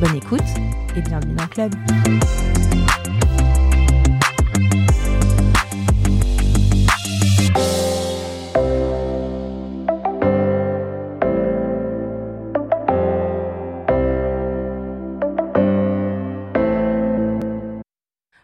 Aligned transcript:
Bonne 0.00 0.14
écoute 0.14 0.40
et 0.94 1.02
bienvenue 1.02 1.34
dans 1.34 1.42
le 1.42 1.48
club. 1.48 1.74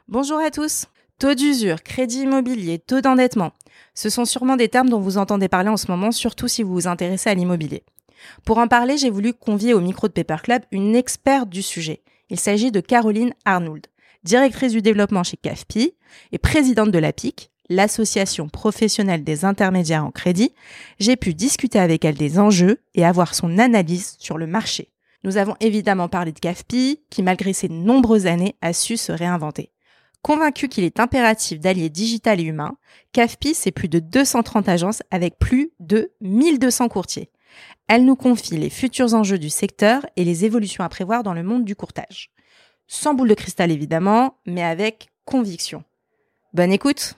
Bonjour 0.08 0.38
à 0.38 0.50
tous. 0.50 0.86
Taux 1.20 1.34
d'usure, 1.34 1.84
crédit 1.84 2.22
immobilier, 2.22 2.80
taux 2.80 3.00
d'endettement. 3.00 3.52
Ce 3.94 4.10
sont 4.10 4.24
sûrement 4.24 4.56
des 4.56 4.68
termes 4.68 4.88
dont 4.88 4.98
vous 4.98 5.18
entendez 5.18 5.48
parler 5.48 5.68
en 5.68 5.76
ce 5.76 5.88
moment, 5.88 6.10
surtout 6.10 6.48
si 6.48 6.64
vous 6.64 6.72
vous 6.72 6.88
intéressez 6.88 7.30
à 7.30 7.34
l'immobilier. 7.34 7.84
Pour 8.44 8.58
en 8.58 8.68
parler, 8.68 8.96
j'ai 8.96 9.10
voulu 9.10 9.32
convier 9.32 9.74
au 9.74 9.80
micro 9.80 10.08
de 10.08 10.12
Paper 10.12 10.42
Club 10.42 10.62
une 10.70 10.94
experte 10.96 11.48
du 11.48 11.62
sujet. 11.62 12.02
Il 12.30 12.40
s'agit 12.40 12.70
de 12.70 12.80
Caroline 12.80 13.34
Arnould, 13.44 13.86
directrice 14.24 14.72
du 14.72 14.82
développement 14.82 15.22
chez 15.22 15.36
CAFPI 15.36 15.94
et 16.32 16.38
présidente 16.38 16.90
de 16.90 16.98
l'APIC, 16.98 17.50
l'association 17.68 18.48
professionnelle 18.48 19.24
des 19.24 19.44
intermédiaires 19.44 20.04
en 20.04 20.10
crédit. 20.10 20.54
J'ai 20.98 21.16
pu 21.16 21.34
discuter 21.34 21.78
avec 21.78 22.04
elle 22.04 22.16
des 22.16 22.38
enjeux 22.38 22.80
et 22.94 23.04
avoir 23.04 23.34
son 23.34 23.58
analyse 23.58 24.16
sur 24.18 24.38
le 24.38 24.46
marché. 24.46 24.90
Nous 25.22 25.38
avons 25.38 25.56
évidemment 25.60 26.08
parlé 26.08 26.32
de 26.32 26.38
CAFPI, 26.38 27.00
qui 27.08 27.22
malgré 27.22 27.52
ses 27.52 27.68
nombreuses 27.68 28.26
années 28.26 28.56
a 28.60 28.72
su 28.72 28.96
se 28.96 29.10
réinventer. 29.10 29.70
Convaincu 30.22 30.68
qu'il 30.68 30.84
est 30.84 31.00
impératif 31.00 31.60
d'allier 31.60 31.90
digital 31.90 32.40
et 32.40 32.44
humain, 32.44 32.76
CAFPI, 33.12 33.54
c'est 33.54 33.72
plus 33.72 33.88
de 33.88 33.98
230 33.98 34.68
agences 34.68 35.02
avec 35.10 35.38
plus 35.38 35.72
de 35.80 36.12
1200 36.20 36.88
courtiers. 36.88 37.30
Elle 37.88 38.04
nous 38.04 38.16
confie 38.16 38.56
les 38.56 38.70
futurs 38.70 39.14
enjeux 39.14 39.38
du 39.38 39.50
secteur 39.50 40.06
et 40.16 40.24
les 40.24 40.44
évolutions 40.44 40.84
à 40.84 40.88
prévoir 40.88 41.22
dans 41.22 41.34
le 41.34 41.42
monde 41.42 41.64
du 41.64 41.76
courtage. 41.76 42.30
Sans 42.86 43.14
boule 43.14 43.28
de 43.28 43.34
cristal 43.34 43.70
évidemment, 43.70 44.38
mais 44.46 44.62
avec 44.62 45.08
conviction. 45.24 45.84
Bonne 46.52 46.72
écoute 46.72 47.14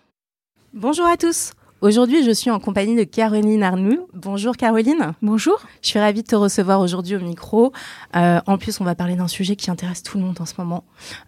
Bonjour 0.72 1.06
à 1.06 1.16
tous 1.16 1.52
Aujourd'hui, 1.82 2.24
je 2.24 2.30
suis 2.30 2.50
en 2.50 2.58
compagnie 2.58 2.96
de 2.96 3.04
Caroline 3.04 3.62
Arnoux. 3.62 4.08
Bonjour 4.14 4.56
Caroline. 4.56 5.12
Bonjour. 5.20 5.60
Je 5.82 5.88
suis 5.88 5.98
ravie 5.98 6.22
de 6.22 6.26
te 6.26 6.34
recevoir 6.34 6.80
aujourd'hui 6.80 7.16
au 7.16 7.20
micro. 7.20 7.70
Euh, 8.16 8.40
en 8.46 8.56
plus, 8.56 8.80
on 8.80 8.84
va 8.84 8.94
parler 8.94 9.14
d'un 9.14 9.28
sujet 9.28 9.56
qui 9.56 9.70
intéresse 9.70 10.02
tout 10.02 10.16
le 10.16 10.24
monde 10.24 10.40
en 10.40 10.46
ce 10.46 10.54
moment. 10.56 10.84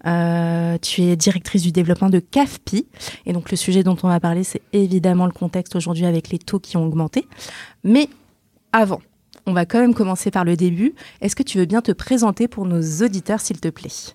Euh, 0.06 0.78
tu 0.78 1.02
es 1.02 1.16
directrice 1.16 1.62
du 1.62 1.70
développement 1.70 2.08
de 2.08 2.18
CAFPI. 2.18 2.86
Et 3.26 3.34
donc, 3.34 3.50
le 3.50 3.58
sujet 3.58 3.82
dont 3.82 3.96
on 4.02 4.08
va 4.08 4.20
parler, 4.20 4.42
c'est 4.42 4.62
évidemment 4.72 5.26
le 5.26 5.32
contexte 5.32 5.76
aujourd'hui 5.76 6.06
avec 6.06 6.30
les 6.30 6.38
taux 6.38 6.60
qui 6.60 6.78
ont 6.78 6.86
augmenté. 6.86 7.28
Mais 7.84 8.08
avant, 8.72 9.00
on 9.46 9.52
va 9.52 9.64
quand 9.64 9.80
même 9.80 9.94
commencer 9.94 10.30
par 10.30 10.44
le 10.44 10.56
début. 10.56 10.94
Est-ce 11.20 11.34
que 11.34 11.42
tu 11.42 11.58
veux 11.58 11.64
bien 11.64 11.80
te 11.80 11.92
présenter 11.92 12.48
pour 12.48 12.66
nos 12.66 12.82
auditeurs, 13.02 13.40
s'il 13.40 13.60
te 13.60 13.68
plaît? 13.68 14.14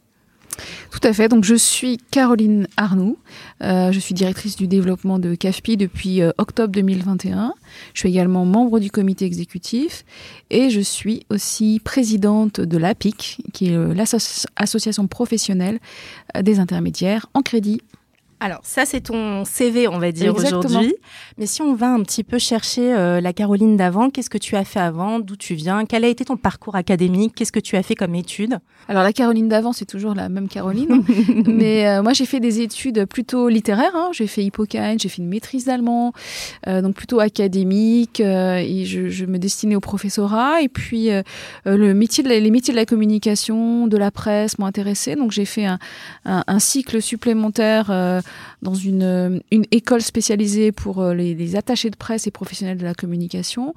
Tout 0.92 1.00
à 1.04 1.14
fait. 1.14 1.28
Donc, 1.28 1.44
je 1.44 1.56
suis 1.56 1.98
Caroline 2.12 2.68
Arnoux. 2.78 3.18
Euh, 3.64 3.92
je 3.92 4.00
suis 4.00 4.14
directrice 4.14 4.56
du 4.56 4.68
développement 4.68 5.20
de 5.20 5.36
CAFPI 5.36 5.78
depuis 5.78 6.22
euh, 6.22 6.32
octobre 6.38 6.72
2021. 6.72 7.54
Je 7.94 8.00
suis 8.00 8.10
également 8.10 8.46
membre 8.46 8.80
du 8.80 8.92
comité 8.92 9.26
exécutif 9.26 10.06
et 10.50 10.70
je 10.70 10.82
suis 10.82 11.26
aussi 11.30 11.82
présidente 11.84 12.62
de 12.62 12.78
l'APIC, 12.78 13.42
qui 13.54 13.70
est 13.70 13.76
euh, 13.76 13.94
l'association 13.94 15.08
professionnelle 15.08 15.80
des 16.40 16.60
intermédiaires 16.60 17.28
en 17.34 17.42
crédit 17.42 17.82
alors 18.44 18.60
ça 18.64 18.86
c'est 18.86 19.00
ton 19.00 19.46
CV 19.46 19.88
on 19.88 20.00
va 20.00 20.12
dire 20.12 20.36
aujourd'hui. 20.36 20.96
Mais 21.38 21.46
si 21.46 21.62
on 21.62 21.76
va 21.76 21.88
un 21.88 22.04
petit 22.04 22.26
peu 22.26 22.38
chercher 22.38 22.94
euh, 22.94 23.22
la 23.22 23.32
Caroline 23.32 23.78
d'avant, 23.78 24.10
qu'est-ce 24.10 24.30
que 24.30 24.38
tu 24.38 24.58
as 24.58 24.66
fait 24.66 24.82
avant, 24.82 25.20
d'où 25.20 25.38
tu 25.38 25.56
viens, 25.56 25.86
quel 25.86 26.04
a 26.04 26.10
été 26.10 26.26
ton 26.26 26.36
parcours 26.36 26.76
académique, 26.76 27.36
qu'est-ce 27.36 27.54
que 27.54 27.62
tu 27.62 27.78
as 27.78 27.84
fait 27.84 27.96
comme 27.96 28.16
études 28.16 28.60
Alors 28.90 29.04
la 29.04 29.14
Caroline 29.14 29.48
d'avant 29.48 29.72
c'est 29.72 29.86
toujours 29.86 30.14
la 30.14 30.28
même 30.28 30.50
Caroline, 30.50 31.06
mais 31.48 31.88
euh, 31.88 32.04
moi 32.04 32.12
j'ai 32.12 32.26
fait 32.26 32.42
des 32.42 32.60
études 32.60 33.06
plutôt 33.06 33.48
littéraires. 33.48 33.96
Hein. 33.96 34.10
J'ai 34.12 34.28
fait 34.28 34.44
Hippocane, 34.44 35.00
j'ai 35.00 35.08
fait 35.08 35.22
une 35.22 35.30
maîtrise 35.30 35.64
d'allemand, 35.64 36.12
euh, 36.68 36.82
donc 36.82 36.96
plutôt 36.96 37.22
académique 37.22 38.20
et 38.20 38.84
je, 38.86 39.26
me 39.26 39.38
destinais 39.38 39.76
au 39.76 39.80
professorat. 39.80 40.62
Et 40.62 40.68
puis 40.68 41.10
le 41.66 41.94
métier 41.94 42.26
de 42.26 42.30
les 42.30 42.52
métiers 42.52 42.74
de 42.74 42.80
la 42.80 42.86
communication, 42.86 43.88
de 43.88 43.96
la 43.96 44.12
presse 44.12 44.60
m'ont 44.60 44.66
intéressé, 44.66 45.16
donc 45.16 45.32
j'ai 45.32 45.46
fait 45.46 45.66
un, 45.66 45.80
un 46.26 46.60
cycle 46.60 47.02
supplémentaire 47.02 48.22
dans 48.62 48.74
une, 48.74 49.42
une 49.52 49.66
école 49.72 50.02
spécialisée 50.02 50.72
pour 50.72 51.02
euh, 51.02 51.14
les, 51.14 51.56
attachés 51.56 51.90
de 51.90 51.96
presse 51.96 52.28
et 52.28 52.32
professionnels 52.32 52.78
de 52.78 52.84
la 52.84 52.94
communication. 52.94 53.74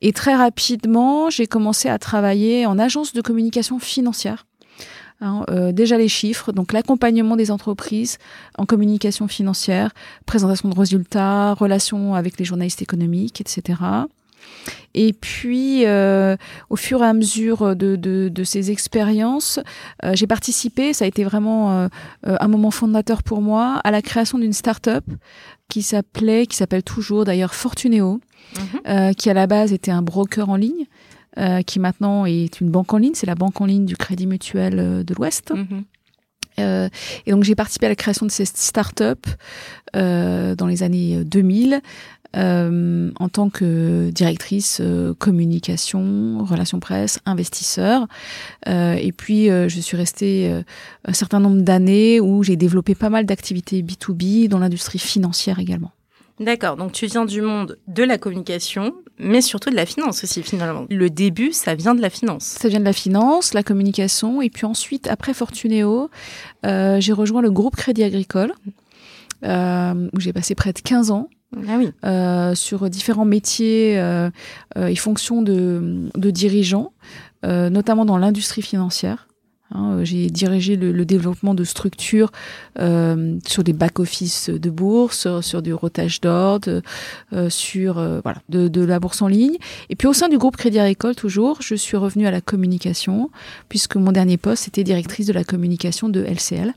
Et 0.00 0.12
très 0.12 0.34
rapidement, 0.34 1.30
j'ai 1.30 1.46
commencé 1.46 1.88
à 1.88 1.98
travailler 1.98 2.66
en 2.66 2.78
agence 2.78 3.12
de 3.12 3.20
communication 3.20 3.78
financière. 3.78 4.46
Hein, 5.20 5.44
euh, 5.50 5.72
déjà 5.72 5.98
les 5.98 6.06
chiffres, 6.06 6.52
donc 6.52 6.72
l'accompagnement 6.72 7.34
des 7.34 7.50
entreprises 7.50 8.18
en 8.56 8.66
communication 8.66 9.26
financière, 9.26 9.92
présentation 10.26 10.68
de 10.68 10.78
résultats, 10.78 11.54
relations 11.54 12.14
avec 12.14 12.38
les 12.38 12.44
journalistes 12.44 12.82
économiques, 12.82 13.40
etc. 13.40 13.80
Et 14.94 15.12
puis, 15.12 15.86
euh, 15.86 16.36
au 16.70 16.76
fur 16.76 17.02
et 17.02 17.06
à 17.06 17.12
mesure 17.12 17.76
de, 17.76 17.96
de, 17.96 18.28
de 18.28 18.44
ces 18.44 18.70
expériences, 18.70 19.60
euh, 20.04 20.12
j'ai 20.14 20.26
participé, 20.26 20.92
ça 20.92 21.04
a 21.04 21.08
été 21.08 21.24
vraiment 21.24 21.72
euh, 21.72 21.88
un 22.24 22.48
moment 22.48 22.70
fondateur 22.70 23.22
pour 23.22 23.42
moi, 23.42 23.80
à 23.84 23.90
la 23.90 24.02
création 24.02 24.38
d'une 24.38 24.52
start-up 24.52 25.04
qui 25.68 25.82
s'appelait, 25.82 26.46
qui 26.46 26.56
s'appelle 26.56 26.82
toujours 26.82 27.24
d'ailleurs 27.24 27.54
Fortuneo, 27.54 28.20
mhm. 28.56 29.14
qui 29.14 29.28
à 29.28 29.34
la 29.34 29.46
base 29.46 29.72
était 29.72 29.90
un 29.90 30.02
broker 30.02 30.48
en 30.48 30.56
ligne. 30.56 30.86
qui 31.66 31.78
maintenant 31.78 32.24
est 32.24 32.60
une 32.60 32.70
banque 32.70 32.92
en 32.94 32.98
ligne, 32.98 33.14
c'est 33.14 33.26
la 33.26 33.34
banque 33.34 33.60
en 33.60 33.66
ligne 33.66 33.84
du 33.84 33.96
Crédit 33.96 34.26
Mutuel 34.26 35.04
de 35.04 35.14
l'Ouest. 35.14 35.52
Mhm. 35.54 35.84
Euh, 36.58 36.88
et 37.26 37.30
donc 37.30 37.44
j'ai 37.44 37.54
participé 37.54 37.86
à 37.86 37.88
la 37.88 37.94
création 37.94 38.26
de 38.26 38.30
cette 38.30 38.56
start-up 38.56 39.26
euh, 39.96 40.54
dans 40.54 40.66
les 40.66 40.82
années 40.82 41.24
2000 41.24 41.80
euh, 42.36 43.10
en 43.18 43.28
tant 43.30 43.48
que 43.48 44.10
directrice 44.10 44.82
euh, 44.82 45.14
communication, 45.14 46.44
relations 46.44 46.78
presse, 46.78 47.20
investisseur. 47.24 48.06
Euh, 48.68 48.94
et 48.94 49.12
puis, 49.12 49.46
je 49.46 49.80
suis 49.80 49.96
restée 49.96 50.52
un 51.04 51.12
certain 51.12 51.40
nombre 51.40 51.62
d'années 51.62 52.20
où 52.20 52.42
j'ai 52.42 52.56
développé 52.56 52.94
pas 52.94 53.08
mal 53.08 53.24
d'activités 53.24 53.82
B2B 53.82 54.48
dans 54.48 54.58
l'industrie 54.58 54.98
financière 54.98 55.58
également. 55.58 55.92
D'accord, 56.40 56.76
donc 56.76 56.92
tu 56.92 57.06
viens 57.06 57.24
du 57.24 57.42
monde 57.42 57.78
de 57.88 58.04
la 58.04 58.16
communication, 58.16 58.94
mais 59.18 59.40
surtout 59.40 59.70
de 59.70 59.74
la 59.74 59.86
finance 59.86 60.22
aussi 60.22 60.42
finalement. 60.42 60.86
Le 60.88 61.10
début, 61.10 61.52
ça 61.52 61.74
vient 61.74 61.96
de 61.96 62.00
la 62.00 62.10
finance. 62.10 62.44
Ça 62.44 62.68
vient 62.68 62.78
de 62.78 62.84
la 62.84 62.92
finance, 62.92 63.54
la 63.54 63.64
communication, 63.64 64.40
et 64.40 64.50
puis 64.50 64.64
ensuite, 64.64 65.08
après 65.08 65.34
Fortuneo, 65.34 66.10
j'ai 66.62 67.12
rejoint 67.12 67.42
le 67.42 67.50
groupe 67.50 67.74
Crédit 67.74 68.04
Agricole, 68.04 68.52
où 69.42 70.20
j'ai 70.20 70.32
passé 70.32 70.54
près 70.54 70.72
de 70.72 70.80
15 70.80 71.10
ans. 71.10 71.28
Ah 71.56 71.76
oui. 71.78 71.90
euh, 72.04 72.54
sur 72.54 72.90
différents 72.90 73.24
métiers 73.24 73.98
euh, 73.98 74.30
euh, 74.76 74.88
et 74.88 74.96
fonctions 74.96 75.40
de, 75.40 76.10
de 76.14 76.30
dirigeants, 76.30 76.92
euh, 77.44 77.70
notamment 77.70 78.04
dans 78.04 78.18
l'industrie 78.18 78.62
financière. 78.62 79.28
Hein, 79.70 80.02
j'ai 80.02 80.28
dirigé 80.30 80.76
le, 80.76 80.92
le, 80.92 81.04
développement 81.04 81.54
de 81.54 81.62
structures 81.62 82.32
euh, 82.78 83.38
sur 83.46 83.62
des 83.64 83.74
back-office 83.74 84.48
de 84.48 84.70
bourse, 84.70 85.20
sur, 85.20 85.44
sur 85.44 85.62
du 85.62 85.74
rotage 85.74 86.22
d'ordre, 86.22 86.80
euh, 87.34 87.50
sur 87.50 87.94
voilà 88.22 88.40
de, 88.48 88.68
de, 88.68 88.82
la 88.82 88.98
bourse 88.98 89.20
en 89.20 89.28
ligne. 89.28 89.56
Et 89.90 89.96
puis 89.96 90.08
au 90.08 90.14
sein 90.14 90.28
du 90.30 90.38
groupe 90.38 90.56
Crédit 90.56 90.78
Agricole, 90.78 91.14
toujours, 91.14 91.60
je 91.60 91.74
suis 91.74 91.98
revenue 91.98 92.26
à 92.26 92.30
la 92.30 92.40
communication, 92.40 93.30
puisque 93.68 93.96
mon 93.96 94.10
dernier 94.12 94.38
poste 94.38 94.68
était 94.68 94.84
directrice 94.84 95.26
de 95.26 95.34
la 95.34 95.44
communication 95.44 96.08
de 96.08 96.22
LCL. 96.22 96.72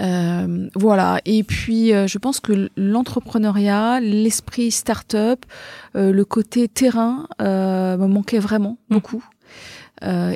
Euh, 0.00 0.68
voilà. 0.74 1.20
Et 1.24 1.42
puis, 1.42 1.92
euh, 1.92 2.06
je 2.06 2.18
pense 2.18 2.40
que 2.40 2.70
l'entrepreneuriat, 2.76 4.00
l'esprit 4.00 4.70
start-up, 4.70 5.44
euh, 5.96 6.12
le 6.12 6.24
côté 6.24 6.68
terrain 6.68 7.26
euh, 7.42 7.96
me 7.96 8.06
manquait 8.06 8.38
vraiment 8.38 8.78
mmh. 8.90 8.94
beaucoup. 8.94 9.24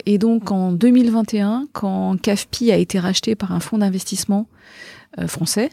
et 0.07 0.19
donc, 0.19 0.51
en 0.51 0.73
2021, 0.73 1.69
quand 1.73 2.21
CAFPI 2.21 2.73
a 2.73 2.77
été 2.77 2.99
racheté 2.99 3.37
par 3.37 3.53
un 3.53 3.61
fonds 3.61 3.79
d'investissement 3.79 4.49
français, 5.29 5.71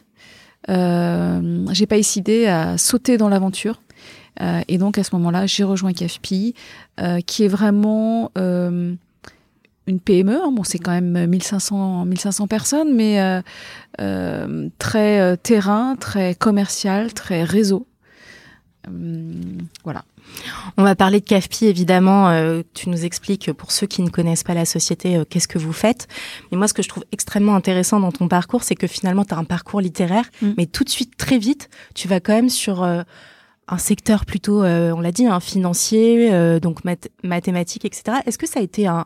j'ai 0.68 1.88
pas 1.88 1.98
hésité 1.98 2.48
à 2.48 2.78
sauter 2.78 3.18
dans 3.18 3.30
l'aventure. 3.30 3.82
et 4.68 4.78
donc, 4.78 5.00
à 5.00 5.04
ce 5.04 5.16
moment-là, 5.16 5.48
j'ai 5.48 5.64
rejoint 5.64 5.92
CAFPI, 5.92 6.54
qui 7.26 7.44
est 7.44 7.48
vraiment 7.48 8.30
une 9.90 10.00
PME. 10.00 10.42
Hein. 10.42 10.52
Bon, 10.52 10.64
c'est 10.64 10.80
quand 10.80 10.92
même 10.92 11.28
1500, 11.28 12.06
1500 12.06 12.48
personnes, 12.48 12.96
mais 12.96 13.20
euh, 13.20 13.42
euh, 14.00 14.70
très 14.78 15.20
euh, 15.20 15.36
terrain, 15.36 15.96
très 15.96 16.36
commercial, 16.36 17.14
très 17.14 17.44
réseau. 17.44 17.88
voilà. 19.84 20.04
On 20.78 20.84
va 20.84 20.96
parler 20.96 21.20
de 21.20 21.26
CAFPI, 21.26 21.66
évidemment. 21.66 22.32
tu 22.76 22.90
nous 22.90 23.04
expliques, 23.04 23.52
pour 23.52 23.72
ceux 23.72 23.88
qui 23.88 24.04
ne 24.04 24.10
connaissent 24.10 24.44
pas 24.44 24.54
la 24.54 24.66
société, 24.66 25.22
qu'est-ce 25.28 25.48
que 25.48 25.58
vous 25.58 25.74
faites. 25.74 26.08
Mais 26.52 26.58
moi, 26.58 26.68
ce 26.68 26.74
que 26.74 26.84
je 26.84 26.88
trouve 26.88 27.04
extrêmement 27.12 27.56
intéressant 27.56 28.00
dans 28.00 28.12
ton 28.12 28.28
parcours, 28.28 28.64
c'est 28.64 28.76
que 28.76 28.86
finalement, 28.86 29.26
tu 29.26 29.34
as 29.34 29.38
un 29.38 29.44
parcours 29.44 29.82
littéraire, 29.82 30.26
mm. 30.44 30.52
mais 30.58 30.68
tout 30.68 30.84
de 30.84 30.90
suite, 30.90 31.18
très 31.18 31.40
vite, 31.40 31.70
tu 31.96 32.08
vas 32.08 32.20
quand 32.20 32.34
même 32.34 32.50
sur 32.50 32.84
un 32.84 33.78
secteur 33.80 34.26
plutôt, 34.26 34.64
on 34.64 35.02
l'a 35.02 35.12
dit, 35.12 35.26
un 35.26 35.40
financier, 35.40 36.60
donc 36.60 36.82
mathématiques, 37.24 37.86
etc. 37.86 38.20
Est-ce 38.28 38.38
que 38.38 38.48
ça 38.48 38.60
a 38.60 38.64
été 38.64 38.86
un, 38.86 39.06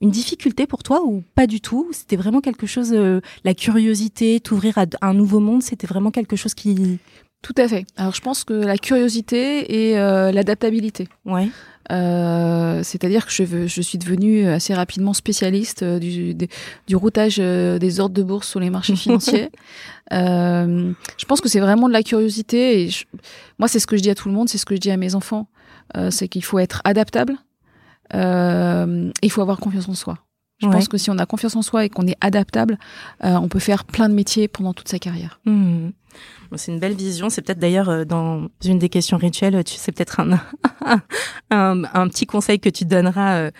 une 0.00 0.10
difficulté 0.10 0.66
pour 0.66 0.82
toi 0.82 1.02
ou 1.04 1.22
pas 1.34 1.46
du 1.46 1.60
tout? 1.60 1.88
C'était 1.92 2.16
vraiment 2.16 2.40
quelque 2.40 2.66
chose, 2.66 2.92
euh, 2.92 3.20
la 3.44 3.54
curiosité, 3.54 4.40
t'ouvrir 4.40 4.78
à 4.78 4.86
un 5.02 5.14
nouveau 5.14 5.40
monde, 5.40 5.62
c'était 5.62 5.86
vraiment 5.86 6.10
quelque 6.10 6.36
chose 6.36 6.54
qui... 6.54 6.98
Tout 7.42 7.54
à 7.56 7.68
fait. 7.68 7.86
Alors 7.96 8.14
je 8.14 8.20
pense 8.20 8.44
que 8.44 8.52
la 8.52 8.76
curiosité 8.76 9.88
et 9.90 9.98
euh, 9.98 10.30
l'adaptabilité. 10.30 11.08
Ouais. 11.24 11.48
Euh, 11.90 12.82
c'est-à-dire 12.82 13.26
que 13.26 13.32
je, 13.32 13.66
je, 13.66 13.82
suis 13.82 13.96
devenue 13.96 14.46
assez 14.46 14.74
rapidement 14.74 15.14
spécialiste 15.14 15.82
du, 15.82 16.34
du, 16.34 16.96
routage 16.96 17.38
des 17.38 18.00
ordres 18.00 18.14
de 18.14 18.22
bourse 18.22 18.46
sur 18.46 18.60
les 18.60 18.68
marchés 18.70 18.94
financiers. 18.96 19.48
je 20.12 21.24
pense 21.26 21.40
que 21.40 21.48
c'est 21.48 21.60
vraiment 21.60 21.88
de 21.88 21.92
la 21.94 22.02
curiosité 22.02 22.84
et 22.84 22.90
moi 23.58 23.66
c'est 23.68 23.80
ce 23.80 23.86
que 23.88 23.96
je 23.96 24.02
dis 24.02 24.10
à 24.10 24.14
tout 24.14 24.28
le 24.28 24.34
monde, 24.34 24.48
c'est 24.48 24.58
ce 24.58 24.66
que 24.66 24.74
je 24.74 24.80
dis 24.80 24.90
à 24.90 24.96
mes 24.98 25.14
enfants, 25.14 25.48
c'est 26.10 26.28
qu'il 26.28 26.44
faut 26.44 26.60
être 26.60 26.80
adaptable, 26.84 27.38
il 28.12 29.30
faut 29.30 29.42
avoir 29.42 29.58
confiance 29.58 29.88
en 29.88 29.94
soi. 29.94 30.18
Je 30.60 30.68
pense 30.68 30.88
que 30.88 30.98
si 30.98 31.10
on 31.10 31.18
a 31.18 31.26
confiance 31.26 31.56
en 31.56 31.62
soi 31.62 31.86
et 31.86 31.88
qu'on 31.88 32.06
est 32.06 32.16
adaptable, 32.20 32.78
euh, 33.24 33.34
on 33.36 33.48
peut 33.48 33.58
faire 33.58 33.84
plein 33.84 34.08
de 34.08 34.14
métiers 34.14 34.46
pendant 34.46 34.74
toute 34.74 34.88
sa 34.88 34.98
carrière. 34.98 35.40
Mmh. 35.46 35.88
C'est 36.56 36.72
une 36.72 36.80
belle 36.80 36.94
vision. 36.94 37.30
C'est 37.30 37.42
peut-être 37.42 37.58
d'ailleurs 37.58 37.88
euh, 37.88 38.04
dans 38.04 38.48
une 38.64 38.78
des 38.78 38.88
questions 38.88 39.16
rituelles, 39.16 39.62
tu 39.64 39.74
sais 39.74 39.92
peut-être 39.92 40.20
un, 40.20 40.32
un, 41.50 41.84
un, 41.84 42.08
petit 42.08 42.26
conseil 42.26 42.60
que 42.60 42.68
tu 42.68 42.84
donneras 42.84 43.36
euh, 43.36 43.50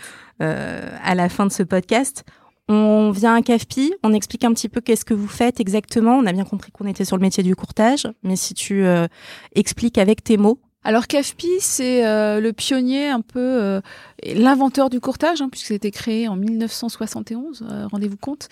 euh, 0.43 0.91
à 1.03 1.15
la 1.15 1.29
fin 1.29 1.47
de 1.47 1.53
ce 1.53 1.63
podcast. 1.63 2.25
On 2.69 3.11
vient 3.11 3.35
à 3.35 3.43
CAFPI, 3.43 3.95
on 4.05 4.13
explique 4.13 4.45
un 4.45 4.53
petit 4.53 4.69
peu 4.69 4.81
qu'est-ce 4.81 5.05
que 5.05 5.15
vous 5.15 5.27
faites 5.27 5.59
exactement. 5.59 6.17
On 6.17 6.27
a 6.27 6.33
bien 6.33 6.45
compris 6.45 6.71
qu'on 6.71 6.87
était 6.87 7.05
sur 7.05 7.17
le 7.17 7.23
métier 7.23 7.43
du 7.43 7.57
courtage, 7.57 8.07
mais 8.23 8.37
si 8.37 8.55
tu 8.55 8.85
euh, 8.85 9.09
expliques 9.55 9.99
avec 9.99 10.23
tes 10.23 10.37
mots 10.37 10.61
alors 10.83 11.07
CAFPI, 11.07 11.61
c'est 11.61 12.07
euh, 12.07 12.41
le 12.41 12.55
pionnier, 12.55 13.09
un 13.09 13.21
peu 13.21 13.39
euh, 13.39 13.81
l'inventeur 14.25 14.89
du 14.89 14.99
courtage, 14.99 15.43
hein, 15.43 15.51
puisque 15.51 15.67
c'était 15.67 15.91
créé 15.91 16.27
en 16.27 16.37
1971, 16.37 17.67
euh, 17.69 17.87
rendez-vous 17.89 18.17
compte. 18.17 18.49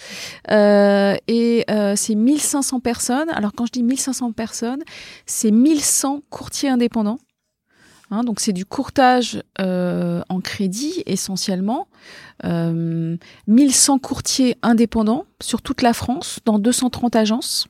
et 0.50 1.64
c'est 1.96 2.14
1500 2.14 2.80
personnes. 2.80 3.30
Alors 3.30 3.52
quand 3.56 3.64
je 3.64 3.72
dis 3.72 3.82
1500 3.82 4.32
personnes, 4.32 4.82
c'est 5.24 5.50
1100 5.50 6.22
courtiers 6.28 6.68
indépendants. 6.68 7.18
Hein, 8.10 8.24
donc 8.24 8.40
c'est 8.40 8.52
du 8.52 8.66
courtage 8.66 9.42
en 9.58 10.40
crédit 10.42 11.02
essentiellement. 11.06 11.88
1100 12.44 13.98
courtiers 14.00 14.56
indépendants 14.60 15.24
sur 15.40 15.62
toute 15.62 15.80
la 15.80 15.94
France, 15.94 16.40
dans 16.44 16.58
230 16.58 17.16
agences. 17.16 17.68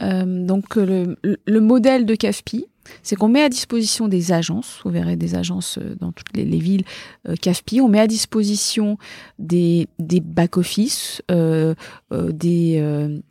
donc 0.00 0.74
le, 0.74 1.16
le 1.22 1.60
modèle 1.60 2.04
de 2.04 2.16
CAFPI, 2.16 2.66
c'est 3.02 3.16
qu'on 3.16 3.28
met 3.28 3.42
à 3.42 3.48
disposition 3.48 4.08
des 4.08 4.32
agences, 4.32 4.80
vous 4.84 4.90
verrez 4.90 5.16
des 5.16 5.34
agences 5.34 5.78
euh, 5.78 5.96
dans 6.00 6.12
toutes 6.12 6.36
les, 6.36 6.44
villes 6.58 6.84
euh, 7.28 7.34
CAFPI, 7.40 7.80
on 7.80 7.88
met 7.88 8.00
à 8.00 8.06
disposition 8.06 8.98
des, 9.38 9.88
des 9.98 10.20
back-office, 10.20 11.22
euh, 11.30 11.74
euh, 12.12 12.32
des, 12.32 12.82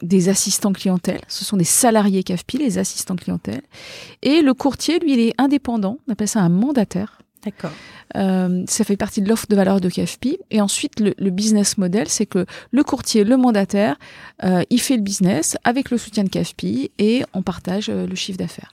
des 0.02 0.30
assistants 0.30 0.74
clientèle, 0.74 1.22
ce 1.28 1.46
sont 1.46 1.58
des 1.58 1.64
salariés 1.64 2.24
CAFPI, 2.24 2.58
les 2.58 2.78
assistants 2.78 3.16
clientèle, 3.16 3.62
et 4.22 4.42
le 4.42 4.54
courtier, 4.54 5.00
lui, 5.00 5.14
il 5.14 5.20
est 5.20 5.34
indépendant, 5.38 5.98
on 6.08 6.14
appelle 6.14 6.28
ça 6.28 6.42
un 6.42 6.50
mandataire. 6.50 7.20
D'accord. 7.44 7.72
Ça 8.14 8.84
fait 8.84 8.98
partie 8.98 9.22
de 9.22 9.30
l'offre 9.30 9.46
de 9.48 9.56
valeur 9.56 9.80
de 9.80 9.88
CAFPI. 9.88 10.40
Et 10.50 10.62
ensuite, 10.62 11.00
le, 11.00 11.14
le 11.20 11.30
business 11.30 11.78
model, 11.78 12.08
c'est 12.08 12.26
que 12.26 12.48
le 12.72 12.84
courtier, 12.84 13.24
le 13.24 13.38
mandataire, 13.38 13.98
il 14.44 14.82
fait 14.82 14.96
le 14.96 15.04
business 15.04 15.56
avec 15.64 15.92
le 15.92 16.00
soutien 16.00 16.24
de 16.24 16.30
CAFPI 16.30 16.92
et 16.98 17.24
on 17.34 17.44
partage 17.44 17.90
le 17.90 18.16
chiffre 18.16 18.40
d'affaires. 18.40 18.72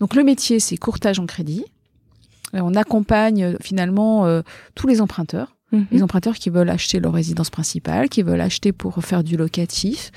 Donc 0.00 0.14
le 0.14 0.24
métier, 0.24 0.60
c'est 0.60 0.76
courtage 0.76 1.18
en 1.18 1.26
crédit. 1.26 1.64
on 2.52 2.74
accompagne 2.74 3.44
euh, 3.44 3.56
finalement 3.60 4.26
euh, 4.26 4.42
tous 4.74 4.86
les 4.86 5.00
emprunteurs. 5.00 5.56
Mhm. 5.72 5.86
Les 5.90 6.02
emprunteurs 6.02 6.36
qui 6.36 6.50
veulent 6.50 6.70
acheter 6.70 6.98
leur 6.98 7.12
résidence 7.12 7.50
principale, 7.50 8.08
qui 8.08 8.22
veulent 8.22 8.40
acheter 8.40 8.72
pour 8.72 9.04
faire 9.04 9.22
du 9.22 9.36
locatif. 9.36 10.10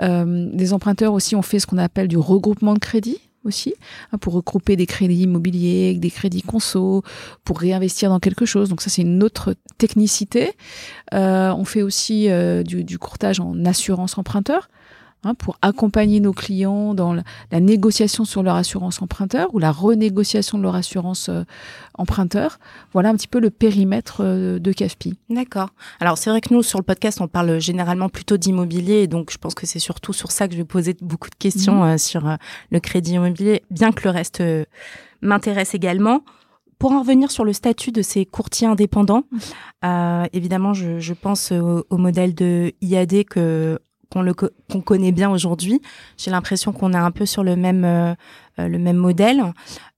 Euh, 0.00 0.48
des 0.52 0.72
emprunteurs 0.72 1.12
aussi, 1.12 1.36
on 1.36 1.42
fait 1.42 1.58
ce 1.58 1.66
qu'on 1.66 1.78
appelle 1.78 2.08
du 2.08 2.16
regroupement 2.16 2.74
de 2.74 2.78
crédit 2.78 3.18
aussi, 3.44 3.74
hein, 4.10 4.16
pour 4.16 4.32
regrouper 4.32 4.74
des 4.74 4.86
crédits 4.86 5.24
immobiliers, 5.24 5.92
des 5.98 6.10
crédits 6.10 6.40
conso, 6.40 7.02
pour 7.44 7.58
réinvestir 7.58 8.08
dans 8.08 8.18
quelque 8.18 8.46
chose. 8.46 8.70
Donc 8.70 8.80
ça, 8.80 8.88
c'est 8.88 9.02
une 9.02 9.22
autre 9.22 9.54
technicité. 9.76 10.52
Euh, 11.12 11.52
on 11.52 11.66
fait 11.66 11.82
aussi 11.82 12.28
du, 12.64 12.84
du, 12.84 12.98
courtage 12.98 13.40
en 13.40 13.66
assurance 13.66 14.16
emprunteur. 14.16 14.70
Hein, 15.24 15.34
pour 15.34 15.56
accompagner 15.62 16.20
nos 16.20 16.32
clients 16.34 16.92
dans 16.92 17.14
la, 17.14 17.22
négociation 17.60 18.24
sur 18.24 18.42
leur 18.42 18.56
assurance 18.56 19.00
emprunteur 19.00 19.54
ou 19.54 19.58
la 19.58 19.72
renégociation 19.72 20.58
de 20.58 20.62
leur 20.62 20.74
assurance 20.74 21.30
euh, 21.30 21.44
emprunteur. 21.94 22.58
Voilà 22.92 23.08
un 23.08 23.14
petit 23.14 23.28
peu 23.28 23.40
le 23.40 23.48
périmètre 23.48 24.18
euh, 24.20 24.58
de 24.58 24.72
CAFPI. 24.72 25.16
D'accord. 25.30 25.70
Alors 26.00 26.18
c'est 26.18 26.28
vrai 26.28 26.42
que 26.42 26.52
nous 26.52 26.62
sur 26.62 26.78
le 26.78 26.84
podcast 26.84 27.20
on 27.22 27.28
parle 27.28 27.58
généralement 27.58 28.10
plutôt 28.10 28.36
d'immobilier 28.36 29.06
donc 29.06 29.30
je 29.32 29.38
pense 29.38 29.54
que 29.54 29.66
c'est 29.66 29.78
surtout 29.78 30.12
sur 30.12 30.30
ça 30.30 30.46
que 30.46 30.52
je 30.52 30.58
vais 30.58 30.64
poser 30.64 30.94
beaucoup 31.00 31.30
de 31.30 31.36
questions 31.36 31.84
mhm. 31.84 31.94
euh, 31.94 31.98
sur 31.98 32.36
le 32.70 32.80
crédit 32.80 33.12
immobilier, 33.12 33.62
bien 33.70 33.92
que 33.92 34.04
le 34.04 34.10
reste 34.10 34.42
m'intéresse 35.22 35.74
également. 35.74 36.22
Pour 36.78 36.92
en 36.92 37.00
revenir 37.00 37.30
sur 37.30 37.44
le 37.44 37.52
statut 37.52 37.92
de 37.92 38.02
ces 38.02 38.26
courtiers 38.26 38.66
indépendants, 38.66 39.24
mhm. 39.82 40.28
évidemment, 40.32 40.74
je, 40.74 40.98
je 40.98 41.14
pense 41.14 41.52
au, 41.52 41.86
au, 41.88 41.96
modèle 41.96 42.34
de 42.34 42.72
IAD 42.82 43.24
que 43.24 43.78
qu'on 44.34 44.80
connaît 44.80 45.12
bien 45.12 45.30
aujourd'hui. 45.30 45.80
J'ai 46.16 46.30
l'impression 46.30 46.72
qu'on 46.72 46.92
est 46.92 46.96
un 46.96 47.10
peu 47.10 47.26
sur 47.26 47.42
le 47.42 47.56
même 47.56 47.84
euh, 47.84 48.14
euh, 48.58 48.68
le 48.68 48.78
même 48.78 48.96
modèle. 48.96 49.42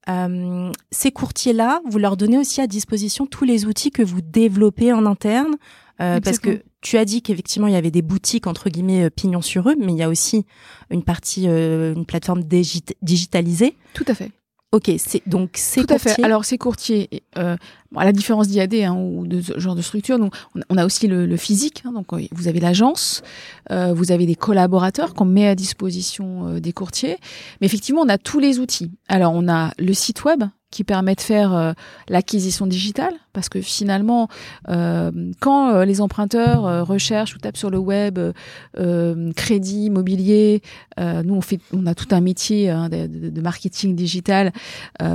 Euh, 0.09 0.71
ces 0.91 1.11
courtiers-là, 1.11 1.81
vous 1.89 1.99
leur 1.99 2.17
donnez 2.17 2.37
aussi 2.37 2.61
à 2.61 2.67
disposition 2.67 3.25
tous 3.25 3.45
les 3.45 3.65
outils 3.65 3.91
que 3.91 4.01
vous 4.01 4.21
développez 4.21 4.93
en 4.93 5.05
interne, 5.05 5.55
parce 5.97 6.39
que 6.39 6.61
tu 6.81 6.97
as 6.97 7.05
dit 7.05 7.21
qu'effectivement 7.21 7.67
il 7.67 7.73
y 7.73 7.77
avait 7.77 7.91
des 7.91 8.03
boutiques 8.03 8.47
entre 8.47 8.69
guillemets 8.69 9.09
pignon 9.09 9.41
sur 9.41 9.69
eux, 9.69 9.75
mais 9.77 9.91
il 9.91 9.97
y 9.97 10.03
a 10.03 10.09
aussi 10.09 10.45
une 10.91 11.03
partie, 11.03 11.47
une 11.47 12.05
plateforme 12.05 12.43
digitalisée. 12.43 13.75
Tout 13.93 14.05
à 14.07 14.13
fait. 14.13 14.31
Ok, 14.73 14.91
c'est 14.97 15.21
donc 15.27 15.51
c'est 15.53 15.85
tout 15.85 15.93
à 15.93 15.97
fait. 15.97 16.21
Alors 16.23 16.43
ces 16.43 16.57
courtiers, 16.57 17.23
euh, 17.37 17.55
à 17.95 18.03
la 18.03 18.11
différence 18.11 18.49
d'IAD 18.49 18.73
hein, 18.75 18.95
ou 18.95 19.25
de 19.25 19.41
ce 19.41 19.57
genre 19.57 19.75
de 19.75 19.81
structure, 19.81 20.19
donc 20.19 20.35
on 20.69 20.77
a 20.77 20.85
aussi 20.85 21.07
le, 21.07 21.25
le 21.25 21.37
physique. 21.37 21.83
Hein, 21.85 21.93
donc 21.93 22.07
vous 22.33 22.47
avez 22.49 22.59
l'agence, 22.59 23.23
euh, 23.71 23.93
vous 23.93 24.11
avez 24.11 24.25
des 24.25 24.35
collaborateurs 24.35 25.13
qu'on 25.13 25.23
met 25.23 25.47
à 25.47 25.55
disposition 25.55 26.47
euh, 26.47 26.59
des 26.59 26.73
courtiers. 26.73 27.15
Mais 27.61 27.67
effectivement, 27.67 28.01
on 28.01 28.09
a 28.09 28.17
tous 28.17 28.39
les 28.39 28.59
outils. 28.59 28.91
Alors 29.07 29.31
on 29.33 29.47
a 29.47 29.71
le 29.79 29.93
site 29.93 30.25
web 30.25 30.43
qui 30.69 30.83
permet 30.83 31.15
de 31.15 31.21
faire 31.21 31.53
euh, 31.53 31.71
l'acquisition 32.09 32.67
digitale, 32.67 33.13
parce 33.31 33.47
que 33.47 33.61
finalement, 33.61 34.27
euh, 34.67 35.11
quand 35.39 35.69
euh, 35.69 35.85
les 35.85 36.01
emprunteurs 36.01 36.85
recherchent 36.85 37.35
ou 37.35 37.39
tapent 37.39 37.57
sur 37.57 37.69
le 37.69 37.77
web 37.77 38.19
crédit 39.35 39.85
immobilier, 39.85 40.61
nous 40.97 41.35
on 41.35 41.41
fait, 41.41 41.59
on 41.73 41.85
a 41.85 41.95
tout 41.95 42.07
un 42.11 42.21
métier 42.21 42.69
hein, 42.69 42.89
de, 42.89 43.07
de, 43.07 43.41
marketing 43.41 43.95
digital 43.95 44.51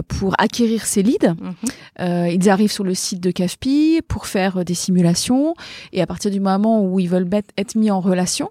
pour 0.09 0.35
acquérir 0.38 0.85
ces 0.85 1.02
leads. 1.02 1.35
Mhm. 1.35 2.28
ils 2.30 2.50
arrivent 2.50 2.73
sur 2.73 2.85
le 2.85 2.94
site 2.94 3.21
de 3.21 3.30
CAFPI 3.30 4.00
pour 4.06 4.26
faire 4.26 4.64
des 4.64 4.75
simulations, 4.75 5.54
et 5.92 6.00
à 6.00 6.06
partir 6.06 6.30
du 6.30 6.40
moment 6.40 6.85
où 6.85 6.99
ils 7.00 7.09
veulent 7.09 7.28
être 7.56 7.75
mis 7.75 7.90
en 7.90 8.00
relation, 8.00 8.50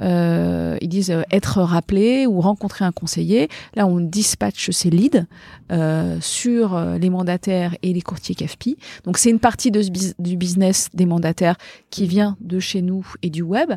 euh, 0.00 0.76
ils 0.80 0.88
disent 0.88 1.10
euh, 1.10 1.22
être 1.30 1.62
rappelé 1.62 2.26
ou 2.26 2.40
rencontrer 2.40 2.84
un 2.84 2.92
conseiller. 2.92 3.48
Là, 3.74 3.86
on 3.86 4.00
dispatche 4.00 4.70
ces 4.70 4.90
leads 4.90 5.24
euh, 5.72 6.18
sur 6.20 6.74
euh, 6.74 6.98
les 6.98 7.10
mandataires 7.10 7.76
et 7.82 7.92
les 7.92 8.02
courtiers 8.02 8.34
CAFPI. 8.34 8.76
Donc, 9.04 9.18
c'est 9.18 9.30
une 9.30 9.40
partie 9.40 9.70
de 9.70 9.82
du 10.18 10.36
business 10.36 10.88
des 10.92 11.06
mandataires 11.06 11.56
qui 11.90 12.06
vient 12.06 12.36
de 12.40 12.58
chez 12.58 12.82
nous 12.82 13.06
et 13.22 13.30
du 13.30 13.42
web. 13.42 13.72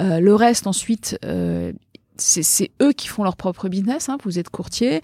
Euh, 0.00 0.20
le 0.20 0.34
reste, 0.34 0.66
ensuite, 0.66 1.18
c'est 2.18 2.70
eux 2.82 2.92
qui 2.92 3.08
font 3.08 3.24
leur 3.24 3.36
propre 3.36 3.68
business. 3.68 4.08
Hein. 4.08 4.18
Vous 4.24 4.38
êtes 4.38 4.50
courtier, 4.50 5.02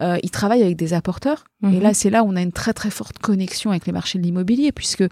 euh, 0.00 0.18
ils 0.22 0.30
travaillent 0.30 0.62
avec 0.62 0.76
des 0.76 0.94
apporteurs. 0.94 1.44
Et 1.62 1.66
mhm. 1.66 1.80
là, 1.80 1.94
c'est 1.94 2.10
là 2.10 2.24
où 2.24 2.28
on 2.28 2.36
a 2.36 2.42
une 2.42 2.52
très 2.52 2.72
très 2.72 2.90
forte 2.90 3.18
connexion 3.18 3.70
avec 3.70 3.86
les 3.86 3.92
marchés 3.92 4.18
de 4.18 4.24
l'immobilier, 4.24 4.72
puisque 4.72 5.04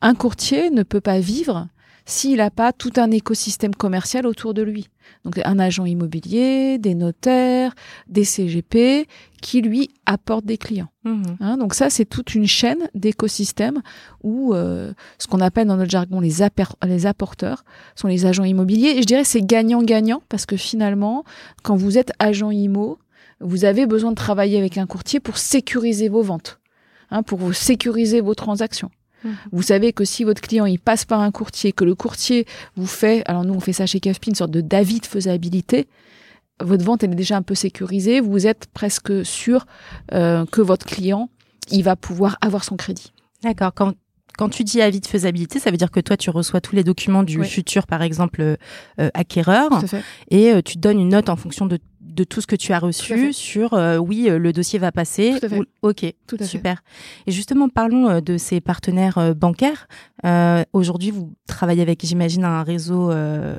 un 0.00 0.14
courtier 0.14 0.70
ne 0.70 0.82
peut 0.82 1.00
pas 1.00 1.18
vivre 1.18 1.68
s'il 2.08 2.38
n'a 2.38 2.50
pas 2.50 2.72
tout 2.72 2.92
un 2.96 3.10
écosystème 3.10 3.74
commercial 3.74 4.26
autour 4.26 4.54
de 4.54 4.62
lui. 4.62 4.88
Donc 5.24 5.38
un 5.44 5.58
agent 5.58 5.84
immobilier, 5.84 6.78
des 6.78 6.94
notaires, 6.94 7.74
des 8.08 8.24
CGP 8.24 9.06
qui 9.42 9.60
lui 9.60 9.90
apportent 10.06 10.46
des 10.46 10.56
clients. 10.56 10.88
Mhm. 11.04 11.36
Hein, 11.40 11.56
donc 11.58 11.74
ça, 11.74 11.90
c'est 11.90 12.06
toute 12.06 12.34
une 12.34 12.46
chaîne 12.46 12.88
d'écosystèmes 12.94 13.82
où 14.22 14.54
euh, 14.54 14.92
ce 15.18 15.26
qu'on 15.26 15.40
appelle 15.40 15.68
dans 15.68 15.76
notre 15.76 15.90
jargon 15.90 16.20
les, 16.20 16.40
apporteurs 16.40 17.64
sont 17.94 18.08
les 18.08 18.24
agents 18.24 18.44
immobiliers. 18.44 18.94
Et 18.96 19.02
je 19.02 19.06
dirais 19.06 19.24
c'est 19.24 19.42
gagnant-gagnant 19.42 20.22
parce 20.30 20.46
que 20.46 20.56
finalement, 20.56 21.24
quand 21.62 21.76
vous 21.76 21.98
êtes 21.98 22.12
agent 22.18 22.50
IMO, 22.50 22.98
vous 23.40 23.66
avez 23.66 23.86
besoin 23.86 24.12
de 24.12 24.16
travailler 24.16 24.58
avec 24.58 24.78
un 24.78 24.86
courtier 24.86 25.20
pour 25.20 25.36
sécuriser 25.36 26.08
vos 26.08 26.22
ventes, 26.22 26.58
hein, 27.10 27.22
pour 27.22 27.38
vous 27.38 27.52
sécuriser 27.52 28.22
vos 28.22 28.34
transactions. 28.34 28.90
Mhm. 29.24 29.36
Vous 29.52 29.62
savez 29.62 29.92
que 29.92 30.04
si 30.04 30.24
votre 30.24 30.40
client 30.40 30.66
il 30.66 30.78
passe 30.78 31.04
par 31.04 31.20
un 31.20 31.30
courtier, 31.30 31.72
que 31.72 31.84
le 31.84 31.94
courtier 31.94 32.46
vous 32.76 32.86
fait, 32.86 33.22
alors 33.26 33.44
nous 33.44 33.54
on 33.54 33.60
fait 33.60 33.72
ça 33.72 33.86
chez 33.86 34.00
CAFPI, 34.00 34.30
une 34.30 34.36
sorte 34.36 34.50
de 34.50 34.60
David 34.60 35.06
faisabilité, 35.06 35.88
votre 36.60 36.84
vente 36.84 37.04
elle 37.04 37.12
est 37.12 37.16
déjà 37.16 37.36
un 37.36 37.42
peu 37.42 37.54
sécurisée, 37.54 38.20
vous 38.20 38.46
êtes 38.46 38.66
presque 38.72 39.24
sûr 39.24 39.66
euh, 40.12 40.44
que 40.46 40.60
votre 40.60 40.86
client 40.86 41.30
il 41.70 41.82
va 41.84 41.96
pouvoir 41.96 42.36
avoir 42.40 42.64
son 42.64 42.76
crédit. 42.76 43.12
D'accord. 43.42 43.72
Quand, 43.74 43.92
quand 44.36 44.48
tu 44.48 44.64
dis 44.64 44.80
avis 44.80 45.00
de 45.00 45.06
faisabilité, 45.06 45.58
ça 45.58 45.70
veut 45.70 45.76
dire 45.76 45.90
que 45.90 46.00
toi, 46.00 46.16
tu 46.16 46.30
reçois 46.30 46.60
tous 46.60 46.74
les 46.76 46.84
documents 46.84 47.22
du 47.22 47.40
Oui. 47.40 47.46
futur, 47.46 47.86
par 47.86 48.02
exemple, 48.02 48.40
euh, 48.40 48.56
euh, 49.00 49.10
acquéreur, 49.14 49.68
et 50.30 50.52
euh, 50.52 50.62
tu 50.62 50.78
donnes 50.78 50.98
une 51.00 51.10
note 51.10 51.28
en 51.28 51.36
fonction 51.36 51.66
de, 51.66 51.78
de 52.18 52.24
tout 52.24 52.40
ce 52.40 52.46
que 52.48 52.56
tu 52.56 52.72
as 52.72 52.80
reçu 52.80 53.32
sur 53.32 53.74
euh, 53.74 53.96
oui, 53.96 54.26
euh, 54.28 54.38
le 54.38 54.52
dossier 54.52 54.80
va 54.80 54.90
passer. 54.90 55.36
Tout 55.38 55.46
à 55.46 55.48
fait. 55.48 55.58
ou- 55.60 55.64
ok, 55.82 56.12
Tout 56.26 56.34
à 56.34 56.38
fait. 56.40 56.44
super. 56.44 56.82
Et 57.28 57.30
justement, 57.32 57.68
parlons 57.68 58.08
euh, 58.08 58.20
de 58.20 58.36
ces 58.38 58.60
partenaires 58.60 59.34
bancaires. 59.36 59.86
Euh, 60.24 60.64
Aujourd'hui, 60.72 61.12
vous 61.12 61.32
travaillez 61.46 61.80
avec, 61.82 62.04
j'imagine, 62.04 62.44
un 62.44 62.64
réseau 62.64 63.12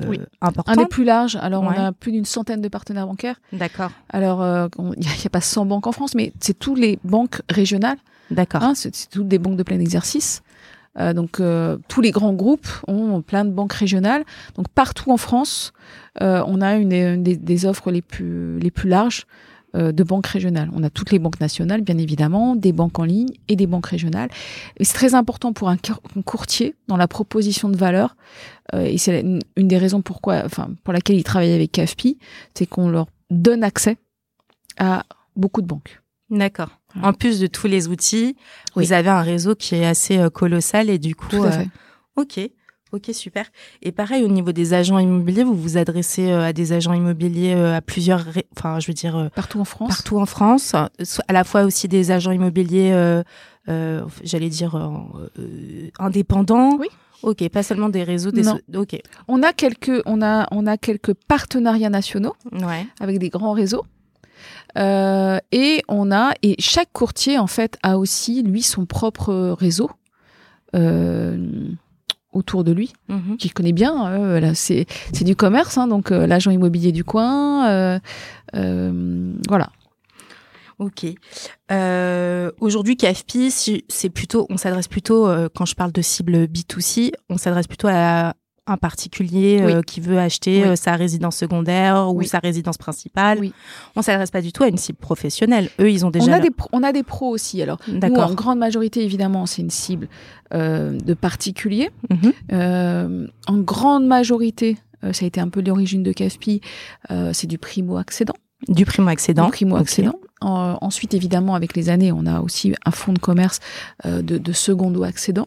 Oui. 0.08 0.20
important. 0.42 0.72
Un 0.72 0.76
des 0.76 0.86
plus 0.86 1.04
larges. 1.04 1.36
Alors 1.36 1.62
Ouais. 1.62 1.74
on 1.76 1.80
a 1.86 1.92
plus 1.92 2.12
d'une 2.12 2.26
centaine 2.26 2.60
de 2.60 2.68
partenaires 2.68 3.06
bancaires. 3.06 3.40
D'accord, 3.52 3.90
Alors 4.10 4.40
il 4.78 5.00
n'y 5.00 5.06
a, 5.06 5.10
il 5.18 5.24
y 5.24 5.26
a 5.26 5.30
pas 5.30 5.40
100 5.40 5.64
banques 5.66 5.86
en 5.86 5.92
France, 5.92 6.14
mais 6.14 6.32
c'est 6.40 6.58
tous 6.58 6.74
les 6.74 6.98
banques 7.04 7.40
régionales. 7.50 7.96
d'accord. 8.30 8.62
Hein, 8.62 8.74
c'est 8.74 8.94
c'est 8.94 9.08
toutes 9.08 9.28
des 9.28 9.38
banques 9.38 9.56
de 9.56 9.62
plein 9.62 9.80
exercice. 9.80 10.42
Euh, 10.98 11.12
donc 11.12 11.38
euh, 11.38 11.78
tous 11.88 12.00
les 12.00 12.10
grands 12.10 12.32
groupes 12.32 12.68
ont 12.88 13.22
plein 13.22 13.44
de 13.44 13.50
banques 13.50 13.72
régionales. 13.72 14.24
Donc 14.56 14.68
partout 14.68 15.12
en 15.12 15.16
France, 15.16 15.72
euh, 16.20 16.42
on 16.46 16.60
a 16.60 16.76
une, 16.76 17.22
des, 17.22 17.66
offres 17.66 17.90
les 17.90 18.02
plus 18.02 18.58
les 18.58 18.72
plus 18.72 18.88
larges 18.88 19.26
euh, 19.76 19.92
de 19.92 20.02
banques 20.02 20.26
régionales. 20.26 20.68
On 20.74 20.82
a 20.82 20.90
toutes 20.90 21.12
les 21.12 21.20
banques 21.20 21.38
nationales, 21.40 21.82
bien 21.82 21.96
évidemment, 21.96 22.56
des 22.56 22.72
banques 22.72 22.98
en 22.98 23.04
ligne 23.04 23.28
et 23.46 23.54
des 23.54 23.68
banques 23.68 23.86
régionales. 23.86 24.30
Et 24.78 24.84
c'est 24.84 24.94
très 24.94 25.14
important 25.14 25.52
pour 25.52 25.68
un, 25.68 25.76
cour- 25.76 26.02
un 26.16 26.22
courtier 26.22 26.74
dans 26.88 26.96
la 26.96 27.06
proposition 27.06 27.68
de 27.68 27.76
valeur. 27.76 28.16
euh, 28.74 28.82
et 28.84 28.98
c'est 28.98 29.20
une, 29.20 29.40
des 29.56 29.78
raisons 29.78 30.02
pourquoi, 30.02 30.42
enfin 30.44 30.70
pour 30.82 30.92
laquelle 30.92 31.16
ils 31.16 31.24
travaillent 31.24 31.52
avec 31.52 31.70
CAFPI, 31.70 32.18
c'est 32.54 32.66
qu'on 32.66 32.88
leur 32.88 33.06
donne 33.30 33.62
accès 33.62 33.96
à 34.76 35.04
beaucoup 35.36 35.62
de 35.62 35.68
banques. 35.68 36.02
D'accord. 36.30 36.79
En 37.02 37.12
plus 37.12 37.40
de 37.40 37.46
tous 37.46 37.66
les 37.66 37.88
outils, 37.88 38.36
Oui. 38.76 38.84
vous 38.86 38.92
avez 38.92 39.08
un 39.10 39.22
réseau 39.22 39.54
qui 39.54 39.74
est 39.76 39.86
assez 39.86 40.18
euh, 40.18 40.30
colossal 40.30 40.90
et 40.90 40.98
du 40.98 41.14
coup, 41.14 41.28
Tout 41.28 41.42
à 41.44 41.46
euh, 41.46 41.50
fait. 41.52 41.68
Ok, 42.16 42.40
ok, 42.92 43.10
super. 43.14 43.46
Et 43.82 43.92
pareil, 43.92 44.24
au 44.24 44.28
niveau 44.28 44.52
des 44.52 44.74
agents 44.74 44.98
immobiliers, 44.98 45.44
vous 45.44 45.54
vous 45.54 45.76
adressez 45.78 46.30
euh, 46.30 46.42
à 46.44 46.52
des 46.52 46.72
agents 46.72 46.92
immobiliers 46.92 47.52
à 47.54 47.80
plusieurs, 47.80 48.24
enfin, 48.56 48.80
je 48.80 48.88
veux 48.88 48.94
dire, 48.94 49.30
Partout 49.34 49.60
en 49.60 49.64
France. 49.64 49.88
partout 49.88 50.18
en 50.18 50.26
France, 50.26 50.74
à 50.74 51.32
la 51.32 51.44
fois 51.44 51.62
aussi 51.62 51.86
des 51.88 52.10
agents 52.10 52.32
immobiliers, 52.32 53.22
j'allais 53.66 54.48
dire, 54.48 54.74
indépendants. 55.98 56.76
Oui. 56.78 56.88
Ok, 57.22 57.46
pas 57.50 57.62
seulement 57.62 57.90
des 57.90 58.02
réseaux, 58.02 58.30
des... 58.30 58.40
Non. 58.42 58.58
so- 58.72 58.80
Ok, 58.80 58.98
On 59.28 59.42
a 59.42 59.52
quelques, 59.52 60.00
on 60.06 60.22
a, 60.22 60.48
on 60.52 60.66
a 60.66 60.78
quelques 60.78 61.12
partenariats 61.12 61.90
nationaux 61.90 62.34
ouais. 62.50 62.86
avec 62.98 63.18
des 63.18 63.28
grands 63.28 63.52
réseaux. 63.52 63.84
Euh, 64.78 65.38
et 65.52 65.82
on 65.88 66.10
a, 66.12 66.32
et 66.42 66.54
chaque 66.58 66.92
courtier 66.92 67.38
en 67.38 67.46
fait 67.46 67.76
a 67.82 67.98
aussi 67.98 68.42
lui 68.42 68.62
son 68.62 68.86
propre 68.86 69.56
réseau 69.58 69.90
euh, 70.74 71.68
autour 72.32 72.62
de 72.62 72.70
lui, 72.72 72.92
Mhm. 73.08 73.36
qu'il 73.38 73.52
connaît 73.52 73.72
bien. 73.72 74.06
euh, 74.12 74.38
là, 74.40 74.54
c'est, 74.54 74.86
c'est 75.12 75.24
du 75.24 75.34
commerce, 75.34 75.76
hein, 75.78 75.88
donc 75.88 76.12
euh, 76.12 76.26
l'agent 76.28 76.50
immobilier 76.52 76.92
du 76.92 77.02
coin, 77.02 77.68
euh, 77.68 77.98
euh, 78.54 79.32
voilà. 79.48 79.70
Ok. 80.78 81.04
Euh, 81.72 82.50
Aujourd'hui, 82.60 82.96
KFP, 82.96 83.50
c'est 83.50 84.10
plutôt, 84.10 84.46
on 84.48 84.56
s'adresse 84.56 84.88
plutôt, 84.88 85.26
euh, 85.28 85.48
quand 85.54 85.66
je 85.66 85.74
parle 85.74 85.92
de 85.92 86.00
cible 86.02 86.44
B2C, 86.46 87.10
on 87.28 87.36
s'adresse 87.36 87.66
plutôt 87.66 87.88
à 87.90 88.34
un 88.70 88.76
particulier 88.76 89.60
euh, 89.60 89.82
qui 89.82 90.00
veut 90.00 90.18
acheter 90.18 90.62
Oui. 90.62 90.68
euh, 90.70 90.76
sa 90.76 90.96
résidence 90.96 91.36
secondaire 91.36 92.08
ou 92.14 92.22
sa 92.22 92.38
résidence 92.38 92.78
principale. 92.78 93.38
On 93.96 94.02
s'adresse 94.02 94.30
pas 94.30 94.40
du 94.42 94.52
tout 94.52 94.62
à 94.62 94.68
une 94.68 94.76
cible 94.78 94.98
professionnelle. 94.98 95.68
Eux, 95.80 95.90
ils 95.90 96.06
ont 96.06 96.10
déjà. 96.10 96.24
On 96.26 96.28
a 96.28 96.36
leur- 96.36 96.40
des, 96.42 96.50
pro- 96.50 96.68
on 96.72 96.82
a 96.82 96.92
des 96.92 97.02
pros 97.02 97.28
aussi. 97.28 97.60
Alors, 97.62 97.78
nous, 97.88 98.00
en 98.16 98.34
grande 98.34 98.58
majorité, 98.58 99.04
évidemment, 99.04 99.46
c'est 99.46 99.62
une 99.62 99.70
cible 99.70 100.08
euh, 100.54 100.98
de 100.98 101.14
particuliers. 101.14 101.90
Mhm. 102.10 102.32
Euh, 102.52 103.26
en 103.46 103.58
grande 103.58 104.06
majorité, 104.06 104.76
ça 105.12 105.24
a 105.24 105.26
été 105.26 105.40
un 105.40 105.48
peu 105.48 105.62
l'origine 105.62 106.02
de 106.02 106.12
CAFPI, 106.12 106.60
c'est 107.32 107.46
du 107.46 107.58
primo-accédant. 107.58 108.34
Du 108.68 108.84
primo 108.84 109.08
accédant. 109.08 109.46
Du 109.46 109.52
primo-accédant. 109.52 110.14
En- 110.42 110.76
ensuite, 110.82 111.14
évidemment, 111.14 111.54
avec 111.54 111.74
les 111.74 111.88
années, 111.88 112.12
on 112.12 112.26
a 112.26 112.40
aussi 112.40 112.74
un 112.84 112.90
fonds 112.90 113.14
de 113.14 113.18
commerce 113.18 113.60
de, 114.04 114.20
de 114.20 114.52
secondo-accédant. 114.52 115.46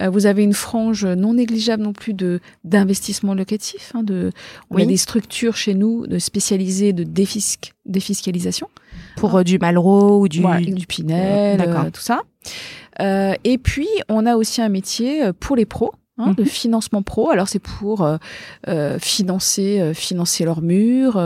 Euh, 0.00 0.10
vous 0.10 0.26
avez 0.26 0.42
une 0.42 0.52
frange 0.54 1.04
non 1.06 1.34
négligeable 1.34 1.82
non 1.82 1.92
plus 1.92 2.14
de 2.14 2.40
d'investissement 2.64 3.34
locatif. 3.34 3.92
Hein, 3.94 4.02
de, 4.02 4.30
on 4.70 4.76
Oui. 4.76 4.82
a 4.82 4.86
des 4.86 4.96
structures 4.96 5.56
chez 5.56 5.74
nous 5.74 6.06
de 6.06 6.18
spécialisées 6.18 6.92
de 6.92 7.04
défisc, 7.04 7.72
défiscalisation. 7.86 8.68
Pour 9.16 9.36
euh, 9.36 9.42
du 9.44 9.58
Malraux 9.58 10.20
ou 10.20 10.28
du. 10.28 10.42
Pinel, 10.88 11.60
Euh, 11.60 11.90
tout 11.90 12.00
ça. 12.00 12.22
Euh, 13.00 13.34
et 13.44 13.58
puis, 13.58 13.88
on 14.08 14.26
a 14.26 14.36
aussi 14.36 14.62
un 14.62 14.68
métier 14.68 15.32
pour 15.40 15.56
les 15.56 15.66
pros. 15.66 15.92
hein, 16.16 16.28
Mhm. 16.28 16.34
de 16.36 16.44
financement 16.44 17.02
pro. 17.02 17.30
Alors 17.30 17.48
c'est 17.48 17.58
pour 17.58 18.08
financer 19.00 19.92
financer 19.94 20.44
leurs 20.44 20.62
murs, 20.62 21.20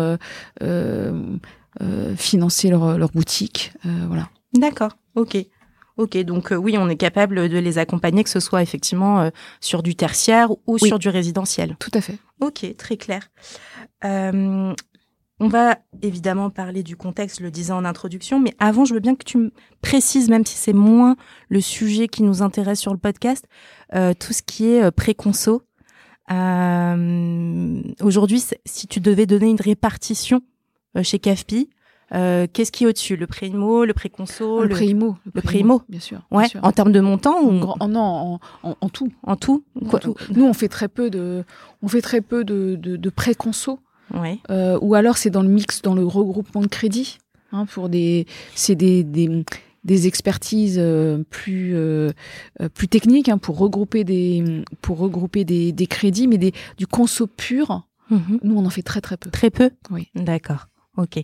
financer 2.16 2.70
leur, 2.70 2.98
leur 2.98 3.10
boutique, 3.10 3.72
voilà. 4.06 4.28
D'accord. 4.54 4.92
Ok. 5.14 5.36
Ok. 5.98 6.16
Donc 6.18 6.52
euh, 6.52 6.56
oui, 6.56 6.76
on 6.78 6.88
est 6.88 6.96
capable 6.96 7.48
de 7.50 7.58
les 7.58 7.76
accompagner, 7.78 8.24
que 8.24 8.30
ce 8.30 8.40
soit 8.40 8.62
effectivement 8.62 9.20
euh, 9.20 9.30
sur 9.60 9.82
du 9.82 9.94
tertiaire 9.94 10.50
ou 10.52 10.78
Oui. 10.80 10.88
sur 10.88 10.98
du 10.98 11.08
résidentiel. 11.10 11.76
Tout 11.78 11.90
à 11.92 12.00
fait. 12.00 12.16
Ok, 12.40 12.64
très 12.78 12.96
clair. 12.96 13.28
Euh, 14.04 14.72
on 15.40 15.48
va 15.48 15.78
évidemment 16.02 16.50
parler 16.50 16.82
du 16.82 16.96
contexte, 16.96 17.38
je 17.38 17.44
le 17.44 17.50
disais 17.50 17.72
en 17.72 17.84
introduction, 17.84 18.40
mais 18.40 18.54
avant, 18.58 18.84
je 18.84 18.94
veux 18.94 19.00
bien 19.00 19.14
que 19.14 19.24
tu 19.24 19.38
me 19.38 19.50
précises, 19.82 20.28
même 20.28 20.44
si 20.46 20.56
c'est 20.56 20.72
moins 20.72 21.16
le 21.48 21.60
sujet 21.60 22.08
qui 22.08 22.22
nous 22.24 22.42
intéresse 22.42 22.80
sur 22.80 22.92
le 22.92 22.98
podcast, 22.98 23.44
euh, 23.94 24.14
tout 24.18 24.32
ce 24.32 24.42
qui 24.42 24.66
est 24.70 24.90
préconso. 24.90 25.62
Euh, 26.30 27.82
Aujourd'hui, 28.02 28.42
si 28.64 28.86
tu 28.86 29.00
devais 29.00 29.26
donner 29.26 29.48
une 29.48 29.60
répartition 29.60 30.40
chez 31.02 31.18
CAFPI, 31.18 31.70
euh, 32.14 32.46
qu'est-ce 32.52 32.72
qui 32.72 32.84
est 32.84 32.86
au-dessus? 32.86 33.16
Le 33.16 33.26
primo, 33.26 33.84
le 33.84 33.92
préconso, 33.94 34.62
le 34.62 34.68
primo, 34.68 35.16
le 35.34 35.40
primo. 35.42 35.82
bien 35.88 36.00
sûr. 36.00 36.20
bien 36.30 36.38
Ouais, 36.40 36.48
sûr. 36.48 36.60
en 36.62 36.72
termes 36.72 36.92
de 36.92 37.00
montant 37.00 37.42
ou 37.42 37.60
En 37.80 37.88
non, 37.88 38.00
en, 38.00 38.40
en- 38.62 38.76
en 38.80 38.88
tout. 38.88 39.12
en 39.22 39.36
tout 39.36 39.62
en 39.80 39.86
Quoi- 39.86 40.00
tout. 40.00 40.14
Nous, 40.34 40.44
on 40.44 40.52
fait 40.54 40.68
très 40.68 40.88
peu 40.88 41.10
de, 41.10 41.44
on 41.82 41.88
fait 41.88 42.00
très 42.02 42.20
peu 42.20 42.44
de, 42.44 42.76
de, 42.80 42.96
de 42.96 43.10
pré-conso. 43.10 43.80
Ouais. 44.14 44.38
Euh, 44.50 44.78
ou 44.80 44.94
alors 44.94 45.18
c'est 45.18 45.28
dans 45.30 45.42
le 45.42 45.48
mix, 45.50 45.82
dans 45.82 45.94
le 45.94 46.06
regroupement 46.06 46.62
de 46.62 46.66
crédit, 46.66 47.18
hein, 47.52 47.66
pour 47.66 47.90
des, 47.90 48.26
c'est 48.54 48.74
des, 48.74 49.04
des, 49.04 49.44
des 49.84 50.06
expertises 50.06 50.78
euh, 50.78 51.22
plus 51.28 51.72
euh, 51.76 52.10
plus 52.72 52.88
techniques 52.88 53.28
hein, 53.28 53.36
pour 53.36 53.58
regrouper 53.58 54.04
des 54.04 54.62
pour 54.80 54.96
regrouper 54.96 55.44
des, 55.44 55.72
des 55.72 55.86
crédits, 55.86 56.26
mais 56.26 56.38
des 56.38 56.52
du 56.78 56.86
conso 56.86 57.26
pur. 57.26 57.82
Mhm. 58.10 58.38
Nous, 58.42 58.56
on 58.56 58.64
en 58.64 58.70
fait 58.70 58.80
très 58.82 59.02
très 59.02 59.18
peu. 59.18 59.28
Très 59.30 59.50
peu? 59.50 59.70
Oui. 59.90 60.08
D'accord. 60.14 60.68
Ok. 60.98 61.22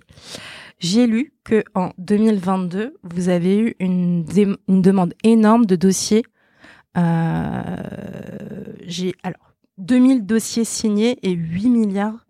J'ai 0.79 1.07
lu 1.09 1.33
que 1.43 1.65
en 1.75 1.91
2022, 1.99 2.95
vous 3.03 3.29
avez 3.29 3.59
eu 3.59 3.75
une, 3.81 4.25
une 4.69 4.83
demande 4.83 5.15
énorme 5.25 5.67
de 5.67 5.75
dossiers. 5.75 6.23
Euh, 6.97 7.77
J'ai 8.87 9.15
alors 9.25 9.53
2000 9.79 10.25
dossiers 10.27 10.65
signés 10.65 11.19
et 11.23 11.33
8 11.33 11.69
milliards. 11.71 12.25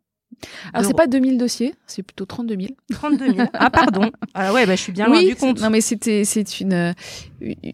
Alors 0.72 0.86
c'est 0.86 0.96
pas 0.96 1.06
2000 1.06 1.38
dossiers, 1.38 1.74
c'est 1.86 2.02
plutôt 2.02 2.24
32 2.24 2.56
000. 2.56 2.68
32 2.92 3.26
000. 3.34 3.48
Ah 3.54 3.70
pardon. 3.70 4.10
Ah 4.34 4.52
ouais, 4.52 4.66
bah, 4.66 4.74
je 4.76 4.80
suis 4.80 4.92
bien 4.92 5.06
loin 5.06 5.18
oui, 5.18 5.28
du 5.28 5.36
compte. 5.36 5.60
non 5.60 5.70
mais 5.70 5.80
c'était 5.80 6.24
c'est 6.24 6.60
une 6.60 6.72
euh, 6.72 6.92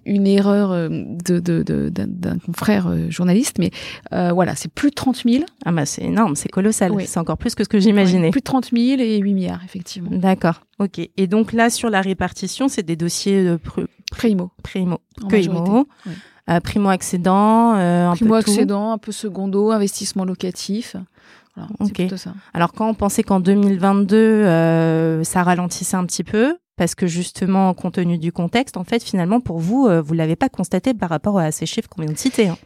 une 0.04 0.26
erreur 0.26 0.72
euh, 0.72 0.88
de 0.90 1.38
de 1.38 1.62
d'un 1.90 2.38
confrère 2.38 2.86
euh, 2.88 3.10
journaliste, 3.10 3.56
mais 3.58 3.70
euh, 4.12 4.32
voilà, 4.32 4.54
c'est 4.56 4.72
plus 4.72 4.90
de 4.90 4.94
30 4.94 5.22
000. 5.24 5.44
Ah 5.64 5.72
bah 5.72 5.86
c'est 5.86 6.02
énorme, 6.02 6.36
c'est 6.36 6.48
colossal. 6.48 6.92
Oui. 6.92 7.04
C'est 7.06 7.20
encore 7.20 7.38
plus 7.38 7.54
que 7.54 7.64
ce 7.64 7.68
que 7.68 7.78
j'imaginais. 7.78 8.24
Ouais, 8.26 8.30
plus 8.30 8.40
de 8.40 8.44
30 8.44 8.70
000 8.76 9.00
et 9.00 9.18
8 9.18 9.34
milliards 9.34 9.62
effectivement. 9.64 10.10
D'accord. 10.12 10.62
Ok. 10.78 10.98
Et 11.16 11.26
donc 11.26 11.52
là 11.52 11.70
sur 11.70 11.90
la 11.90 12.00
répartition, 12.00 12.68
c'est 12.68 12.82
des 12.82 12.96
dossiers 12.96 13.44
de 13.44 13.56
pr- 13.56 13.86
Primo. 14.10 14.50
primo. 14.62 14.98
en 15.22 15.28
que 15.28 15.36
majorité. 15.36 15.68
IMO. 15.70 15.86
Ouais. 16.06 16.12
Euh, 16.48 16.58
primo-accédant, 16.58 17.76
euh, 17.76 18.08
un 18.08 18.14
Primo-accédant, 18.16 18.90
un 18.92 18.98
peu 18.98 19.12
secondo, 19.12 19.70
investissement 19.70 20.24
locatif. 20.24 20.96
Voilà, 21.56 22.16
ça. 22.16 22.34
Alors 22.54 22.72
quand 22.72 22.88
on 22.88 22.94
pensait 22.94 23.22
qu'en 23.22 23.40
2022, 23.40 24.16
euh, 24.16 25.24
ça 25.24 25.42
ralentissait 25.42 25.96
un 25.96 26.06
petit 26.06 26.24
peu, 26.24 26.56
parce 26.76 26.94
que 26.94 27.06
justement, 27.06 27.74
compte 27.74 27.94
tenu 27.94 28.16
du 28.16 28.32
contexte, 28.32 28.76
en 28.76 28.84
fait, 28.84 29.02
finalement, 29.02 29.40
pour 29.40 29.58
vous, 29.58 29.86
euh, 29.86 30.00
vous 30.00 30.14
l'avez 30.14 30.36
pas 30.36 30.48
constaté 30.48 30.94
par 30.94 31.10
rapport 31.10 31.38
à 31.38 31.52
ces 31.52 31.66
chiffres 31.66 31.88
qu'on 31.88 32.02
vient 32.02 32.12
de 32.12 32.18
citer. 32.18 32.48
Hein. 32.48 32.56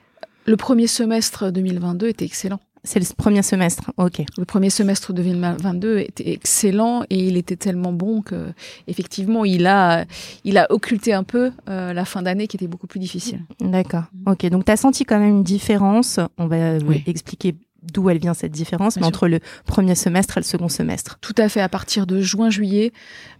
Le 0.46 0.56
premier 0.56 0.86
semestre 0.86 1.50
2022 1.50 2.08
était 2.08 2.24
excellent. 2.24 2.60
C'est 2.86 3.00
le 3.00 3.06
premier 3.16 3.42
semestre, 3.42 3.90
ok. 3.96 4.22
Le 4.36 4.44
premier 4.44 4.68
semestre 4.68 5.14
2022 5.14 5.98
était 5.98 6.30
excellent 6.30 7.02
et 7.08 7.26
il 7.26 7.38
était 7.38 7.56
tellement 7.56 7.94
bon 7.94 8.20
que, 8.20 8.52
effectivement, 8.86 9.46
il 9.46 9.66
a, 9.66 10.04
il 10.44 10.58
a 10.58 10.70
occulté 10.70 11.14
un 11.14 11.24
peu 11.24 11.50
euh, 11.70 11.94
la 11.94 12.04
fin 12.04 12.20
d'année 12.20 12.46
qui 12.46 12.58
était 12.58 12.66
beaucoup 12.66 12.86
plus 12.86 13.00
difficile. 13.00 13.40
D'accord, 13.58 14.04
ok. 14.26 14.46
Donc, 14.50 14.66
tu 14.66 14.70
as 14.70 14.76
senti 14.76 15.04
quand 15.06 15.18
même 15.18 15.30
une 15.30 15.42
différence. 15.42 16.20
On 16.36 16.46
va 16.46 16.76
oui. 16.76 17.02
expliquer 17.06 17.54
d'où 17.92 18.10
elle 18.10 18.18
vient 18.18 18.34
cette 18.34 18.52
différence, 18.52 18.96
mais 18.96 19.06
entre 19.06 19.28
le 19.28 19.40
premier 19.66 19.94
semestre 19.94 20.38
et 20.38 20.40
le 20.40 20.44
second 20.44 20.68
semestre. 20.68 21.18
Tout 21.20 21.34
à 21.38 21.48
fait. 21.48 21.60
À 21.60 21.68
partir 21.68 22.06
de 22.06 22.20
juin-juillet, 22.20 22.92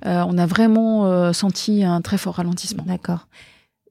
euh, 0.06 0.24
on 0.26 0.38
a 0.38 0.46
vraiment 0.46 1.06
euh, 1.06 1.32
senti 1.32 1.84
un 1.84 2.00
très 2.00 2.18
fort 2.18 2.34
ralentissement. 2.34 2.84
D'accord. 2.86 3.26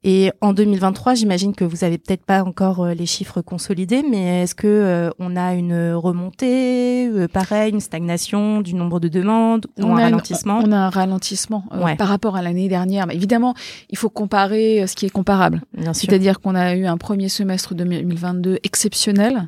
Et 0.06 0.32
en 0.42 0.52
2023, 0.52 1.14
j'imagine 1.14 1.56
que 1.56 1.64
vous 1.64 1.86
avez 1.86 1.98
peut-être 1.98 2.26
pas 2.26 2.44
encore 2.44 2.84
euh, 2.84 2.94
les 2.94 3.06
chiffres 3.06 3.42
consolidés, 3.42 4.04
mais 4.04 4.44
est-ce 4.44 4.54
que 4.54 4.68
euh, 4.68 5.10
on 5.18 5.38
a 5.38 5.54
une 5.54 5.94
remontée, 5.94 7.08
euh, 7.08 7.30
pareil, 7.30 7.72
une 7.72 7.80
stagnation 7.80 8.60
du 8.60 8.74
nombre 8.74 9.00
de 9.00 9.08
demandes 9.08 9.68
ou 9.80 9.84
on 9.84 9.96
un 9.96 10.02
ralentissement? 10.02 10.60
On 10.62 10.74
a 10.74 10.78
un 10.78 10.90
ralentissement 10.90 11.64
ouais. 11.74 11.96
par 11.96 12.10
rapport 12.10 12.36
à 12.36 12.42
l'année 12.42 12.68
dernière. 12.68 13.08
Mais 13.08 13.16
évidemment, 13.16 13.54
il 13.90 13.98
faut 13.98 14.10
comparer 14.10 14.86
ce 14.88 14.96
qui 14.96 15.06
est 15.06 15.10
comparable. 15.10 15.62
C'est-à-dire 15.94 16.42
qu'on 16.42 16.56
a 16.56 16.76
eu 16.76 16.86
un 16.86 16.98
premier 16.98 17.30
semestre 17.30 17.74
2022 17.74 18.60
exceptionnel. 18.64 19.48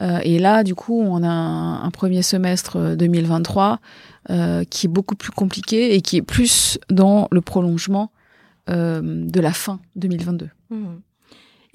Euh, 0.00 0.20
et 0.22 0.38
là, 0.38 0.64
du 0.64 0.74
coup, 0.74 1.00
on 1.00 1.22
a 1.22 1.28
un, 1.28 1.82
un 1.82 1.90
premier 1.90 2.22
semestre 2.22 2.96
2023 2.96 3.78
euh, 4.30 4.64
qui 4.64 4.86
est 4.86 4.88
beaucoup 4.88 5.14
plus 5.14 5.32
compliqué 5.32 5.94
et 5.94 6.00
qui 6.00 6.16
est 6.16 6.22
plus 6.22 6.78
dans 6.90 7.28
le 7.30 7.40
prolongement 7.40 8.10
euh, 8.70 9.00
de 9.02 9.40
la 9.40 9.52
fin 9.52 9.80
2022. 9.96 10.48
Mmh. 10.70 10.76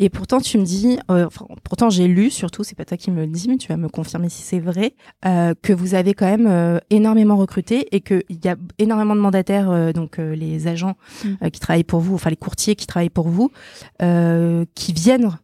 Et 0.02 0.10
pourtant, 0.10 0.40
tu 0.40 0.58
me 0.58 0.64
dis, 0.64 0.98
euh, 1.12 1.28
enfin, 1.28 1.46
pourtant 1.64 1.90
j'ai 1.90 2.08
lu, 2.08 2.30
surtout, 2.30 2.64
c'est 2.64 2.76
pas 2.76 2.86
toi 2.86 2.96
qui 2.96 3.12
me 3.12 3.26
le 3.26 3.28
dis, 3.28 3.50
mais 3.50 3.58
tu 3.58 3.68
vas 3.68 3.76
me 3.76 3.90
confirmer 3.90 4.30
si 4.30 4.42
c'est 4.42 4.60
vrai, 4.60 4.96
euh, 5.26 5.54
que 5.62 5.74
vous 5.74 5.94
avez 5.94 6.14
quand 6.14 6.26
même 6.26 6.48
euh, 6.48 6.80
énormément 6.90 7.36
recruté 7.36 7.94
et 7.94 8.00
qu'il 8.00 8.24
y 8.44 8.48
a 8.48 8.56
énormément 8.78 9.14
de 9.14 9.20
mandataires, 9.20 9.70
euh, 9.70 9.92
donc 9.92 10.18
euh, 10.18 10.36
les 10.36 10.68
agents 10.68 10.96
mmh. 11.26 11.50
qui 11.50 11.60
travaillent 11.60 11.84
pour 11.84 12.00
vous, 12.00 12.16
enfin 12.16 12.30
les 12.30 12.38
courtiers 12.38 12.76
qui 12.76 12.88
travaillent 12.88 13.10
pour 13.10 13.28
vous, 13.28 13.52
qui 14.00 14.94
viennent 14.94 15.38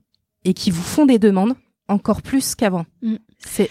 et 0.45 0.53
qui 0.53 0.71
vous 0.71 0.83
font 0.83 1.05
des 1.05 1.19
demandes 1.19 1.53
encore 1.87 2.21
plus 2.21 2.55
qu'avant. 2.55 2.85
Mmh. 3.01 3.15
C'est 3.39 3.69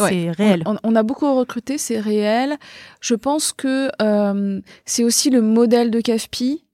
ouais. 0.00 0.30
réel. 0.30 0.62
On, 0.66 0.76
on, 0.84 0.94
a 0.94 1.02
beaucoup 1.02 1.34
recruté, 1.34 1.76
c'est 1.76 1.98
réel. 1.98 2.56
Je 3.00 3.14
pense 3.14 3.52
que 3.52 3.90
c'est 4.84 5.04
aussi 5.04 5.30
le 5.30 5.42
modèle 5.42 5.90
de 5.90 6.00
CAFPI 6.00 6.66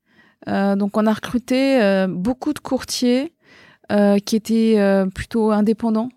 euh, 0.49 0.77
donc 0.77 0.97
on 0.97 1.07
a 1.07 1.13
recruté 1.13 1.81
euh, 1.81 2.07
beaucoup 2.09 2.53
de 2.53 2.59
courtiers 2.59 3.33
euh, 3.91 4.19
qui 4.19 4.37
étaient 4.37 4.77
euh, 4.79 5.07
plutôt 5.07 5.51
indépendants, 5.51 6.09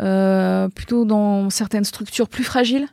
euh, 0.00 0.68
plutôt 0.68 1.04
dans 1.04 1.50
certaines 1.50 1.84
structures 1.84 2.28
plus 2.28 2.44
fragiles. 2.44 2.88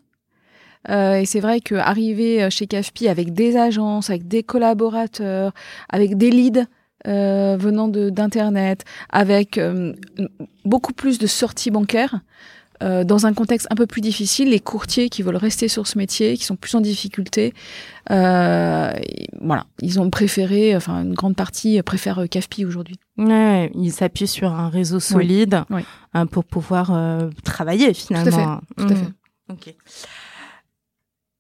et 0.89 1.25
c'est 1.25 1.41
vrai 1.41 1.59
qu'arriver 1.59 2.49
chez 2.49 2.67
CAFPI 2.67 3.09
avec 3.09 3.33
des 3.33 3.57
agences, 3.57 4.09
avec 4.09 4.27
des 4.27 4.43
collaborateurs, 4.43 5.51
avec 5.89 6.17
des 6.17 6.31
leads 6.31 6.65
venant 7.07 7.87
d'internet, 7.87 8.83
avec 9.09 9.59
beaucoup 10.65 10.93
plus 10.93 11.17
de 11.17 11.27
sorties 11.27 11.71
bancaires, 11.71 12.19
euh, 12.83 13.03
dans 13.03 13.25
un 13.25 13.33
contexte 13.33 13.67
un 13.71 13.75
peu 13.75 13.87
plus 13.87 14.01
difficile, 14.01 14.49
les 14.49 14.59
courtiers 14.59 15.09
qui 15.09 15.23
veulent 15.23 15.35
rester 15.35 15.67
sur 15.67 15.87
ce 15.87 15.97
métier, 15.97 16.37
qui 16.37 16.43
sont 16.43 16.55
plus 16.55 16.75
en 16.75 16.81
difficulté, 16.81 17.55
euh, 18.11 18.93
voilà, 19.41 19.65
ils 19.81 19.99
ont 19.99 20.11
préféré, 20.11 20.75
enfin 20.75 21.01
une 21.01 21.15
grande 21.15 21.35
partie 21.35 21.81
préfère 21.81 22.23
CAFPI 22.29 22.65
aujourd'hui. 22.65 22.99
Ouais, 23.17 23.71
ils 23.73 23.91
s'appuient 23.91 24.27
sur 24.27 24.53
un 24.53 24.69
réseau 24.69 24.99
solide 24.99 25.63
oui. 25.71 25.77
Oui. 25.77 25.85
Hein, 26.13 26.27
pour 26.27 26.43
pouvoir 26.43 26.93
euh, 26.93 27.29
travailler 27.43 27.95
finalement. 27.95 28.61
Tout 28.77 28.83
à 28.83 28.87
fait. 28.87 28.87
Tout 28.87 28.93
à 28.93 28.95
mmh. 28.95 29.53
Okay. 29.53 29.77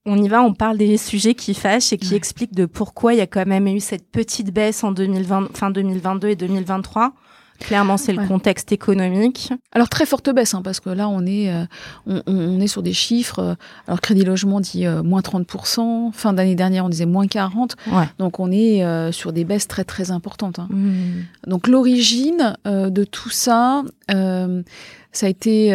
On 0.09 0.21
y 0.21 0.29
va, 0.29 0.41
on 0.41 0.53
parle 0.53 0.77
des 0.77 0.95
sujets 0.95 1.33
qui 1.33 1.53
fâchent 1.53 1.91
et 1.91 1.97
qui 1.97 2.11
ouais. 2.11 2.15
expliquent 2.15 2.55
de 2.55 2.65
pourquoi 2.65 3.13
il 3.13 3.17
y 3.17 3.21
a 3.21 3.27
quand 3.27 3.45
même 3.45 3.67
eu 3.67 3.81
cette 3.81 4.09
petite 4.09 4.53
baisse 4.53 4.85
en 4.85 4.93
2020, 4.93 5.49
fin 5.53 5.69
2022 5.69 6.29
et 6.29 6.35
2023. 6.37 7.13
Clairement, 7.59 7.97
c'est 7.97 8.13
le 8.13 8.19
ouais. 8.19 8.27
contexte 8.27 8.71
économique. 8.71 9.51
Alors 9.73 9.89
très 9.89 10.05
forte 10.05 10.29
baisse, 10.29 10.53
hein, 10.53 10.61
parce 10.63 10.79
que 10.79 10.89
là, 10.89 11.09
on 11.09 11.25
est, 11.25 11.51
euh, 11.51 11.65
on, 12.05 12.21
on, 12.27 12.59
est 12.59 12.67
sur 12.67 12.83
des 12.83 12.93
chiffres. 12.93 13.39
Euh, 13.39 13.55
alors 13.87 13.99
Crédit 13.99 14.23
Logement 14.23 14.61
dit 14.61 14.85
euh, 14.85 15.03
moins 15.03 15.21
30%. 15.21 16.13
Fin 16.13 16.33
d'année 16.33 16.55
dernière, 16.55 16.85
on 16.85 16.89
disait 16.89 17.05
moins 17.05 17.25
40%. 17.25 17.71
Ouais. 17.87 18.05
Donc 18.19 18.39
on 18.39 18.51
est 18.51 19.11
sur 19.11 19.33
des 19.33 19.43
baisses 19.43 19.67
très 19.67 19.83
très 19.83 20.11
importantes. 20.11 20.59
Hein. 20.59 20.67
Mmh. 20.69 21.49
Donc 21.49 21.67
l'origine 21.67 22.55
de 22.65 23.03
tout 23.03 23.29
ça, 23.29 23.83
ça 24.07 25.25
a 25.25 25.29
été 25.29 25.71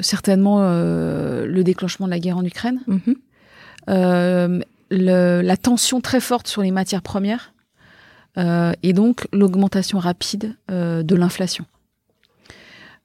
certainement 0.00 0.60
le 0.60 1.62
déclenchement 1.62 2.06
de 2.06 2.10
la 2.10 2.18
guerre 2.18 2.38
en 2.38 2.44
Ukraine. 2.44 2.80
Mmh. 2.86 4.60
Le, 4.92 5.40
la 5.40 5.56
tension 5.56 6.00
très 6.00 6.18
forte 6.20 6.48
sur 6.48 6.62
les 6.62 6.72
matières 6.72 7.02
premières 7.02 7.52
euh, 8.38 8.72
et 8.82 8.92
donc 8.92 9.28
l'augmentation 9.32 9.98
rapide 9.98 10.56
euh, 10.70 11.04
de 11.04 11.14
l'inflation. 11.14 11.64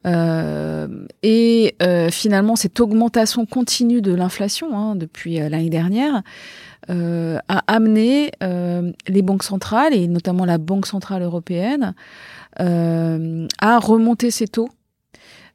Euh, 0.06 0.88
et 1.24 1.76
euh, 1.82 2.10
finalement, 2.10 2.56
cette 2.56 2.80
augmentation 2.80 3.46
continue 3.46 4.02
de 4.02 4.14
l'inflation 4.14 4.78
hein, 4.78 4.96
depuis 4.96 5.42
euh, 5.42 5.50
l'année 5.50 5.70
dernière 5.70 6.22
a 6.88 7.64
amené 7.66 8.30
les 9.08 9.22
banques 9.24 9.42
centrales, 9.42 9.96
et 9.96 10.08
notamment 10.08 10.46
la 10.46 10.60
Banque 10.60 10.86
centrale 10.86 11.24
européenne, 11.24 11.96
à 12.60 13.80
remonter 13.80 14.30
ses 14.30 14.48
taux. 14.48 14.70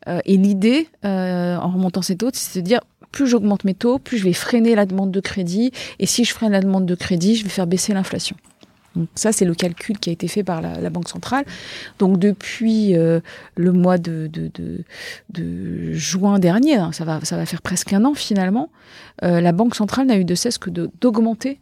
Et 0.06 0.36
l'idée, 0.36 0.88
en 1.02 1.70
remontant 1.70 2.02
ses 2.02 2.16
taux, 2.16 2.30
c'est 2.32 2.60
de 2.60 2.66
dire 2.66 2.80
plus 3.10 3.26
j'augmente 3.26 3.64
mes 3.64 3.74
taux, 3.74 3.98
plus 3.98 4.18
je 4.18 4.24
vais 4.24 4.32
freiner 4.32 4.74
la 4.74 4.86
demande 4.86 5.10
de 5.10 5.20
crédit, 5.20 5.72
et 5.98 6.06
si 6.06 6.24
je 6.24 6.32
freine 6.32 6.52
la 6.52 6.60
demande 6.60 6.86
de 6.86 6.94
crédit, 6.94 7.36
je 7.36 7.44
vais 7.44 7.50
faire 7.50 7.66
baisser 7.66 7.92
l'inflation. 7.92 8.36
Donc 8.96 9.08
ça, 9.14 9.30
c'est 9.32 9.44
le 9.44 9.54
calcul 9.54 9.98
qui 9.98 10.10
a 10.10 10.12
été 10.12 10.26
fait 10.26 10.42
par 10.42 10.60
la, 10.60 10.80
la 10.80 10.90
Banque 10.90 11.08
centrale. 11.08 11.44
Donc 11.98 12.18
depuis 12.18 12.96
euh, 12.96 13.20
le 13.54 13.70
mois 13.72 13.98
de, 13.98 14.26
de, 14.26 14.50
de, 14.52 14.84
de, 15.30 15.92
juin 15.92 16.40
dernier, 16.40 16.76
hein, 16.76 16.90
ça, 16.92 17.04
va, 17.04 17.20
ça 17.24 17.36
va 17.36 17.46
faire 17.46 17.62
presque 17.62 17.92
un 17.92 18.04
an 18.04 18.14
finalement, 18.14 18.70
euh, 19.22 19.40
la 19.40 19.52
Banque 19.52 19.76
centrale 19.76 20.06
n'a 20.06 20.16
eu 20.16 20.24
de 20.24 20.34
cesse 20.34 20.58
que 20.58 20.70
d'augmenter 20.70 21.60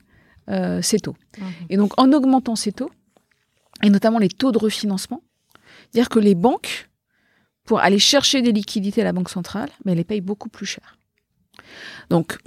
euh, 0.49 0.81
ses 0.81 1.01
taux. 1.01 1.17
Mmh. 1.39 1.45
Et 1.71 1.77
donc 1.77 1.93
en 1.99 2.13
augmentant 2.13 2.57
ses 2.57 2.73
taux, 2.73 2.91
et 3.83 3.91
notamment 3.91 4.19
les 4.19 4.29
taux 4.31 4.51
de 4.51 4.59
refinancement, 4.59 5.23
dire 5.93 6.09
que 6.09 6.19
les 6.19 6.35
banques, 6.35 6.88
pour 7.69 7.81
aller 7.81 7.99
chercher 7.99 8.41
des 8.41 8.51
liquidités 8.51 9.03
à 9.03 9.05
la 9.05 9.13
Banque 9.13 9.29
centrale, 9.29 9.69
mais 9.85 9.93
elles 9.93 9.99
les 9.99 10.05
payent 10.05 10.23
beaucoup 10.23 10.49
plus 10.49 10.65
cher. 10.65 10.97
Donc 12.09 12.39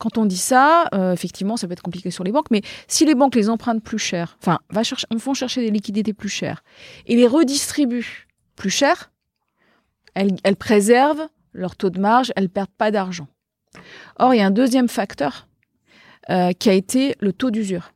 quand 0.00 0.18
on 0.18 0.26
dit 0.26 0.36
ça, 0.36 0.88
euh, 0.94 1.12
effectivement, 1.12 1.56
ça 1.56 1.68
peut 1.68 1.74
être 1.74 1.82
compliqué 1.82 2.10
sur 2.10 2.24
les 2.24 2.32
banques, 2.32 2.50
mais 2.50 2.62
si 2.88 3.06
les 3.06 3.14
banques 3.14 3.36
les 3.36 3.50
empruntent 3.50 3.84
plus 3.84 4.00
cher, 4.00 4.36
enfin, 4.42 4.58
chercher, 4.82 5.06
vont 5.12 5.34
chercher 5.34 5.60
des 5.60 5.70
liquidités 5.70 6.12
plus 6.12 6.28
chères 6.28 6.64
et 7.06 7.14
les 7.14 7.28
redistribuent 7.28 8.26
plus 8.56 8.70
cher, 8.70 9.12
elles, 10.14 10.56
préservent 10.56 11.28
leur 11.52 11.76
taux 11.76 11.90
de 11.90 12.00
marge, 12.00 12.32
elles 12.34 12.48
perdent 12.48 12.74
pas 12.76 12.90
d'argent. 12.90 13.28
Or, 14.16 14.34
il 14.34 14.38
y 14.38 14.40
a 14.40 14.46
un 14.46 14.50
deuxième 14.50 14.88
facteur 14.88 15.46
euh, 16.30 16.50
qui 16.50 16.68
a 16.68 16.72
été 16.72 17.14
le 17.20 17.32
taux 17.32 17.52
d'usure. 17.52 17.92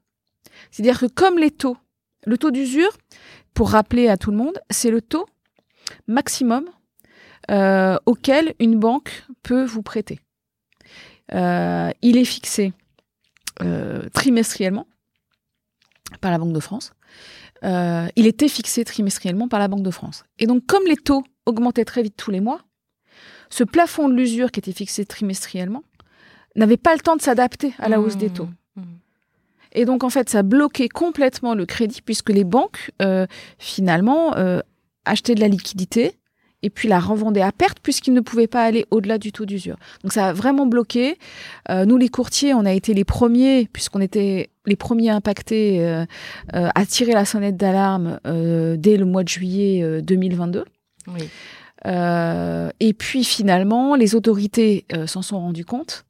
C'est-à-dire 0.70 1.00
que 1.00 1.06
comme 1.06 1.38
les 1.38 1.50
taux, 1.50 1.76
le 2.24 2.38
taux 2.38 2.52
d'usure, 2.52 2.96
pour 3.52 3.70
rappeler 3.70 4.08
à 4.08 4.16
tout 4.16 4.30
le 4.30 4.36
monde, 4.36 4.60
c'est 4.70 4.92
le 4.92 5.00
taux 5.00 5.26
maximum 6.06 6.64
euh, 7.50 7.96
auquel 8.06 8.54
une 8.60 8.78
banque 8.78 9.24
peut 9.42 9.64
vous 9.64 9.82
prêter. 9.82 10.20
Euh, 11.34 11.90
il 12.02 12.16
est 12.16 12.24
fixé 12.24 12.72
euh, 13.62 14.08
trimestriellement 14.12 14.86
par 16.20 16.30
la 16.30 16.38
Banque 16.38 16.52
de 16.52 16.60
France. 16.60 16.92
Il 17.64 18.26
était 18.26 18.48
fixé 18.48 18.84
trimestriellement 18.84 19.48
par 19.48 19.60
la 19.60 19.68
Banque 19.68 19.82
de 19.82 19.90
France. 19.90 20.24
Et 20.38 20.46
donc, 20.46 20.66
comme 20.66 20.82
les 20.86 20.96
taux 20.96 21.24
augmentaient 21.46 21.84
très 21.84 22.02
vite 22.02 22.16
tous 22.16 22.30
les 22.30 22.40
mois, 22.40 22.60
ce 23.50 23.64
plafond 23.64 24.08
de 24.08 24.14
l'usure 24.14 24.50
qui 24.50 24.60
était 24.60 24.72
fixé 24.72 25.04
trimestriellement 25.04 25.82
n'avait 26.56 26.76
pas 26.76 26.94
le 26.94 27.00
temps 27.00 27.16
de 27.16 27.22
s'adapter 27.22 27.74
à 27.78 27.88
la 27.88 28.00
hausse 28.00 28.16
des 28.16 28.30
taux. 28.30 28.48
Mmh. 28.76 28.80
Mmh. 28.80 28.98
Et 29.74 29.84
donc, 29.84 30.04
en 30.04 30.10
fait, 30.10 30.28
ça 30.28 30.42
bloquait 30.42 30.88
complètement 30.88 31.54
le 31.54 31.66
crédit 31.66 32.02
puisque 32.02 32.30
les 32.30 32.44
banques, 32.44 32.90
euh, 33.00 33.26
finalement, 33.58 34.36
euh, 34.36 34.60
achetaient 35.04 35.34
de 35.34 35.40
la 35.40 35.48
liquidité 35.48 36.18
et 36.62 36.70
puis 36.70 36.88
la 36.88 37.00
revendait 37.00 37.42
à 37.42 37.52
perte 37.52 37.78
puisqu'ils 37.80 38.14
ne 38.14 38.20
pouvaient 38.20 38.46
pas 38.46 38.62
aller 38.62 38.86
au-delà 38.90 39.18
du 39.18 39.32
taux 39.32 39.44
d'usure. 39.44 39.76
Donc 40.02 40.12
ça 40.12 40.28
a 40.28 40.32
vraiment 40.32 40.66
bloqué. 40.66 41.18
Euh, 41.70 41.84
nous, 41.84 41.96
les 41.96 42.08
courtiers, 42.08 42.54
on 42.54 42.64
a 42.64 42.72
été 42.72 42.94
les 42.94 43.04
premiers, 43.04 43.68
puisqu'on 43.72 44.00
était 44.00 44.50
les 44.66 44.76
premiers 44.76 45.10
impactés, 45.10 45.80
euh, 45.80 46.04
euh, 46.54 46.68
à 46.74 46.86
tirer 46.86 47.12
la 47.12 47.24
sonnette 47.24 47.56
d'alarme 47.56 48.20
euh, 48.26 48.76
dès 48.76 48.96
le 48.96 49.04
mois 49.04 49.24
de 49.24 49.28
juillet 49.28 50.02
2022. 50.02 50.64
Oui. 51.08 51.28
et 51.84 52.92
puis 52.92 53.24
finalement, 53.24 53.96
les 53.96 54.14
autorités 54.14 54.86
s'en 55.06 55.22
sont 55.22 55.38
rendues 55.38 55.64
compte. 55.64 56.04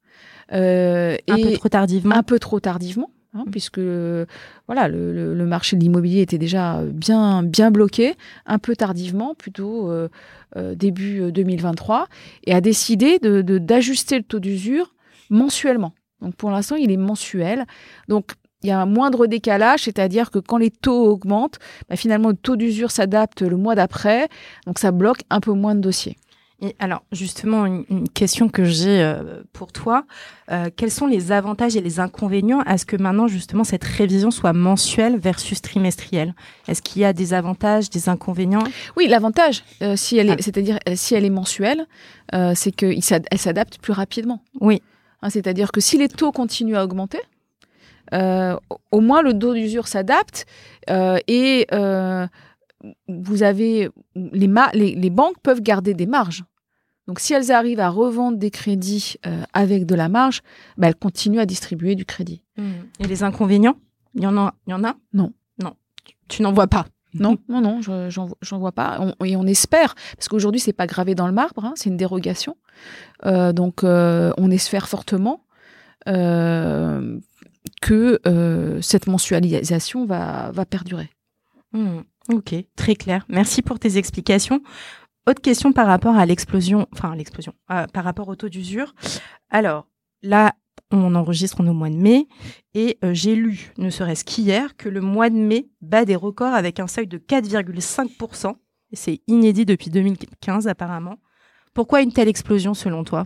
un 0.50 1.16
peu 1.26 1.52
trop 1.54 1.68
tardivement. 1.68 2.14
Un 2.14 2.22
peu 2.22 2.38
trop 2.38 2.60
tardivement. 2.60 3.10
Hein, 3.34 3.44
puisque 3.50 3.80
voilà 4.66 4.88
le, 4.88 5.34
le, 5.34 5.46
marché 5.46 5.76
de 5.76 5.80
l'immobilier 5.80 6.20
était 6.20 6.36
déjà 6.36 6.82
bien 6.84 7.42
bien 7.42 7.70
bloqué, 7.70 8.14
un 8.44 8.58
peu 8.58 8.76
tardivement, 8.76 9.34
plutôt 9.34 9.90
euh, 9.90 10.10
euh, 10.56 10.74
début 10.74 11.32
2023, 11.32 12.08
et 12.44 12.52
a 12.52 12.60
décidé 12.60 13.18
de 13.18 13.40
d'ajuster 13.40 14.18
le 14.18 14.24
taux 14.24 14.38
d'usure 14.38 14.92
mensuellement. 15.30 15.94
Donc 16.20 16.36
pour 16.36 16.50
l'instant, 16.50 16.76
il 16.76 16.90
est 16.90 16.98
mensuel. 16.98 17.64
Donc 18.06 18.32
il 18.62 18.68
y 18.68 18.70
a 18.70 18.78
un 18.78 18.86
moindre 18.86 19.26
décalage, 19.26 19.84
c'est-à-dire 19.84 20.30
que 20.30 20.38
quand 20.38 20.58
les 20.58 20.70
taux 20.70 21.06
augmentent, 21.06 21.58
bah, 21.88 21.96
finalement 21.96 22.28
le 22.28 22.36
taux 22.36 22.56
d'usure 22.56 22.90
s'adapte 22.90 23.40
le 23.40 23.56
mois 23.56 23.74
d'après, 23.74 24.28
donc 24.66 24.78
ça 24.78 24.92
bloque 24.92 25.22
un 25.30 25.40
peu 25.40 25.52
moins 25.52 25.74
de 25.74 25.80
dossiers. 25.80 26.16
Et 26.64 26.76
alors, 26.78 27.02
justement, 27.10 27.66
une, 27.66 28.08
question 28.08 28.48
que 28.48 28.62
j'ai 28.64 29.02
euh, 29.02 29.42
pour 29.52 29.72
toi, 29.72 30.04
euh, 30.52 30.70
quels 30.74 30.92
sont 30.92 31.08
les 31.08 31.32
avantages 31.32 31.74
et 31.74 31.80
les 31.80 31.98
inconvénients 31.98 32.60
à 32.64 32.78
ce 32.78 32.86
que 32.86 32.96
maintenant, 32.96 33.26
justement, 33.26 33.64
cette 33.64 33.82
révision 33.82 34.30
soit 34.30 34.52
mensuelle 34.52 35.18
versus 35.18 35.60
trimestrielle? 35.60 36.36
Est-ce 36.68 36.80
qu'il 36.80 37.02
y 37.02 37.04
a 37.04 37.12
des 37.12 37.34
avantages, 37.34 37.90
des 37.90 38.08
inconvénients? 38.08 38.62
Oui, 38.96 39.08
l'avantage, 39.08 39.64
euh, 39.82 39.96
si 39.96 40.18
elle 40.18 40.28
est, 40.28 40.34
ah. 40.34 40.36
c'est-à-dire 40.38 40.78
si 40.94 41.16
elle 41.16 41.24
est 41.24 41.30
mensuelle, 41.30 41.86
c'est 42.54 42.70
qu'elle 42.70 43.02
s'adapte 43.02 43.78
plus 43.78 43.92
rapidement. 43.92 44.42
Oui. 44.60 44.80
Hein, 45.20 45.30
c'est-à-dire 45.30 45.72
que 45.72 45.80
si 45.80 45.98
les 45.98 46.08
taux 46.08 46.30
continuent 46.30 46.76
à 46.76 46.84
augmenter, 46.84 47.20
au 48.12 49.00
moins 49.00 49.22
le 49.22 49.36
taux 49.36 49.52
d'usure 49.52 49.88
s'adapte 49.88 50.46
et 50.88 51.66
vous 53.08 53.42
avez 53.42 53.90
les, 54.14 54.50
les, 54.74 54.94
les, 54.94 55.10
banques 55.10 55.38
peuvent 55.42 55.60
garder 55.60 55.94
des 55.94 56.06
marges. 56.06 56.44
Donc 57.08 57.20
si 57.20 57.34
elles 57.34 57.50
arrivent 57.50 57.80
à 57.80 57.88
revendre 57.88 58.38
des 58.38 58.50
crédits 58.50 59.16
euh, 59.26 59.42
avec 59.52 59.86
de 59.86 59.94
la 59.94 60.08
marge, 60.08 60.42
bah, 60.76 60.88
elles 60.88 60.94
continuent 60.94 61.40
à 61.40 61.46
distribuer 61.46 61.94
du 61.94 62.04
crédit. 62.04 62.42
Mmh. 62.56 62.70
Et 63.00 63.06
les 63.06 63.22
inconvénients? 63.22 63.76
Il 64.14 64.22
y 64.22 64.26
en 64.26 64.36
a, 64.36 64.54
il 64.66 64.70
y 64.70 64.74
en 64.74 64.84
a? 64.84 64.94
Non. 65.12 65.32
Non. 65.62 65.74
Tu, 66.28 66.42
n'en 66.42 66.52
vois 66.52 66.66
pas? 66.66 66.86
Non, 67.14 67.36
non, 67.48 67.60
non, 67.60 67.80
j'en 67.82 68.58
vois 68.58 68.72
pas. 68.72 68.98
et 69.24 69.36
on 69.36 69.46
espère, 69.46 69.94
parce 70.16 70.28
qu'aujourd'hui, 70.28 70.60
c'est 70.60 70.72
pas 70.72 70.86
gravé 70.86 71.14
dans 71.14 71.26
le 71.26 71.32
marbre, 71.32 71.64
hein, 71.64 71.74
c'est 71.76 71.90
une 71.90 71.98
dérogation. 71.98 72.56
Euh, 73.26 73.52
donc, 73.52 73.84
euh, 73.84 74.32
on 74.38 74.50
espère 74.50 74.88
fortement 74.88 75.44
que 77.80 78.20
cette 78.80 79.06
mensualisation 79.06 80.06
va, 80.06 80.50
va 80.52 80.64
perdurer. 80.64 81.10
Mmh. 81.72 82.00
Ok, 82.30 82.54
très 82.76 82.94
clair. 82.94 83.24
Merci 83.28 83.62
pour 83.62 83.78
tes 83.78 83.98
explications. 83.98 84.62
Autre 85.26 85.40
question 85.40 85.72
par 85.72 85.86
rapport 85.86 86.16
à 86.16 86.26
l'explosion, 86.26 86.86
enfin 86.92 87.14
l'explosion, 87.14 87.54
par 87.68 88.04
rapport 88.04 88.28
au 88.28 88.34
taux 88.34 88.48
d'usure. 88.48 88.94
Alors 89.50 89.86
là, 90.22 90.54
on 90.90 91.14
enregistre 91.14 91.60
au 91.60 91.72
mois 91.72 91.90
de 91.90 91.96
mai 91.96 92.28
et 92.74 92.98
euh, 93.04 93.14
j'ai 93.14 93.34
lu, 93.34 93.72
ne 93.78 93.90
serait-ce 93.90 94.24
qu'hier, 94.24 94.76
que 94.76 94.88
le 94.88 95.00
mois 95.00 95.30
de 95.30 95.36
mai 95.36 95.68
bat 95.80 96.04
des 96.04 96.16
records 96.16 96.54
avec 96.54 96.80
un 96.80 96.86
seuil 96.86 97.06
de 97.06 97.18
4,5%. 97.18 98.54
Et 98.90 98.96
c'est 98.96 99.20
inédit 99.26 99.64
depuis 99.64 99.90
2015 99.90 100.68
apparemment. 100.68 101.16
Pourquoi 101.72 102.02
une 102.02 102.12
telle 102.12 102.28
explosion 102.28 102.74
selon 102.74 103.04
toi? 103.04 103.24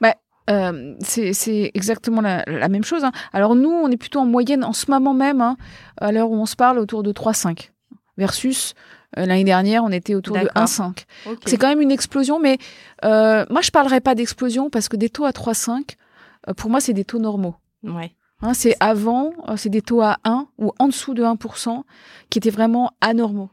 Bah, 0.00 0.16
euh, 0.50 0.94
c'est 1.00 1.70
exactement 1.74 2.20
la, 2.20 2.68
même 2.68 2.84
chose. 2.84 3.04
Hein. 3.04 3.12
Alors 3.32 3.54
nous, 3.54 3.70
on 3.70 3.90
est 3.90 3.96
plutôt 3.96 4.18
en 4.18 4.26
moyenne 4.26 4.64
en 4.64 4.72
ce 4.72 4.90
moment 4.90 5.14
même, 5.14 5.40
hein, 5.40 5.56
à 5.98 6.10
l'heure 6.10 6.30
où 6.30 6.36
on 6.36 6.46
se 6.46 6.56
parle, 6.56 6.78
autour 6.78 7.02
de 7.02 7.12
3,5 7.12 7.70
versus 8.16 8.74
l'année 9.16 9.44
dernière, 9.44 9.84
on 9.84 9.90
était 9.90 10.14
autour 10.14 10.36
de 10.36 10.46
1,5. 10.54 11.04
C'est 11.46 11.56
quand 11.56 11.68
même 11.68 11.80
une 11.80 11.90
explosion, 11.90 12.38
mais 12.38 12.58
euh, 13.04 13.44
moi, 13.50 13.62
je 13.62 13.70
parlerai 13.70 14.00
pas 14.00 14.14
d'explosion 14.14 14.70
parce 14.70 14.88
que 14.88 14.96
des 14.96 15.08
taux 15.08 15.24
à 15.24 15.30
3,5, 15.30 15.96
euh, 16.48 16.54
pour 16.54 16.70
moi, 16.70 16.80
c'est 16.80 16.92
des 16.92 17.04
taux 17.04 17.18
normaux. 17.18 17.56
Ouais. 17.82 18.12
Hein, 18.40 18.54
c'est 18.54 18.76
avant, 18.78 19.32
c'est 19.56 19.68
des 19.68 19.82
taux 19.82 20.00
à 20.00 20.18
1 20.24 20.46
ou 20.58 20.72
en 20.78 20.86
dessous 20.86 21.14
de 21.14 21.24
1% 21.24 21.82
qui 22.30 22.38
étaient 22.38 22.50
vraiment 22.50 22.92
anormaux. 23.00 23.50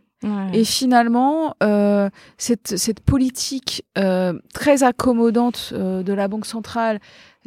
Et 0.54 0.64
finalement, 0.64 1.56
euh, 1.62 2.10
cette, 2.38 2.78
cette 2.78 3.00
politique 3.00 3.86
euh, 3.98 4.34
très 4.54 4.84
accommodante 4.84 5.72
euh, 5.74 6.02
de 6.02 6.14
la 6.14 6.28
Banque 6.28 6.46
centrale 6.48 7.00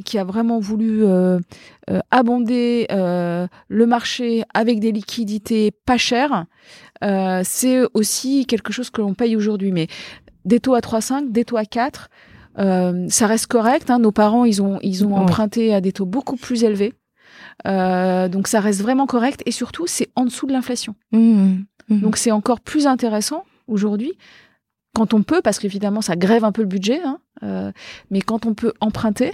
qui 0.04 0.16
a 0.16 0.22
vraiment 0.22 0.60
voulu 0.60 1.04
euh, 1.04 1.40
euh, 1.90 1.98
abonder 2.12 2.86
le 2.90 3.86
marché 3.86 4.44
avec 4.54 4.78
des 4.78 4.92
liquidités 4.92 5.72
pas 5.72 5.96
chères, 5.96 6.44
c'est 7.02 7.80
aussi 7.94 8.46
quelque 8.46 8.72
chose 8.72 8.90
que 8.90 9.00
l'on 9.00 9.14
paye 9.14 9.36
aujourd'hui. 9.36 9.72
Mais 9.72 9.86
des 10.44 10.60
taux 10.60 10.74
à 10.74 10.80
3,5, 10.80 11.30
des 11.32 11.44
taux 11.44 11.56
à 11.56 11.64
4, 11.64 12.10
ça 12.56 13.26
reste 13.26 13.46
correct. 13.46 13.90
Hein. 13.90 13.98
Nos 13.98 14.12
parents, 14.12 14.44
ils 14.44 14.62
ont, 14.62 14.78
ils 14.82 15.04
ont 15.04 15.14
emprunté 15.16 15.74
à 15.74 15.80
des 15.80 15.92
taux 15.92 16.06
beaucoup 16.06 16.36
plus 16.36 16.64
élevés. 16.64 16.94
donc 17.64 18.48
ça 18.48 18.60
reste 18.60 18.82
vraiment 18.82 19.06
correct 19.06 19.42
et 19.46 19.52
surtout 19.52 19.86
c'est 19.86 20.08
en 20.16 20.24
dessous 20.24 20.46
de 20.46 20.52
l'inflation. 20.52 20.94
Mmh. 21.12 21.58
Mhm. 21.88 22.00
Donc 22.00 22.16
c'est 22.16 22.32
encore 22.32 22.60
plus 22.60 22.86
intéressant 22.86 23.44
aujourd'hui 23.66 24.12
quand 24.94 25.14
on 25.14 25.22
peut, 25.22 25.40
parce 25.42 25.58
qu'évidemment 25.58 26.00
ça 26.00 26.16
grève 26.16 26.44
un 26.44 26.52
peu 26.52 26.62
le 26.62 26.68
budget, 26.68 27.00
hein, 27.04 27.20
euh, 27.42 27.70
mais 28.10 28.20
quand 28.20 28.46
on 28.46 28.54
peut 28.54 28.72
emprunter, 28.80 29.32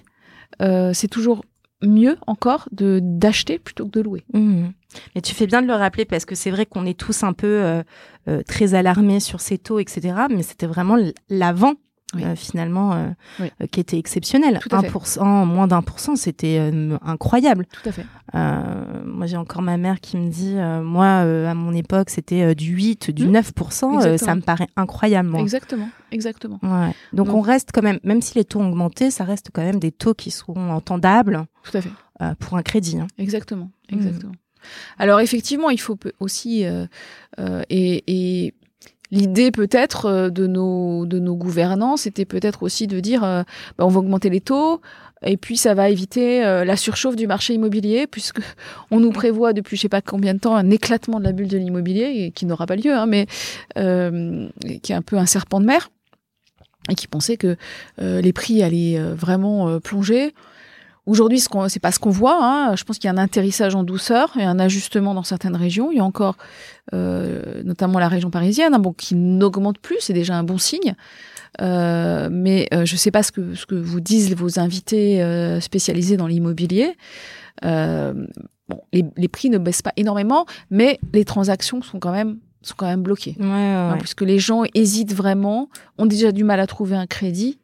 euh, 0.61 0.93
c'est 0.93 1.09
toujours 1.09 1.45
mieux 1.87 2.17
encore 2.27 2.69
de 2.73 3.01
d'acheter 3.03 3.59
plutôt 3.59 3.87
que 3.87 3.91
de 3.91 4.01
louer. 4.01 4.25
Mhm. 4.33 4.73
Mais 5.15 5.21
tu 5.21 5.35
fais 5.35 5.47
bien 5.47 5.63
de 5.63 5.67
le 5.67 5.75
rappeler 5.75 6.05
parce 6.05 6.25
que 6.25 6.35
c'est 6.35 6.51
vrai 6.51 6.67
qu'on 6.67 6.87
est 6.87 6.99
tous 6.99 7.23
un 7.23 7.33
peu 7.33 7.83
euh, 8.29 8.43
très 8.47 8.75
alarmés 8.75 9.21
sur 9.21 9.41
ces 9.41 9.59
taux, 9.59 9.79
etc. 9.79 10.15
Mais 10.31 10.43
c'était 10.43 10.67
vraiment 10.67 10.97
l'avant 11.29 11.75
euh, 12.23 12.37
finalement, 12.37 12.93
euh, 12.93 13.09
euh, 13.41 13.67
qui 13.71 13.81
était 13.81 13.99
exceptionnel. 13.99 14.61
1%, 14.71 15.47
moins 15.47 15.67
d'un 15.67 15.83
pour 15.83 16.01
cent, 16.01 16.17
c'était 16.17 16.71
incroyable. 17.03 17.67
Tout 17.83 17.89
à 17.89 17.93
fait. 17.93 18.07
moi, 19.05 19.27
j'ai 19.27 19.37
encore 19.37 19.63
ma 19.63 19.77
mère 19.77 20.01
qui 20.01 20.17
me 20.17 20.31
dit, 20.31 20.55
moi, 20.83 21.07
à 21.07 21.55
mon 21.55 21.73
époque, 21.73 22.11
c'était 22.11 22.55
du 22.55 22.73
8, 22.73 23.11
du 23.11 23.27
9%. 23.27 24.15
Mmh. 24.15 24.19
ça 24.19 24.35
me 24.35 24.41
paraît 24.41 24.69
incroyable. 24.77 25.29
Moi. 25.29 25.41
Exactement, 25.41 25.89
exactement. 26.13 26.59
Ouais. 26.63 26.95
Donc, 27.13 27.29
on 27.29 27.41
reste 27.41 27.71
quand 27.73 27.83
même, 27.83 27.99
même 28.05 28.23
si 28.23 28.37
les 28.37 28.45
taux 28.45 28.61
ont 28.61 28.69
augmenté, 28.69 29.11
ça 29.11 29.25
reste 29.25 29.51
quand 29.53 29.63
même 29.63 29.79
des 29.79 29.93
taux 29.93 30.15
qui 30.15 30.31
seront 30.31 30.71
entendables. 30.71 31.45
Tout 31.63 31.79
à 31.79 31.81
fait. 31.81 31.91
pour 32.39 32.57
un 32.57 32.63
crédit. 32.63 32.99
Hein. 32.99 33.07
Exactement, 33.19 33.71
mmh. 33.91 33.95
exactement. 33.95 34.33
Alors 34.99 35.21
effectivement, 35.21 35.69
il 35.69 35.81
faut 35.81 35.99
aussi 36.21 36.65
et, 36.65 38.05
et 38.07 38.55
L'idée 39.11 39.51
peut-être 39.51 40.07
euh, 40.07 40.31
de 40.31 40.47
nos 40.47 41.37
gouvernants, 41.37 41.97
c'était 41.97 42.25
peut-être 42.25 42.63
aussi 42.63 42.87
de 42.87 43.01
dire 43.01 43.23
euh, 43.23 43.43
bah, 43.79 43.85
on 43.85 43.89
va 43.89 44.01
augmenter 44.01 44.31
les 44.31 44.41
taux 44.41 44.81
et 45.23 45.37
puis 45.37 45.57
ça 45.57 45.75
va 45.75 45.89
éviter 45.89 46.45
euh, 46.45 46.65
la 46.65 46.77
surchauffe 46.77 47.17
du 47.17 47.27
marché 47.27 47.55
immobilier 47.55 48.07
puisque 48.07 48.41
on 48.91 49.01
nous 49.01 49.13
prévoit 49.13 49.53
depuis 49.53 49.77
je 49.77 49.83
sais 49.83 49.89
pas 49.89 50.01
combien 50.01 50.35
de 50.35 50.39
temps 50.39 50.57
un 50.57 50.71
éclatement 50.71 51.19
de 51.19 51.25
la 51.25 51.33
bulle 51.33 51.49
de 51.49 51.59
l'immobilier 51.59 52.33
qui 52.35 52.47
n'aura 52.47 52.67
pas 52.67 52.77
lieu, 52.77 52.95
hein, 52.95 53.07
mais 53.07 53.27
qui 53.75 54.93
est 54.93 54.97
un 54.97 55.03
peu 55.03 55.19
un 55.19 55.27
serpent 55.27 55.61
de 55.61 55.67
mer 55.67 55.91
et 56.91 56.95
qui 56.95 57.07
pensait 57.07 57.37
que 57.37 57.57
les 57.99 58.33
prix 58.33 58.63
allaient 58.63 58.99
vraiment 58.99 59.81
plonger. 59.81 60.35
Aujourd'hui, 61.07 61.39
ce 61.39 61.49
n'est 61.55 61.69
c'est 61.69 61.81
pas 61.81 61.93
ce 61.93 61.99
qu'on 61.99 62.11
voit. 62.11 62.39
Hein. 62.41 62.77
Je 62.77 62.85
pense 62.85 62.99
qu'il 62.99 63.09
y 63.09 63.11
a 63.11 63.13
un 63.13 63.23
atterrissage 63.23 63.75
en 63.75 63.83
douceur 63.83 64.37
et 64.39 64.45
un 64.45 64.59
ajustement 64.59 65.15
dans 65.15 65.23
certaines 65.23 65.57
régions. 65.57 65.91
Il 65.93 65.99
y 65.99 66.01
a 66.01 66.05
encore, 66.05 66.37
euh, 66.95 67.63
notamment 67.63 67.99
la 67.99 68.09
région 68.09 68.31
parisienne, 68.31 68.73
hein, 68.75 68.79
bon, 68.79 68.93
qui 68.93 69.15
n'augmente 69.15 69.79
plus. 69.79 69.99
C'est 70.01 70.15
déjà 70.15 70.35
un 70.35 70.45
bon 70.45 70.57
signe. 70.57 70.95
Euh, 71.61 72.29
mais 72.33 72.69
euh, 72.73 72.85
je 72.85 72.95
ne 72.95 72.99
sais 72.99 73.11
pas 73.11 73.23
ce 73.23 73.33
que, 73.33 73.55
ce 73.55 73.67
que 73.67 73.75
vous 73.75 74.01
disent 74.01 74.35
vos 74.35 74.59
invités 74.59 75.23
euh, 75.23 75.61
spécialisés 75.61 76.17
dans 76.17 76.27
l'immobilier. 76.27 76.97
Euh, 77.65 78.13
bon, 78.69 78.81
les, 78.93 79.05
les, 79.17 79.29
prix 79.29 79.51
ne 79.51 79.59
baissent 79.59 79.83
pas 79.83 79.93
énormément, 79.97 80.47
mais 80.71 80.99
les 81.13 81.25
transactions 81.25 81.83
sont 81.83 82.01
quand 82.01 82.13
même 82.13 82.39
sont 82.63 82.75
quand 82.79 82.87
même 82.87 83.03
bloquées, 83.03 83.37
ouais, 83.39 83.45
ouais, 83.45 83.53
hein, 83.53 83.97
puisque 83.99 84.23
les 84.23 84.39
gens 84.39 84.63
hésitent 84.73 85.15
vraiment, 85.15 85.69
ont 85.99 86.07
déjà 86.07 86.33
du 86.33 86.45
mal 86.45 86.61
à 86.61 86.67
trouver 86.67 86.97
un 86.97 87.07
crédit 87.07 87.59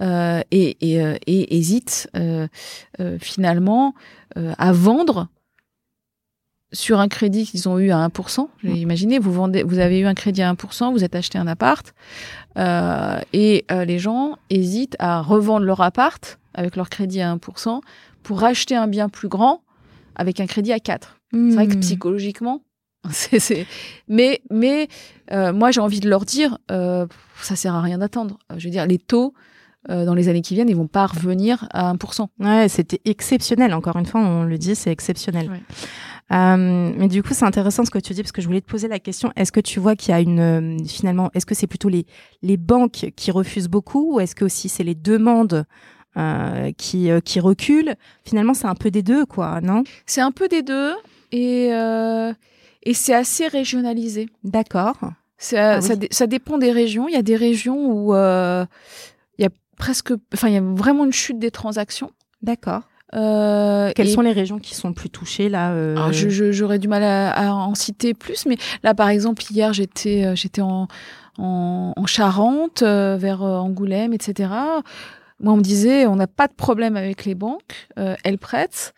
euh, 0.00 0.40
et, 0.50 0.76
et, 0.92 1.02
euh, 1.02 1.16
et 1.26 1.56
hésite 1.56 2.08
euh, 2.16 2.46
finalement 3.20 3.94
à 4.36 4.72
vendre 4.72 5.28
sur 6.72 6.98
un 6.98 7.06
crédit 7.08 7.46
qu'ils 7.46 7.68
ont 7.68 7.78
eu 7.78 7.90
à 7.92 8.08
1%. 8.08 8.48
Mmh. 8.64 8.68
Imaginez, 8.74 9.18
vous 9.20 9.32
vendez, 9.32 9.62
vous 9.62 9.78
avez 9.78 10.00
eu 10.00 10.06
un 10.06 10.14
crédit 10.14 10.42
à 10.42 10.52
1%, 10.52 10.90
vous 10.92 11.04
êtes 11.04 11.14
acheté 11.14 11.38
un 11.38 11.46
appart, 11.46 11.94
et 12.56 13.64
les 13.70 13.98
gens 14.00 14.36
hésitent 14.50 14.96
à 14.98 15.20
revendre 15.22 15.64
leur 15.64 15.80
appart 15.82 16.38
avec 16.54 16.74
leur 16.74 16.90
crédit 16.90 17.20
à 17.20 17.34
1% 17.36 17.80
pour 18.24 18.42
acheter 18.42 18.74
un 18.74 18.88
bien 18.88 19.08
plus 19.08 19.28
grand 19.28 19.62
avec 20.16 20.40
un 20.40 20.46
crédit 20.46 20.72
à 20.72 20.80
4. 20.80 21.16
C'est 21.32 21.38
vrai 21.54 21.68
que 21.68 21.74
mmh. 21.76 21.80
psychologiquement, 21.80 22.62
C'est- 23.10 23.38
c'est- 23.38 23.66
Mais, 24.08 24.40
mais 24.50 24.88
euh, 25.30 25.52
moi, 25.52 25.70
j'ai 25.70 25.80
envie 25.80 26.00
de 26.00 26.08
leur 26.08 26.24
dire, 26.24 26.58
euh, 26.70 27.06
ça 27.42 27.54
sert 27.54 27.74
à 27.74 27.82
rien 27.82 27.98
d'attendre. 27.98 28.38
Je 28.56 28.64
veux 28.64 28.70
dire, 28.70 28.86
les 28.86 28.98
taux 28.98 29.34
euh, 29.90 30.04
dans 30.04 30.14
les 30.14 30.28
années 30.28 30.40
qui 30.42 30.54
viennent, 30.54 30.68
ils 30.68 30.76
vont 30.76 30.86
pas 30.86 31.06
revenir 31.06 31.66
à 31.72 31.92
1%. 31.94 32.26
Ouais, 32.40 32.68
c'était 32.68 33.00
exceptionnel. 33.04 33.74
Encore 33.74 33.96
une 33.96 34.06
fois, 34.06 34.20
on 34.20 34.44
le 34.44 34.56
dit, 34.58 34.74
c'est 34.74 34.90
exceptionnel. 34.90 35.50
Ouais. 35.50 35.60
Euh, 36.32 36.92
mais 36.96 37.08
du 37.08 37.22
coup, 37.22 37.34
c'est 37.34 37.44
intéressant 37.44 37.84
ce 37.84 37.90
que 37.90 37.98
tu 37.98 38.14
dis 38.14 38.22
parce 38.22 38.32
que 38.32 38.40
je 38.40 38.46
voulais 38.46 38.62
te 38.62 38.66
poser 38.70 38.88
la 38.88 38.98
question. 38.98 39.30
Est-ce 39.36 39.52
que 39.52 39.60
tu 39.60 39.78
vois 39.80 39.94
qu'il 39.94 40.10
y 40.12 40.14
a 40.14 40.20
une 40.20 40.40
euh, 40.40 40.76
finalement, 40.86 41.30
est-ce 41.34 41.44
que 41.46 41.54
c'est 41.54 41.66
plutôt 41.66 41.90
les 41.90 42.06
les 42.42 42.56
banques 42.56 43.12
qui 43.14 43.30
refusent 43.30 43.68
beaucoup 43.68 44.14
ou 44.14 44.20
est-ce 44.20 44.34
que 44.34 44.44
aussi 44.46 44.68
c'est 44.70 44.84
les 44.84 44.94
demandes 44.94 45.66
qui 46.78 47.10
qui 47.24 47.40
reculent? 47.40 47.94
Finalement, 48.24 48.54
c'est 48.54 48.66
un 48.68 48.74
peu 48.74 48.90
des 48.90 49.02
deux, 49.02 49.26
quoi, 49.26 49.60
non? 49.60 49.84
C'est 50.06 50.20
un 50.22 50.30
peu 50.30 50.48
des 50.48 50.62
deux 50.62 50.92
et, 51.32 51.66
et 52.84 52.94
c'est 52.94 53.14
assez 53.14 53.46
régionalisé. 53.48 54.28
D'accord. 54.44 54.96
Ça, 55.36 55.74
Ah 55.74 55.78
oui. 55.80 55.86
ça, 55.86 55.94
ça 56.10 56.26
dépend 56.26 56.56
des 56.58 56.70
régions. 56.70 57.08
Il 57.08 57.12
y 57.12 57.18
a 57.18 57.22
des 57.22 57.36
régions 57.36 57.90
où 57.90 58.14
euh, 58.14 58.64
presque, 59.76 60.12
enfin, 60.32 60.48
il 60.48 60.54
y 60.54 60.58
a 60.58 60.62
vraiment 60.62 61.04
une 61.04 61.12
chute 61.12 61.38
des 61.38 61.50
transactions. 61.50 62.10
D'accord. 62.42 62.82
Euh, 63.14 63.92
Quelles 63.94 64.08
et- 64.08 64.12
sont 64.12 64.22
les 64.22 64.32
régions 64.32 64.58
qui 64.58 64.74
sont 64.74 64.92
plus 64.92 65.08
touchées 65.08 65.48
là 65.48 65.70
euh, 65.72 66.10
je- 66.10 66.50
j'aurais 66.50 66.80
du 66.80 66.88
mal 66.88 67.04
à, 67.04 67.30
à 67.30 67.50
en 67.52 67.74
citer 67.76 68.12
plus, 68.12 68.44
mais 68.46 68.56
là, 68.82 68.92
par 68.94 69.08
exemple, 69.08 69.42
hier, 69.50 69.72
j'étais, 69.72 70.24
euh, 70.24 70.34
j'étais 70.34 70.62
en, 70.62 70.88
en, 71.38 71.92
en 71.96 72.06
Charente, 72.06 72.82
euh, 72.82 73.16
vers 73.16 73.42
Angoulême, 73.42 74.12
etc. 74.12 74.50
Moi, 75.40 75.52
on 75.52 75.56
me 75.56 75.62
disait, 75.62 76.06
on 76.06 76.16
n'a 76.16 76.26
pas 76.26 76.48
de 76.48 76.54
problème 76.54 76.96
avec 76.96 77.24
les 77.24 77.34
banques, 77.34 77.88
elles 77.96 78.38
prêtent, 78.38 78.94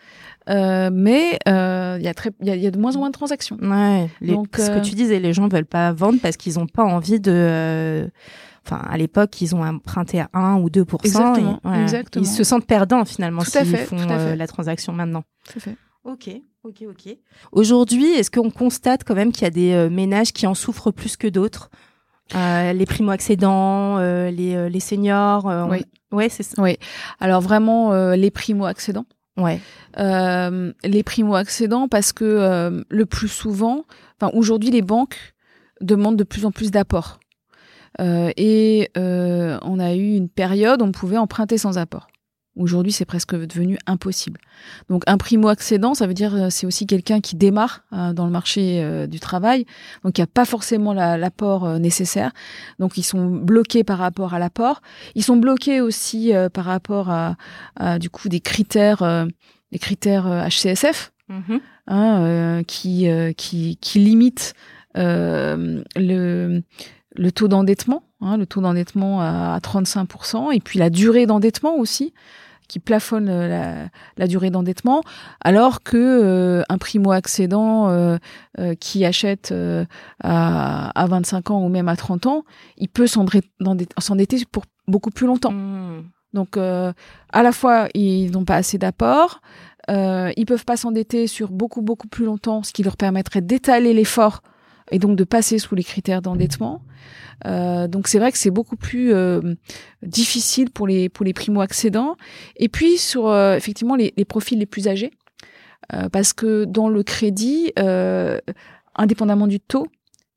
euh, 0.49 0.91
mais 0.93 1.39
euh, 1.49 1.97
il 1.99 2.05
y 2.05 2.09
a 2.09 2.15
très, 2.15 2.31
y 2.43 2.51
a, 2.51 2.55
il 2.57 2.63
y 2.63 2.67
a 2.67 2.71
de 2.71 2.79
moins 2.79 2.95
en 2.95 3.01
moins 3.01 3.09
de 3.09 3.15
transactions. 3.15 3.57
Ouais, 3.61 4.09
les- 4.21 4.35
Donc, 4.35 4.49
ce 4.57 4.71
que 4.71 4.81
tu 4.85 4.95
disais, 4.95 5.19
les 5.19 5.33
gens 5.33 5.49
veulent 5.49 5.65
pas 5.67 5.93
vendre 5.93 6.19
parce 6.23 6.37
qu'ils 6.37 6.59
ont 6.59 6.67
pas 6.67 6.85
envie 6.85 7.21
de. 7.21 8.09
Enfin, 8.67 8.83
à 8.91 8.97
l'époque, 8.97 9.41
ils 9.41 9.55
ont 9.55 9.63
emprunté 9.63 10.19
à 10.21 10.29
1 10.35 10.57
ou 10.61 10.71
2 10.71 10.85
Exactement, 11.05 11.61
et- 11.65 11.69
ouais. 11.69 11.83
exactement. 11.83 12.25
Ils 12.25 12.29
se 12.29 12.43
sentent 12.45 12.67
perdants 12.67 13.05
finalement 13.05 13.43
s'ils 13.43 13.77
font 13.87 13.97
euh, 14.11 14.35
la 14.35 14.47
transaction 14.49 14.93
maintenant. 14.93 15.23
Fait. 15.45 15.77
Ok, 16.05 16.31
ok, 16.65 16.85
ok. 16.89 17.17
Aujourd'hui, 17.53 18.07
est-ce 18.07 18.31
qu'on 18.31 18.51
constate 18.51 19.05
quand 19.05 19.15
même 19.15 19.31
qu'il 19.33 19.43
y 19.43 19.47
a 19.47 19.51
des 19.51 19.73
euh, 19.73 19.89
ménages 19.91 20.33
qui 20.33 20.47
en 20.47 20.55
souffrent 20.55 20.91
plus 20.91 21.17
que 21.17 21.29
d'autres? 21.29 21.71
Euh, 22.35 22.73
Les 22.73 22.87
primo-accédants, 22.87 23.99
les, 23.99 24.69
les 24.69 24.81
seniors 24.81 25.45
on- 25.45 25.71
Oui. 25.71 25.85
Ouais, 26.13 26.29
c'est 26.29 26.43
ça. 26.43 26.61
Alors 27.21 27.41
vraiment, 27.41 27.93
les 28.15 28.31
primo-accédants. 28.33 29.07
Ouais. 29.37 29.61
Les 30.85 31.03
primo-accédants 31.05 31.89
parce 31.89 32.13
que 32.13 32.85
le 32.89 33.07
plus 33.07 33.29
souvent, 33.29 33.85
enfin 34.21 34.31
aujourd'hui 34.37 34.71
les 34.71 34.83
banques 34.83 35.35
demandent 35.81 36.17
de 36.17 36.25
plus 36.25 36.45
en 36.47 36.51
plus 36.51 36.71
d'apports. 36.71 37.21
Euh, 38.01 38.31
et 38.37 38.91
euh, 38.97 39.59
on 39.63 39.79
a 39.79 39.95
eu 39.95 40.15
une 40.17 40.29
période 40.29 40.83
où 40.83 40.85
on 40.85 40.93
pouvait 40.93 41.17
emprunter 41.19 41.59
sans 41.59 41.79
apport. 41.79 42.09
Aujourd'hui, 42.59 42.91
c'est 42.91 43.05
presque 43.05 43.35
devenu 43.37 43.77
impossible. 43.87 44.41
Donc, 44.89 45.03
un 45.07 45.19
primo-accédant, 45.19 45.93
ça 45.93 46.07
veut 46.07 46.15
dire 46.15 46.35
euh, 46.35 46.47
c'est 46.49 46.67
aussi 46.67 46.87
quelqu'un 46.87 47.21
qui 47.21 47.37
démarre 47.37 47.83
euh, 47.93 48.15
dans 48.15 48.25
le 48.25 48.31
marché 48.33 48.81
euh, 48.83 49.07
du 49.07 49.21
travail, 49.21 49.67
donc 50.05 50.17
il 50.17 50.23
n'y 50.23 50.25
a 50.25 50.27
pas 50.27 50.47
forcément 50.47 50.95
la- 50.95 51.19
l'apport 51.19 51.67
euh, 51.67 51.79
nécessaire. 51.79 52.33
Donc, 52.79 52.97
ils 52.97 53.03
sont 53.03 53.27
bloqués 53.27 53.85
par 53.85 53.99
rapport 53.99 54.33
à 54.33 54.39
l'apport. 54.39 54.81
Ils 55.15 55.23
sont 55.23 55.37
bloqués 55.37 55.83
aussi 55.83 56.35
euh, 56.35 56.49
par 56.49 56.65
rapport 56.65 57.11
à, 57.11 57.37
à, 57.77 57.99
du 57.99 58.09
coup 58.09 58.31
des 58.31 58.41
critères, 58.41 59.27
des 59.73 59.79
critères 59.79 60.27
HCSF 60.49 61.13
Mhm. 61.29 61.61
hein, 61.89 62.63
qui, 62.67 63.07
qui, 63.37 63.77
qui 63.79 63.99
limite 63.99 64.55
euh, 64.97 65.83
le, 65.97 66.63
le 67.17 67.33
taux 67.33 67.49
d'endettement, 67.49 68.03
hein, 68.21 68.37
le 68.37 68.47
taux 68.47 68.61
d'endettement 68.61 69.21
à, 69.21 69.55
à 69.55 69.59
35%, 69.59 70.55
et 70.55 70.61
puis 70.61 70.79
la 70.79 70.91
durée 70.91 71.27
d'endettement 71.27 71.77
aussi, 71.77 72.13
qui 72.69 72.79
plafonne 72.79 73.29
euh, 73.29 73.49
la, 73.49 73.89
la 74.17 74.27
durée 74.27 74.51
d'endettement, 74.51 75.03
alors 75.41 75.83
que 75.83 75.97
euh, 75.97 76.63
un 76.69 76.79
primo-accédant 76.79 77.89
euh, 77.89 78.19
euh, 78.59 78.75
qui 78.75 79.05
achète 79.05 79.53
euh, 79.53 79.85
à, 80.23 80.91
à 81.01 81.07
25 81.07 81.51
ans 81.51 81.65
ou 81.65 81.69
même 81.69 81.89
à 81.89 81.97
30 81.97 82.27
ans, 82.27 82.45
il 82.77 82.89
peut 82.89 83.07
s'endetter 83.07 84.45
pour 84.51 84.65
beaucoup 84.89 85.11
plus 85.11 85.27
longtemps. 85.27 85.53
Mhm. 85.53 86.05
Donc, 86.33 86.57
euh, 86.57 86.93
à 87.33 87.43
la 87.43 87.53
fois, 87.53 87.89
ils 87.95 88.31
n'ont 88.31 88.45
pas 88.45 88.57
assez 88.57 88.79
d'apport, 88.79 89.41
euh, 89.89 90.33
ils 90.37 90.45
peuvent 90.45 90.65
pas 90.65 90.77
s'endetter 90.77 91.29
sur 91.29 91.51
beaucoup, 91.51 91.83
beaucoup 91.83 92.09
plus 92.09 92.25
longtemps, 92.25 92.63
ce 92.63 92.73
qui 92.73 92.83
leur 92.83 92.97
permettrait 92.97 93.41
d'étaler 93.41 93.95
l'effort 93.95 94.43
et 94.91 94.99
donc 94.99 95.17
de 95.17 95.25
passer 95.25 95.59
sous 95.59 95.75
les 95.75 95.85
critères 95.85 96.23
d'endettement. 96.23 96.83
Euh, 97.45 97.87
donc, 97.87 98.09
c'est 98.09 98.19
vrai 98.19 98.33
que 98.33 98.39
c'est 98.39 98.51
beaucoup 98.51 98.77
plus 98.77 99.13
euh, 99.13 99.55
difficile 100.03 100.71
pour 100.71 100.87
les, 100.87 101.09
pour 101.09 101.25
les 101.25 101.33
primo-accédants. 101.33 102.17
Et 102.57 102.69
puis, 102.69 102.97
sur 102.97 103.29
euh, 103.29 103.57
effectivement 103.57 103.95
les, 103.95 104.15
les 104.17 104.25
profils 104.25 104.59
les 104.59 104.67
plus 104.67 104.89
âgés, 104.89 105.11
euh, 105.93 106.09
parce 106.09 106.33
que 106.33 106.65
dans 106.65 106.89
le 106.89 107.03
crédit, 107.03 107.73
euh, 107.79 108.39
indépendamment 108.95 109.47
du 109.47 109.61
taux, 109.61 109.87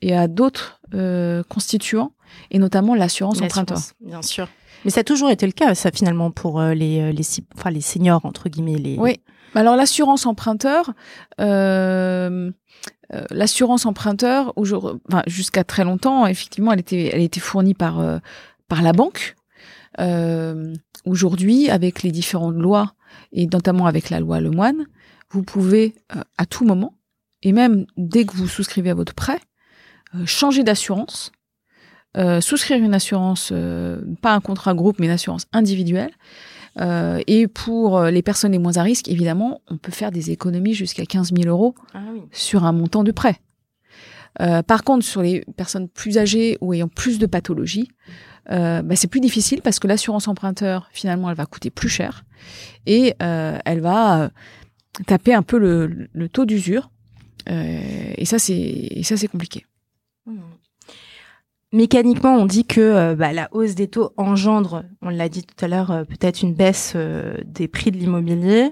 il 0.01 0.09
y 0.09 0.13
a 0.13 0.27
d'autres 0.27 0.81
euh, 0.93 1.43
constituants, 1.49 2.11
et 2.51 2.59
notamment 2.59 2.95
l'assurance 2.95 3.41
emprunteur. 3.41 3.79
Bien 4.01 4.21
sûr. 4.21 4.47
Mais 4.85 4.91
ça 4.91 5.01
a 5.01 5.03
toujours 5.03 5.29
été 5.29 5.45
le 5.45 5.51
cas, 5.51 5.75
ça 5.75 5.91
finalement 5.91 6.31
pour 6.31 6.61
les 6.61 7.11
les 7.11 7.25
enfin 7.57 7.69
les 7.69 7.81
seniors 7.81 8.23
entre 8.23 8.47
guillemets 8.47 8.77
les. 8.77 8.95
Oui. 8.97 9.19
Alors 9.55 9.75
l'assurance 9.75 10.25
emprunteur, 10.25 10.93
euh, 11.41 12.49
euh, 13.13 13.25
l'assurance 13.31 13.85
emprunteur, 13.85 14.53
jusqu'à 15.27 15.63
très 15.63 15.83
longtemps, 15.83 16.27
effectivement, 16.27 16.71
elle 16.71 16.79
était, 16.79 17.39
fournie 17.39 17.73
par 17.73 17.99
euh, 17.99 18.19
par 18.67 18.81
la 18.81 18.93
banque. 18.93 19.35
Euh, 19.99 20.73
aujourd'hui, 21.05 21.69
avec 21.69 22.03
les 22.03 22.11
différentes 22.11 22.55
lois 22.55 22.93
et 23.31 23.47
notamment 23.47 23.87
avec 23.87 24.11
la 24.11 24.19
loi 24.19 24.39
Lemoine, 24.39 24.85
vous 25.31 25.43
pouvez 25.43 25.95
à 26.37 26.45
tout 26.45 26.65
moment 26.65 26.93
et 27.41 27.51
même 27.51 27.85
dès 27.97 28.25
que 28.25 28.35
vous 28.35 28.47
souscrivez 28.47 28.91
à 28.91 28.93
votre 28.93 29.15
prêt, 29.15 29.39
changer 30.25 30.63
d'assurance, 30.63 31.31
souscrire 32.41 32.77
une 32.77 32.93
assurance, 32.93 33.51
pas 34.21 34.33
un 34.33 34.41
contrat 34.41 34.75
groupe, 34.75 34.99
mais 34.99 35.07
une 35.07 35.11
assurance 35.11 35.47
individuelle. 35.53 36.11
Euh, 36.79 37.19
et 37.27 37.47
pour 37.47 37.97
euh, 37.97 38.11
les 38.11 38.21
personnes 38.21 38.51
les 38.51 38.59
moins 38.59 38.77
à 38.77 38.83
risque, 38.83 39.07
évidemment, 39.07 39.61
on 39.69 39.77
peut 39.77 39.91
faire 39.91 40.11
des 40.11 40.31
économies 40.31 40.73
jusqu'à 40.73 41.05
15 41.05 41.33
000 41.35 41.47
euros 41.49 41.75
Ah 41.93 41.99
oui. 42.13 42.21
sur 42.31 42.63
un 42.63 42.71
montant 42.71 43.03
de 43.03 43.11
prêt. 43.11 43.37
Euh, 44.41 44.61
par 44.61 44.83
contre, 44.83 45.03
sur 45.03 45.21
les 45.21 45.43
personnes 45.57 45.89
plus 45.89 46.17
âgées 46.17 46.57
ou 46.61 46.73
ayant 46.73 46.87
plus 46.87 47.19
de 47.19 47.25
pathologies, 47.25 47.89
euh, 48.51 48.81
bah, 48.81 48.95
c'est 48.95 49.07
plus 49.07 49.19
difficile 49.19 49.61
parce 49.61 49.79
que 49.79 49.87
l'assurance 49.87 50.27
emprunteur, 50.27 50.87
finalement, 50.91 51.29
elle 51.29 51.35
va 51.35 51.45
coûter 51.45 51.69
plus 51.69 51.89
cher 51.89 52.23
et 52.85 53.15
euh, 53.21 53.57
elle 53.65 53.81
va 53.81 54.31
taper 55.07 55.33
un 55.33 55.43
peu 55.43 55.57
le, 55.57 56.07
le 56.13 56.29
taux 56.29 56.45
d'usure. 56.45 56.89
Et 57.47 58.25
ça, 58.25 58.37
c'est 58.37 58.53
et 58.55 59.01
ça, 59.01 59.17
c'est 59.17 59.27
compliqué. 59.27 59.65
Mécaniquement, 61.71 62.35
on 62.35 62.45
dit 62.47 62.65
que 62.65 62.81
euh, 62.81 63.15
bah, 63.15 63.31
la 63.31 63.47
hausse 63.51 63.75
des 63.75 63.87
taux 63.87 64.11
engendre, 64.17 64.83
on 65.03 65.09
l'a 65.09 65.29
dit 65.29 65.43
tout 65.43 65.63
à 65.63 65.67
l'heure, 65.67 65.91
euh, 65.91 66.03
peut-être 66.03 66.41
une 66.41 66.53
baisse 66.55 66.93
euh, 66.95 67.35
des 67.45 67.67
prix 67.67 67.91
de 67.91 67.97
l'immobilier. 67.97 68.71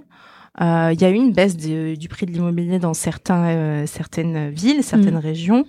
Euh, 0.60 0.90
Il 0.92 1.00
y 1.00 1.06
a 1.06 1.12
eu 1.12 1.14
une 1.16 1.32
baisse 1.34 1.56
de- 1.56 1.94
du 1.94 2.08
prix 2.08 2.26
de 2.26 2.32
l'immobilier 2.32 2.80
dans 2.80 2.96
certains, 2.96 3.46
euh, 3.50 3.86
certaines 3.86 4.50
villes, 4.50 4.82
certaines 4.84 5.14
Mhm. 5.14 5.20
régions. 5.20 5.66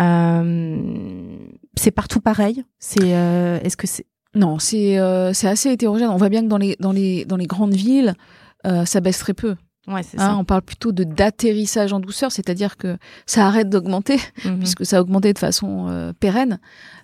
Euh, 0.00 1.36
c'est 1.76 1.92
partout 1.92 2.20
pareil. 2.20 2.64
C'est, 2.80 3.14
euh, 3.14 3.60
est-ce 3.62 3.76
que 3.76 3.86
c'est 3.86 4.06
Non, 4.34 4.58
c'est 4.58 4.98
euh, 4.98 5.32
c'est 5.32 5.48
assez 5.48 5.70
hétérogène. 5.70 6.08
On 6.10 6.16
voit 6.16 6.28
bien 6.28 6.42
que 6.42 6.48
dans 6.48 6.58
les 6.58 6.76
dans 6.80 6.92
les 6.92 7.24
dans 7.24 7.36
les 7.36 7.46
grandes 7.46 7.72
villes, 7.74 8.14
euh, 8.66 8.84
ça 8.84 9.00
baisse 9.00 9.18
très 9.18 9.32
peu. 9.34 9.54
Ouais, 9.88 10.02
c'est 10.02 10.18
Hein, 10.20 10.28
ça. 10.32 10.36
on 10.36 10.44
parle 10.44 10.62
plutôt 10.62 10.92
de 10.92 11.04
d'atterrissage 11.04 11.92
en 11.92 12.00
douceur, 12.00 12.32
c'est-à-dire 12.32 12.76
que 12.76 12.96
ça 13.26 13.46
arrête 13.46 13.68
d'augmenter 13.68 14.18
Mhm. 14.44 14.58
puisque 14.58 14.84
ça 14.86 14.98
a 14.98 15.00
augmenté 15.00 15.32
de 15.32 15.38
façon 15.38 15.86
euh, 15.88 16.12
pérenne. 16.12 16.58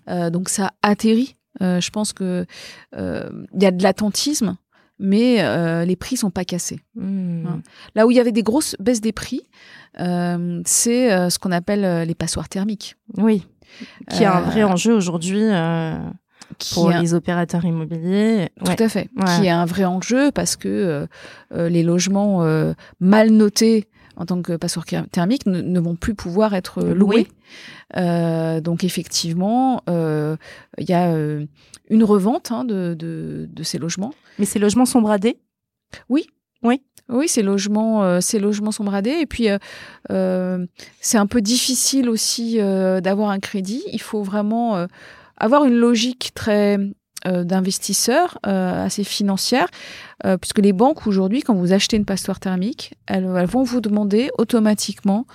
Euh, 0.09 0.31
donc 0.31 0.49
ça 0.49 0.73
atterrit. 0.83 1.37
Euh, 1.61 1.81
je 1.81 1.91
pense 1.91 2.13
que 2.13 2.47
il 2.97 3.63
y 3.63 3.67
a 3.67 3.71
de 3.71 3.83
l'attentisme, 3.83 4.57
mais 4.99 5.85
les 5.87 5.97
prix 5.97 6.17
sont 6.17 6.31
pas 6.31 6.45
cassés. 6.45 6.81
Mhm. 6.95 7.47
Hein. 7.47 7.63
Là 7.95 8.07
où 8.07 8.11
il 8.11 8.17
y 8.17 8.21
avait 8.21 8.33
des 8.33 8.43
grosses 8.43 8.77
baisses 8.81 9.01
des 9.01 9.13
prix, 9.13 9.43
c'est 9.99 11.31
ce 11.31 11.39
qu'on 11.39 11.53
appelle 11.53 12.07
les 12.07 12.15
passoires 12.15 12.49
thermiques, 12.49 12.97
Oui, 13.17 13.47
qui 14.11 14.23
est 14.23 14.27
un 14.27 14.41
vrai 14.41 14.63
enjeu 14.65 14.95
aujourd'hui 14.95 15.43
pour 16.75 16.91
les 16.91 17.15
opérateurs 17.15 17.65
immobiliers. 17.65 18.49
Ouais. 18.67 18.77
Tout 18.77 18.83
à 18.85 18.89
fait. 18.89 19.09
Ouais. 19.17 19.25
Qui 19.41 19.47
est 19.47 19.51
un 19.51 19.65
vrai 19.65 19.85
enjeu 19.85 20.31
parce 20.31 20.57
que 20.57 20.69
euh, 20.69 21.07
euh, 21.55 21.69
les 21.69 21.83
logements 21.83 22.43
euh, 22.43 22.75
mal 23.01 23.31
notés 23.31 23.89
en 24.17 24.27
tant 24.27 24.43
que 24.43 24.57
passoires 24.57 24.85
ker- 24.85 25.09
thermiques 25.11 25.47
ne, 25.47 25.61
ne 25.61 25.81
vont 25.81 25.97
plus 25.97 26.15
pouvoir 26.15 26.55
être 26.55 26.83
loués. 26.83 27.29
Euh, 27.97 28.61
donc 28.61 28.85
effectivement, 28.85 29.83
euh, 29.89 30.37
il 30.79 30.89
y 30.89 30.93
a 30.93 31.13
euh, 31.13 31.47
une 31.89 32.05
revente 32.05 32.53
hein, 32.53 32.65
de, 32.65 32.95
de, 32.99 33.49
de 33.51 33.63
ces 33.63 33.79
logements. 33.79 34.13
Mais 34.39 34.45
ces 34.45 34.59
logements 34.59 34.87
sont 34.87 35.01
bradés? 35.01 35.39
Oui. 36.09 36.27
Oui, 37.09 37.29
ces 37.29 37.43
logements, 37.43 38.21
ces 38.23 38.39
logements 38.39 38.71
sont 38.71 38.85
bradés. 38.85 39.19
Et 39.21 39.27
puis, 39.27 39.49
c'est 40.09 41.19
un 41.19 41.27
peu 41.27 41.43
difficile 41.43 42.09
aussi 42.09 42.57
d'avoir 42.59 43.31
un 43.31 43.41
crédit. 43.41 43.83
Il 43.93 44.01
faut 44.01 44.23
vraiment 44.23 44.87
avoir 45.43 45.65
une 45.65 45.75
logique 45.75 46.31
très 46.35 46.79
euh, 47.27 47.45
d'investisseur, 47.45 48.39
euh, 48.47 48.87
assez 48.87 49.05
financière, 49.05 49.69
euh, 50.25 50.37
puisque 50.39 50.59
les 50.59 50.73
banques 50.73 51.07
aujourd'hui, 51.07 51.43
quand 51.43 51.55
vous 51.55 51.73
achetez 51.73 51.97
une 51.97 52.05
passoire 52.05 52.41
thermique, 52.41 52.95
elles, 53.07 53.29
elles 53.37 53.47
vont 53.47 53.63
vous 53.63 53.81
demander 53.81 54.31
automatiquement 54.39 55.27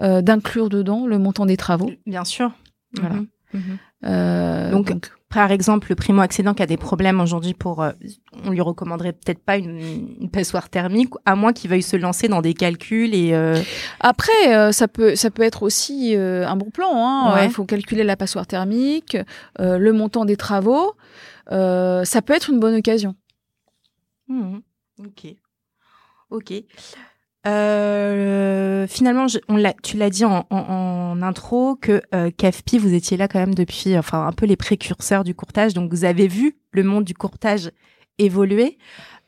euh, 0.00 0.22
d'inclure 0.22 0.68
dedans 0.68 1.06
le 1.06 1.18
montant 1.18 1.46
des 1.46 1.56
travaux. 1.56 1.90
Bien 2.06 2.24
sûr. 2.24 2.52
Voilà. 2.94 3.16
Mhm. 3.52 3.78
Mhm. 4.02 4.70
Donc, 4.70 5.10
Par 5.30 5.50
exemple, 5.52 5.88
le 5.90 5.94
primo-accédant 5.94 6.54
qui 6.54 6.62
a 6.62 6.66
des 6.66 6.78
problèmes 6.78 7.20
aujourd'hui 7.20 7.52
pour, 7.52 7.82
euh, 7.82 7.92
on 8.44 8.50
lui 8.50 8.62
recommanderait 8.62 9.12
peut-être 9.12 9.40
pas 9.44 9.58
une, 9.58 9.78
une 10.22 10.30
passoire 10.30 10.70
thermique, 10.70 11.10
à 11.26 11.36
moins 11.36 11.52
qu'il 11.52 11.68
veuille 11.68 11.82
se 11.82 11.96
lancer 11.96 12.28
dans 12.28 12.40
des 12.40 12.54
calculs 12.54 13.14
et 13.14 13.34
euh, 13.34 13.60
Après, 14.00 14.56
euh, 14.56 14.72
ça 14.72 14.88
peut 14.88 15.16
ça 15.16 15.30
peut 15.30 15.42
être 15.42 15.62
aussi 15.62 16.14
un 16.16 16.56
bon 16.56 16.70
plan. 16.70 16.90
hein. 16.94 17.34
Ouais. 17.34 17.44
Il 17.46 17.50
faut 17.50 17.64
calculer 17.66 18.04
la 18.04 18.16
passoire 18.16 18.46
thermique, 18.46 19.16
le 19.58 19.92
montant 19.92 20.24
des 20.24 20.36
travaux. 20.36 20.94
Euh, 21.52 22.04
ça 22.04 22.22
peut 22.22 22.34
être 22.34 22.48
une 22.50 22.60
bonne 22.60 22.74
occasion. 22.76 23.14
Mhm. 24.28 24.62
Ok. 25.00 25.34
Ok. 26.30 26.52
Euh, 27.46 28.86
finalement, 28.88 29.28
je- 29.28 29.38
on 29.48 29.56
l'a, 29.56 29.72
tu 29.82 29.96
l'as 29.96 30.10
dit 30.10 30.24
en, 30.24 30.46
en- 30.50 30.56
en 30.58 31.22
intro 31.22 31.76
que 31.76 32.02
euh, 32.14 32.30
CAFPI, 32.30 32.78
vous 32.78 32.92
étiez 32.94 33.16
là 33.16 33.28
quand 33.28 33.38
même 33.38 33.54
depuis, 33.54 33.96
enfin 33.96 34.26
un 34.26 34.32
peu 34.32 34.46
les 34.46 34.56
précurseurs 34.56 35.24
du 35.24 35.34
courtage. 35.34 35.74
Donc 35.74 35.90
vous 35.90 36.04
avez 36.04 36.28
vu 36.28 36.56
le 36.72 36.82
monde 36.82 37.04
du 37.04 37.14
courtage 37.14 37.70
évoluer. 38.18 38.78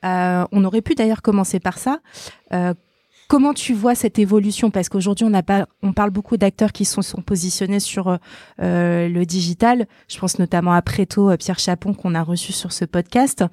Euh, 0.05 0.45
on 0.53 0.65
aurait 0.65 0.83
pu 0.83 0.95
d'ailleurs 0.95 1.23
commencer 1.23 1.61
par 1.61 1.79
ça. 1.79 2.01
Euh, 2.53 2.75
comment 3.29 3.55
tu 3.55 3.75
vois 3.75 3.95
cette 3.95 4.19
évolution? 4.19 4.71
Parce 4.71 4.89
qu'aujourd'hui, 4.89 5.25
on 5.25 5.31
n'a 5.31 5.43
pas, 5.45 5.67
on 5.83 5.93
parle 5.93 6.11
beaucoup 6.11 6.37
d'acteurs 6.37 6.73
qui 6.73 6.85
sont, 6.85 7.03
sont 7.03 7.23
positionnés 7.23 7.81
sur 7.81 8.19
euh, 8.61 9.09
le 9.09 9.25
digital. 9.25 9.87
Je 10.09 10.19
pense 10.19 10.39
notamment 10.39 10.73
à 10.73 10.83
Préto, 10.83 11.31
euh, 11.31 11.37
Pierre 11.37 11.59
Chapon 11.61 11.95
qu'on 11.95 12.15
a 12.15 12.23
reçu 12.23 12.53
sur 12.53 12.73
ce 12.73 12.85
podcast. 12.85 13.45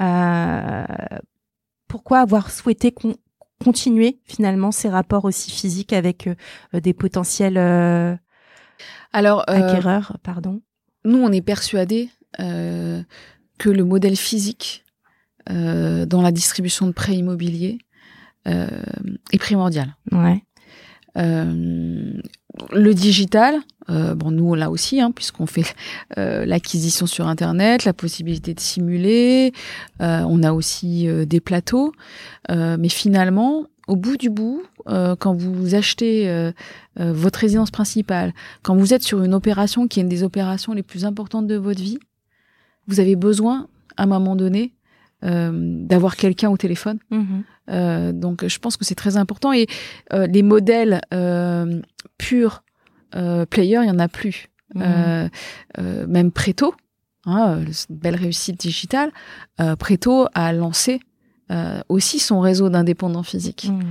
Euh, 0.00 0.84
pourquoi 1.88 2.20
avoir 2.20 2.50
souhaité 2.50 2.92
con- 2.92 3.16
continuer 3.62 4.18
finalement 4.24 4.72
ces 4.72 4.88
rapports 4.88 5.24
aussi 5.24 5.50
physiques 5.50 5.92
avec 5.92 6.26
euh, 6.26 6.80
des 6.80 6.94
potentiels 6.94 7.58
euh, 7.58 8.16
Alors, 9.12 9.44
euh, 9.48 9.54
acquéreurs, 9.54 10.16
pardon. 10.22 10.60
nous, 11.04 11.18
on 11.18 11.30
est 11.30 11.42
persuadés 11.42 12.10
que 12.38 13.68
le 13.68 13.84
modèle 13.84 14.16
physique 14.16 14.84
dans 15.46 16.22
la 16.22 16.32
distribution 16.32 16.86
de 16.86 16.92
prêts 16.92 17.16
immobiliers 17.16 17.78
est 18.46 19.38
primordial. 19.38 19.94
Ouais. 20.12 20.42
Euh, 21.16 22.12
le 22.72 22.94
digital, 22.94 23.56
euh, 23.88 24.14
bon 24.14 24.30
nous 24.30 24.54
là 24.54 24.70
aussi, 24.70 25.00
hein, 25.00 25.12
puisqu'on 25.12 25.46
fait 25.46 25.74
euh, 26.18 26.44
l'acquisition 26.44 27.06
sur 27.06 27.26
Internet, 27.28 27.84
la 27.84 27.92
possibilité 27.92 28.54
de 28.54 28.60
simuler, 28.60 29.52
on 30.00 30.42
a 30.42 30.52
aussi 30.52 31.08
des 31.26 31.40
plateaux, 31.40 31.92
mais 32.48 32.88
finalement, 32.88 33.66
au 33.86 33.96
bout 33.96 34.16
du 34.16 34.30
bout, 34.30 34.62
quand 34.86 35.34
vous 35.34 35.74
achetez 35.74 36.52
votre 36.96 37.38
résidence 37.38 37.70
principale, 37.70 38.32
quand 38.62 38.76
vous 38.76 38.94
êtes 38.94 39.02
sur 39.02 39.22
une 39.22 39.34
opération 39.34 39.88
qui 39.88 40.00
est 40.00 40.02
une 40.02 40.08
des 40.08 40.22
opérations 40.22 40.72
les 40.72 40.82
plus 40.82 41.04
importantes 41.04 41.46
de 41.46 41.56
votre 41.56 41.80
vie, 41.80 41.98
vous 42.86 43.00
avez 43.00 43.16
besoin, 43.16 43.68
à 43.96 44.04
un 44.04 44.06
moment 44.06 44.36
donné, 44.36 44.72
d'avoir 45.22 46.16
quelqu'un 46.16 46.50
au 46.50 46.56
téléphone 46.56 46.98
Mhm. 47.10 47.44
Euh, 47.70 48.12
donc, 48.12 48.46
je 48.46 48.58
pense 48.58 48.76
que 48.76 48.84
c'est 48.84 48.94
très 48.94 49.16
important. 49.16 49.52
Et 49.52 49.66
euh, 50.12 50.26
les 50.26 50.42
modèles 50.42 51.00
euh, 51.14 51.80
purs 52.18 52.62
player, 53.50 53.80
il 53.82 53.88
y 53.88 53.90
en 53.90 53.98
a 53.98 54.08
plus. 54.08 54.46
Mhm. 54.76 55.30
Même 56.06 56.30
Preto, 56.30 56.74
hein, 57.26 57.58
belle 57.88 58.14
réussite 58.14 58.60
digitale, 58.60 59.10
Preto 59.78 60.28
a 60.32 60.52
lancé 60.52 61.00
euh, 61.50 61.80
aussi 61.88 62.20
son 62.20 62.38
réseau 62.38 62.68
d'indépendants 62.68 63.24
physiques. 63.24 63.70
Mhm. 63.70 63.82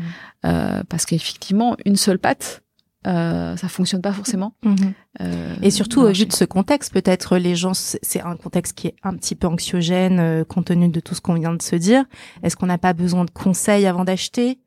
Euh, 0.45 0.83
parce 0.87 1.05
qu'effectivement, 1.05 1.75
une 1.85 1.97
seule 1.97 2.17
patte, 2.17 2.63
euh, 3.07 3.55
ça 3.55 3.67
fonctionne 3.69 4.01
pas 4.01 4.11
forcément. 4.11 4.53
Mhm. 4.63 4.75
Euh, 5.21 5.55
Et 5.61 5.71
surtout, 5.71 6.01
au 6.01 6.11
vu 6.11 6.25
de 6.25 6.33
ce 6.33 6.43
contexte, 6.45 6.91
peut-être 6.93 7.37
les 7.37 7.55
gens, 7.55 7.73
c'est 7.73 8.21
un 8.21 8.35
contexte 8.35 8.73
qui 8.77 8.87
est 8.87 8.95
un 9.03 9.15
petit 9.15 9.35
peu 9.35 9.47
anxiogène 9.47 10.19
euh, 10.19 10.43
compte 10.43 10.65
tenu 10.65 10.89
de 10.89 10.99
tout 10.99 11.15
ce 11.15 11.21
qu'on 11.21 11.35
vient 11.35 11.53
de 11.53 11.61
se 11.61 11.75
dire. 11.77 12.03
Est-ce 12.43 12.55
qu'on 12.57 12.65
n'a 12.67 12.77
pas 12.77 12.93
besoin 12.93 13.23
de 13.25 13.31
conseils 13.31 13.85
avant 13.87 14.03
d'acheter? 14.03 14.59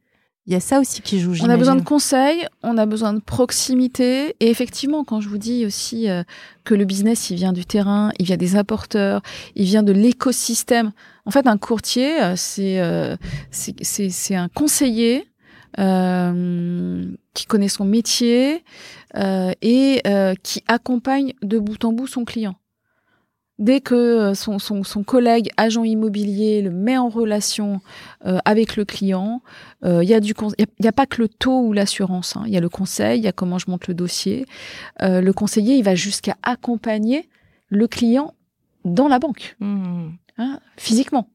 Il 0.46 0.52
y 0.52 0.56
a 0.56 0.60
ça 0.60 0.80
aussi 0.80 1.02
qui 1.02 1.20
joue. 1.20 1.34
On 1.42 1.48
a 1.50 1.56
besoin 1.56 1.76
de 1.76 1.82
conseils, 1.82 2.44
on 2.64 2.76
a 2.76 2.84
besoin 2.84 3.12
de 3.12 3.20
proximité. 3.20 4.34
Et 4.40 4.50
effectivement, 4.50 5.04
quand 5.04 5.20
je 5.20 5.28
vous 5.28 5.38
dis 5.38 5.64
aussi 5.66 6.08
euh, 6.10 6.24
que 6.64 6.74
le 6.74 6.84
business, 6.84 7.30
il 7.30 7.36
vient 7.36 7.52
du 7.52 7.64
terrain, 7.64 8.10
il 8.18 8.26
vient 8.26 8.36
des 8.36 8.56
apporteurs, 8.56 9.22
il 9.54 9.66
vient 9.66 9.84
de 9.84 9.92
l'écosystème. 9.92 10.90
En 11.26 11.30
fait, 11.30 11.46
un 11.46 11.58
courtier, 11.58 12.16
c'est 12.34 12.80
c'est 13.52 13.74
c'est- 13.84 14.10
c'est 14.10 14.34
un 14.34 14.48
conseiller 14.48 15.26
euh, 15.78 17.06
qui 17.34 17.46
connaît 17.46 17.68
son 17.68 17.84
métier 17.84 18.64
euh, 19.16 19.52
et 19.62 20.00
euh, 20.06 20.34
qui 20.42 20.62
accompagne 20.66 21.32
de 21.42 21.58
bout 21.58 21.84
en 21.84 21.92
bout 21.92 22.06
son 22.06 22.24
client. 22.24 22.54
Dès 23.58 23.80
que 23.80 23.94
euh, 23.94 24.34
son, 24.34 24.58
son, 24.58 24.82
son 24.82 25.04
collègue 25.04 25.50
agent 25.56 25.84
immobilier 25.84 26.62
le 26.62 26.70
met 26.70 26.96
en 26.96 27.08
relation 27.08 27.80
euh, 28.26 28.38
avec 28.44 28.76
le 28.76 28.84
client, 28.84 29.42
euh, 29.84 30.02
il 30.02 30.08
y 30.08 30.14
a 30.14 30.20
du 30.20 30.34
con- 30.34 30.50
il 30.58 30.66
y 30.80 30.86
a- 30.86 30.88
a, 30.88 30.92
pas 30.92 31.06
que 31.06 31.20
le 31.22 31.28
taux 31.28 31.60
ou 31.60 31.72
l'assurance. 31.72 32.34
hein. 32.36 32.42
Il 32.46 32.52
y 32.52 32.56
a 32.56 32.60
le 32.60 32.70
conseil, 32.70 33.20
il 33.20 33.24
y 33.24 33.28
a 33.28 33.32
comment 33.32 33.58
je 33.58 33.70
monte 33.70 33.86
le 33.88 33.94
dossier. 33.94 34.46
Euh, 35.02 35.20
le 35.20 35.32
conseiller, 35.32 35.76
il 35.76 35.84
va 35.84 35.94
jusqu'à 35.94 36.36
accompagner 36.42 37.28
le 37.68 37.86
client 37.86 38.34
dans 38.84 39.06
la 39.06 39.18
banque, 39.20 39.54
Mhm. 39.60 40.12
hein, 40.38 40.58
physiquement, 40.76 41.28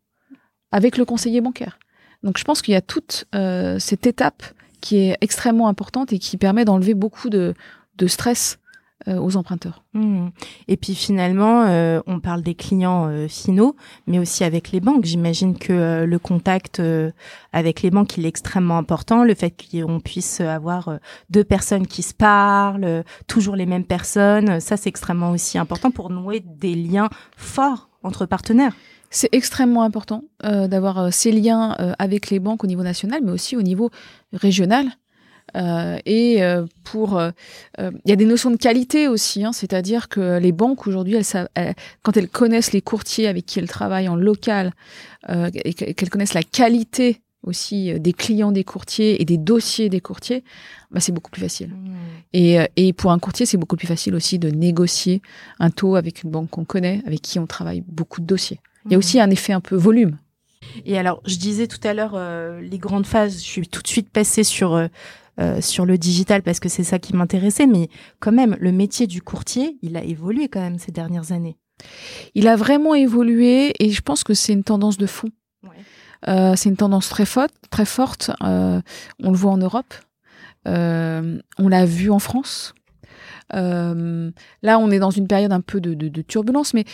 avec 0.71 0.97
le 0.97 1.05
conseiller 1.05 1.39
bancaire. 1.39 1.79
Donc 2.23 2.37
je 2.37 2.43
pense 2.43 2.61
qu'il 2.61 2.73
y 2.73 2.77
a 2.77 2.81
toute 2.81 3.25
euh, 3.35 3.79
cette 3.79 4.07
étape 4.07 4.43
qui 4.81 4.97
est 4.97 5.17
extrêmement 5.21 5.67
importante 5.67 6.13
et 6.13 6.19
qui 6.19 6.37
permet 6.37 6.65
d'enlever 6.65 6.93
beaucoup 6.93 7.29
de, 7.29 7.53
stress 8.05 8.59
euh, 9.07 9.19
aux 9.19 9.37
emprunteurs. 9.37 9.83
Mhm. 9.93 10.31
Et 10.67 10.77
puis 10.77 10.93
finalement, 10.93 11.63
euh, 11.63 11.99
on 12.05 12.19
parle 12.19 12.41
des 12.41 12.55
clients 12.55 13.27
finaux, 13.27 13.75
mais 14.05 14.19
aussi 14.19 14.43
avec 14.43 14.71
les 14.71 14.79
banques. 14.79 15.05
J'imagine 15.05 15.57
que 15.57 16.03
le 16.05 16.19
contact 16.19 16.81
avec 17.53 17.81
les 17.81 17.91
banques 17.91 18.17
il 18.17 18.25
est 18.25 18.29
extrêmement 18.29 18.77
important. 18.77 19.23
Le 19.23 19.33
fait 19.33 19.51
qu'on 19.51 19.99
puisse 19.99 20.41
avoir 20.41 20.99
deux 21.29 21.43
personnes 21.43 21.87
qui 21.87 22.03
se 22.03 22.13
parlent, 22.13 23.03
toujours 23.27 23.55
les 23.55 23.65
mêmes 23.65 23.85
personnes, 23.85 24.59
ça 24.59 24.77
c'est 24.77 24.89
extrêmement 24.89 25.31
aussi 25.31 25.57
important 25.57 25.91
pour 25.91 26.09
nouer 26.09 26.39
des 26.39 26.75
liens 26.75 27.09
forts 27.35 27.89
entre 28.03 28.25
partenaires. 28.25 28.73
C'est 29.09 29.29
extrêmement 29.31 29.83
important 29.83 30.23
euh, 30.43 30.67
d'avoir 30.67 30.99
euh, 30.99 31.09
ces 31.11 31.31
liens 31.31 31.75
euh, 31.79 31.93
avec 31.99 32.29
les 32.29 32.39
banques 32.39 32.63
au 32.63 32.67
niveau 32.67 32.83
national, 32.83 33.21
mais 33.23 33.31
aussi 33.31 33.55
au 33.55 33.61
niveau 33.61 33.89
régional. 34.33 34.87
Euh, 35.55 35.97
et 36.05 36.43
euh, 36.43 36.65
pour, 36.83 37.17
euh, 37.17 37.31
euh, 37.79 37.91
il 38.03 38.09
y 38.09 38.11
a 38.11 38.17
des 38.17 38.25
notions 38.25 38.51
de 38.51 38.57
qualité 38.57 39.07
aussi, 39.07 39.45
hein, 39.45 39.53
c'est-à-dire 39.53 40.09
que 40.09 40.39
les 40.39 40.51
banques 40.51 40.87
aujourd'hui, 40.87 41.15
elles, 41.15 41.23
savent- 41.23 41.47
elles- 41.55 41.73
quand 42.03 42.17
elles 42.17 42.27
connaissent 42.27 42.73
les 42.73 42.81
courtiers 42.81 43.27
avec 43.27 43.45
qui 43.45 43.59
elles 43.59 43.69
travaillent 43.69 44.09
en 44.09 44.17
local 44.17 44.73
euh, 45.29 45.49
et 45.53 45.73
que- 45.73 45.85
qu'elles 45.93 46.09
connaissent 46.09 46.33
la 46.33 46.43
qualité 46.43 47.21
aussi 47.43 47.97
des 47.97 48.11
clients 48.11 48.51
des 48.51 48.65
courtiers 48.65 49.21
et 49.21 49.25
des 49.25 49.37
dossiers 49.37 49.87
des 49.87 50.01
courtiers, 50.01 50.43
bah, 50.91 50.99
c'est 50.99 51.13
beaucoup 51.13 51.31
plus 51.31 51.41
facile. 51.41 51.69
Et, 52.33 52.59
euh, 52.59 52.65
et 52.75 52.91
pour 52.91 53.11
un 53.13 53.19
courtier, 53.19 53.45
c'est 53.45 53.57
beaucoup 53.57 53.77
plus 53.77 53.87
facile 53.87 54.15
aussi 54.15 54.39
de 54.39 54.49
négocier 54.49 55.21
un 55.59 55.69
taux 55.69 55.95
avec 55.95 56.23
une 56.23 56.29
banque 56.29 56.49
qu'on 56.49 56.65
connaît, 56.65 57.01
avec 57.07 57.21
qui 57.21 57.39
on 57.39 57.47
travaille 57.47 57.83
beaucoup 57.87 58.19
de 58.19 58.25
dossiers. 58.25 58.59
Il 58.87 58.93
y 58.93 58.95
a 58.95 58.97
aussi 58.97 59.19
un 59.19 59.29
effet 59.29 59.51
un 59.51 59.59
peu 59.59 59.75
volume. 59.75 60.17
Et 60.85 60.97
alors, 60.97 61.21
je 61.25 61.35
disais 61.35 61.67
tout 61.67 61.85
à 61.85 61.93
l'heure 61.93 62.13
euh, 62.15 62.61
les 62.61 62.77
grandes 62.77 63.05
phases. 63.05 63.35
Je 63.35 63.45
suis 63.45 63.67
tout 63.67 63.81
de 63.81 63.87
suite 63.87 64.09
passée 64.09 64.45
sur 64.45 64.75
euh, 64.75 64.87
euh, 65.39 65.59
sur 65.59 65.85
le 65.85 65.97
digital 65.97 66.41
parce 66.41 66.61
que 66.61 66.69
c'est 66.69 66.85
ça 66.85 66.97
qui 66.97 67.13
m'intéressait. 67.13 67.67
Mais 67.67 67.89
quand 68.21 68.31
même, 68.31 68.55
le 68.61 68.71
métier 68.71 69.05
du 69.05 69.21
courtier, 69.21 69.77
il 69.81 69.97
a 69.97 70.03
évolué 70.03 70.47
quand 70.47 70.61
même 70.61 70.79
ces 70.79 70.93
dernières 70.93 71.33
années. 71.33 71.57
Il 72.33 72.47
a 72.47 72.55
vraiment 72.55 72.95
évolué 72.95 73.73
et 73.79 73.91
je 73.91 74.01
pense 74.01 74.23
que 74.23 74.33
c'est 74.33 74.53
une 74.53 74.63
tendance 74.63 74.97
de 74.97 75.05
fond. 75.05 75.29
Euh, 76.27 76.55
c'est 76.55 76.69
une 76.69 76.77
tendance 76.77 77.09
très 77.09 77.25
forte, 77.25 77.53
très 77.69 77.85
forte. 77.85 78.31
On 78.39 78.81
le 79.19 79.37
voit 79.37 79.51
en 79.51 79.57
Europe. 79.57 79.93
On 80.65 81.67
l'a 81.67 81.85
vu 81.85 82.09
en 82.09 82.19
France. 82.19 82.73
Là, 83.51 84.79
on 84.79 84.91
est 84.91 84.99
dans 84.99 85.11
une 85.11 85.27
période 85.27 85.51
un 85.51 85.61
peu 85.61 85.81
de, 85.81 85.93
de, 85.93 86.07
de 86.07 86.21
turbulence, 86.23 86.73
mais 86.73 86.85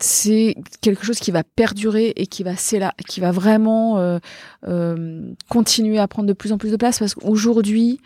c'est 0.00 0.56
quelque 0.80 1.04
chose 1.04 1.20
qui 1.20 1.30
va 1.30 1.44
perdurer 1.44 2.12
et 2.16 2.26
qui 2.26 2.42
va, 2.42 2.54
s'éla- 2.54 2.94
qui 3.06 3.20
va 3.20 3.30
vraiment 3.30 3.98
euh, 3.98 4.18
euh, 4.66 5.32
continuer 5.48 5.98
à 5.98 6.08
prendre 6.08 6.28
de 6.28 6.32
plus 6.32 6.52
en 6.52 6.58
plus 6.58 6.70
de 6.70 6.76
place 6.76 6.98
parce 6.98 7.14
qu'aujourd'hui, 7.14 8.00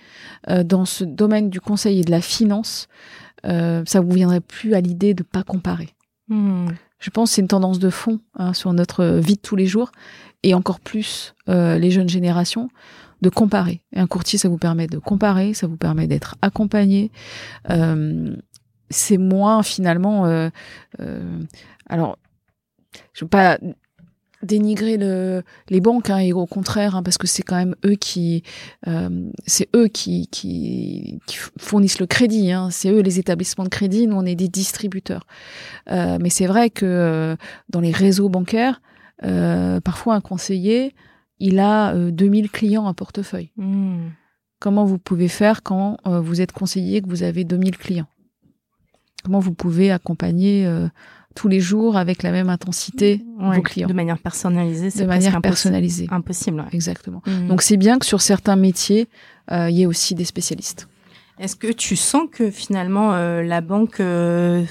euh, 0.48 0.62
dans 0.64 0.84
ce 0.84 1.04
domaine 1.04 1.48
du 1.48 1.60
conseil 1.60 2.00
et 2.00 2.04
de 2.04 2.10
la 2.10 2.20
finance, 2.20 2.88
euh, 3.46 3.82
ça 3.86 4.00
vous 4.00 4.10
viendrait 4.10 4.40
plus 4.40 4.74
à 4.74 4.80
l'idée 4.80 5.14
de 5.14 5.22
pas 5.22 5.42
comparer. 5.42 5.88
Hmm. 6.30 6.68
je 6.98 7.08
pense 7.08 7.30
que 7.30 7.36
c'est 7.36 7.40
une 7.40 7.48
tendance 7.48 7.78
de 7.78 7.88
fond 7.88 8.20
hein, 8.34 8.52
sur 8.52 8.70
notre 8.74 9.06
vie 9.06 9.36
de 9.36 9.40
tous 9.40 9.56
les 9.56 9.66
jours 9.66 9.92
et 10.42 10.52
encore 10.52 10.78
plus 10.78 11.34
les 11.46 11.90
jeunes 11.90 12.10
générations 12.10 12.68
de 13.22 13.30
comparer. 13.30 13.80
Et 13.94 13.98
un 13.98 14.06
courtier, 14.06 14.38
ça 14.38 14.50
vous 14.50 14.58
permet 14.58 14.88
de 14.88 14.98
comparer, 14.98 15.54
ça 15.54 15.66
vous 15.66 15.78
permet 15.78 16.06
d'être 16.06 16.36
accompagné. 16.42 17.10
c'est 18.90 19.16
moins 19.16 19.62
finalement. 19.62 20.50
Alors, 21.88 22.18
je 23.14 23.24
veux 23.24 23.28
pas 23.28 23.58
dénigrer 24.42 24.96
le, 24.96 25.42
les 25.68 25.80
banques 25.80 26.10
hein, 26.10 26.18
et 26.18 26.32
au 26.32 26.46
contraire 26.46 26.94
hein, 26.94 27.02
parce 27.02 27.18
que 27.18 27.26
c'est 27.26 27.42
quand 27.42 27.56
même 27.56 27.74
eux 27.84 27.96
qui 27.96 28.44
euh, 28.86 29.28
c'est 29.46 29.68
eux 29.74 29.88
qui, 29.88 30.28
qui, 30.28 31.20
qui, 31.26 31.38
fournissent 31.58 31.98
le 31.98 32.06
crédit 32.06 32.52
hein, 32.52 32.70
c'est 32.70 32.90
eux 32.90 33.00
les 33.00 33.18
établissements 33.18 33.64
de 33.64 33.68
crédit. 33.68 34.06
Nous 34.06 34.16
on 34.16 34.24
est 34.24 34.36
des 34.36 34.48
distributeurs. 34.48 35.26
Euh, 35.90 36.18
mais 36.20 36.30
c'est 36.30 36.46
vrai 36.46 36.70
que 36.70 36.86
euh, 36.86 37.36
dans 37.68 37.80
les 37.80 37.90
réseaux 37.90 38.28
bancaires 38.28 38.80
euh, 39.24 39.80
parfois 39.80 40.14
un 40.14 40.20
conseiller 40.20 40.94
il 41.40 41.58
a 41.58 41.94
2000 41.94 42.50
clients 42.50 42.86
à 42.86 42.94
portefeuille. 42.94 43.52
Mmh. 43.56 44.08
comment 44.58 44.84
vous 44.84 44.98
pouvez 44.98 45.28
faire 45.28 45.62
quand 45.62 45.96
vous 46.04 46.40
êtes 46.40 46.50
conseiller 46.50 47.00
que 47.00 47.08
vous 47.08 47.22
avez 47.22 47.44
2000 47.44 47.78
clients? 47.78 48.08
Comment 49.22 49.38
vous 49.38 49.54
pouvez 49.54 49.92
accompagner 49.92 50.68
tous 51.34 51.48
les 51.48 51.60
jours 51.60 51.96
avec 51.96 52.22
la 52.22 52.32
même 52.32 52.48
intensité 52.48 53.24
vos 53.38 53.62
clients. 53.62 53.88
De 53.88 53.92
manière 53.92 54.18
personnalisée, 54.18 54.90
c'est 54.90 55.02
de 55.02 55.08
manière 55.08 55.40
personnalisée. 55.40 56.06
Impossible. 56.10 56.64
Exactement. 56.72 57.22
Mmh. 57.26 57.48
Donc 57.48 57.62
c'est 57.62 57.76
bien 57.76 57.98
que 57.98 58.06
sur 58.06 58.20
certains 58.20 58.56
métiers, 58.56 59.08
euh, 59.52 59.70
il 59.70 59.76
y 59.76 59.82
ait 59.82 59.86
aussi 59.86 60.14
des 60.14 60.24
spécialistes. 60.24 60.88
Est-ce 61.38 61.54
que 61.54 61.70
tu 61.70 61.94
sens 61.94 62.24
que 62.32 62.50
finalement 62.50 63.14
euh, 63.14 63.42
la 63.42 63.60
banque 63.60 64.00
euh, 64.00 64.64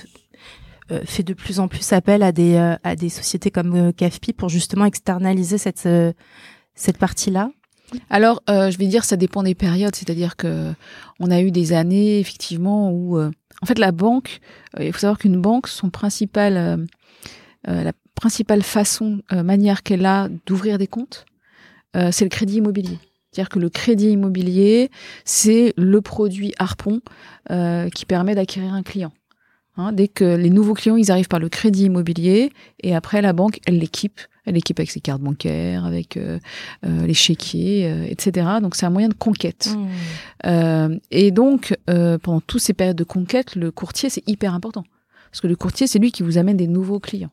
fait 1.05 1.23
de 1.23 1.33
plus 1.33 1.59
en 1.59 1.67
plus 1.67 1.93
appel 1.93 2.23
à 2.23 2.31
des 2.31 2.57
à 2.83 2.95
des 2.95 3.09
sociétés 3.09 3.51
comme 3.51 3.93
CAFPI 3.93 4.33
pour 4.33 4.49
justement 4.49 4.85
externaliser 4.85 5.57
cette 5.57 5.87
cette 6.75 6.97
partie-là? 6.97 7.49
Alors, 8.09 8.41
je 8.47 8.77
vais 8.77 8.87
dire, 8.87 9.05
ça 9.05 9.15
dépend 9.15 9.43
des 9.43 9.55
périodes. 9.55 9.95
C'est-à-dire 9.95 10.35
que 10.35 10.73
on 11.21 11.31
a 11.31 11.39
eu 11.41 11.51
des 11.51 11.71
années, 11.71 12.19
effectivement, 12.19 12.91
où 12.91 13.17
en 13.61 13.65
fait, 13.65 13.79
la 13.79 13.91
banque, 13.91 14.39
euh, 14.79 14.85
il 14.85 14.93
faut 14.93 14.99
savoir 14.99 15.17
qu'une 15.17 15.41
banque, 15.41 15.67
son 15.67 15.89
principal, 15.89 16.57
euh, 16.57 16.77
euh, 17.67 17.83
la 17.83 17.91
principale 18.15 18.63
façon, 18.63 19.21
manière 19.31 19.83
qu'elle 19.83 20.05
a 20.05 20.27
d'ouvrir 20.47 20.79
des 20.79 20.87
comptes, 20.87 21.25
c'est 21.93 22.25
le 22.25 22.29
crédit 22.29 22.57
immobilier. 22.57 22.97
C'est-à-dire 23.31 23.49
que 23.49 23.59
le 23.59 23.69
crédit 23.69 24.09
immobilier, 24.09 24.89
c'est 25.23 25.73
le 25.77 26.01
produit 26.01 26.53
harpon 26.57 27.01
qui 27.93 28.05
permet 28.05 28.33
d'acquérir 28.33 28.73
un 28.73 28.81
client. 28.81 29.11
Hein, 29.75 29.91
dès 29.91 30.07
que 30.07 30.35
les 30.35 30.49
nouveaux 30.49 30.73
clients, 30.73 30.95
ils 30.95 31.11
arrivent 31.11 31.27
par 31.27 31.39
le 31.39 31.49
crédit 31.49 31.85
immobilier, 31.85 32.51
et 32.81 32.95
après 32.95 33.21
la 33.21 33.33
banque, 33.33 33.59
elle 33.67 33.77
l'équipe 33.77 34.19
elle 34.47 34.57
équipe 34.57 34.79
avec 34.79 34.89
ses 34.89 35.01
cartes 35.01 35.21
bancaires, 35.21 35.85
avec 35.85 36.15
euh, 36.15 36.39
euh, 36.85 37.05
les 37.05 37.13
chéquiers, 37.13 37.91
euh, 37.91 38.05
etc. 38.09 38.47
Donc 38.61 38.75
c'est 38.75 38.85
un 38.85 38.89
moyen 38.89 39.09
de 39.09 39.13
conquête. 39.13 39.75
Mmh. 40.45 40.97
et 41.11 41.31
donc 41.31 41.75
pendant 41.85 42.39
toutes 42.39 42.61
ces 42.61 42.73
périodes 42.73 42.95
de 42.95 43.03
conquête, 43.03 43.55
le 43.55 43.71
courtier 43.71 44.09
c'est 44.09 44.27
hyper 44.27 44.53
important 44.53 44.83
parce 45.29 45.41
que 45.41 45.47
le 45.47 45.55
courtier 45.55 45.87
c'est 45.87 45.99
lui 45.99 46.11
qui 46.11 46.23
vous 46.23 46.37
amène 46.37 46.55
des 46.55 46.67
nouveaux 46.67 46.99
clients. 46.99 47.31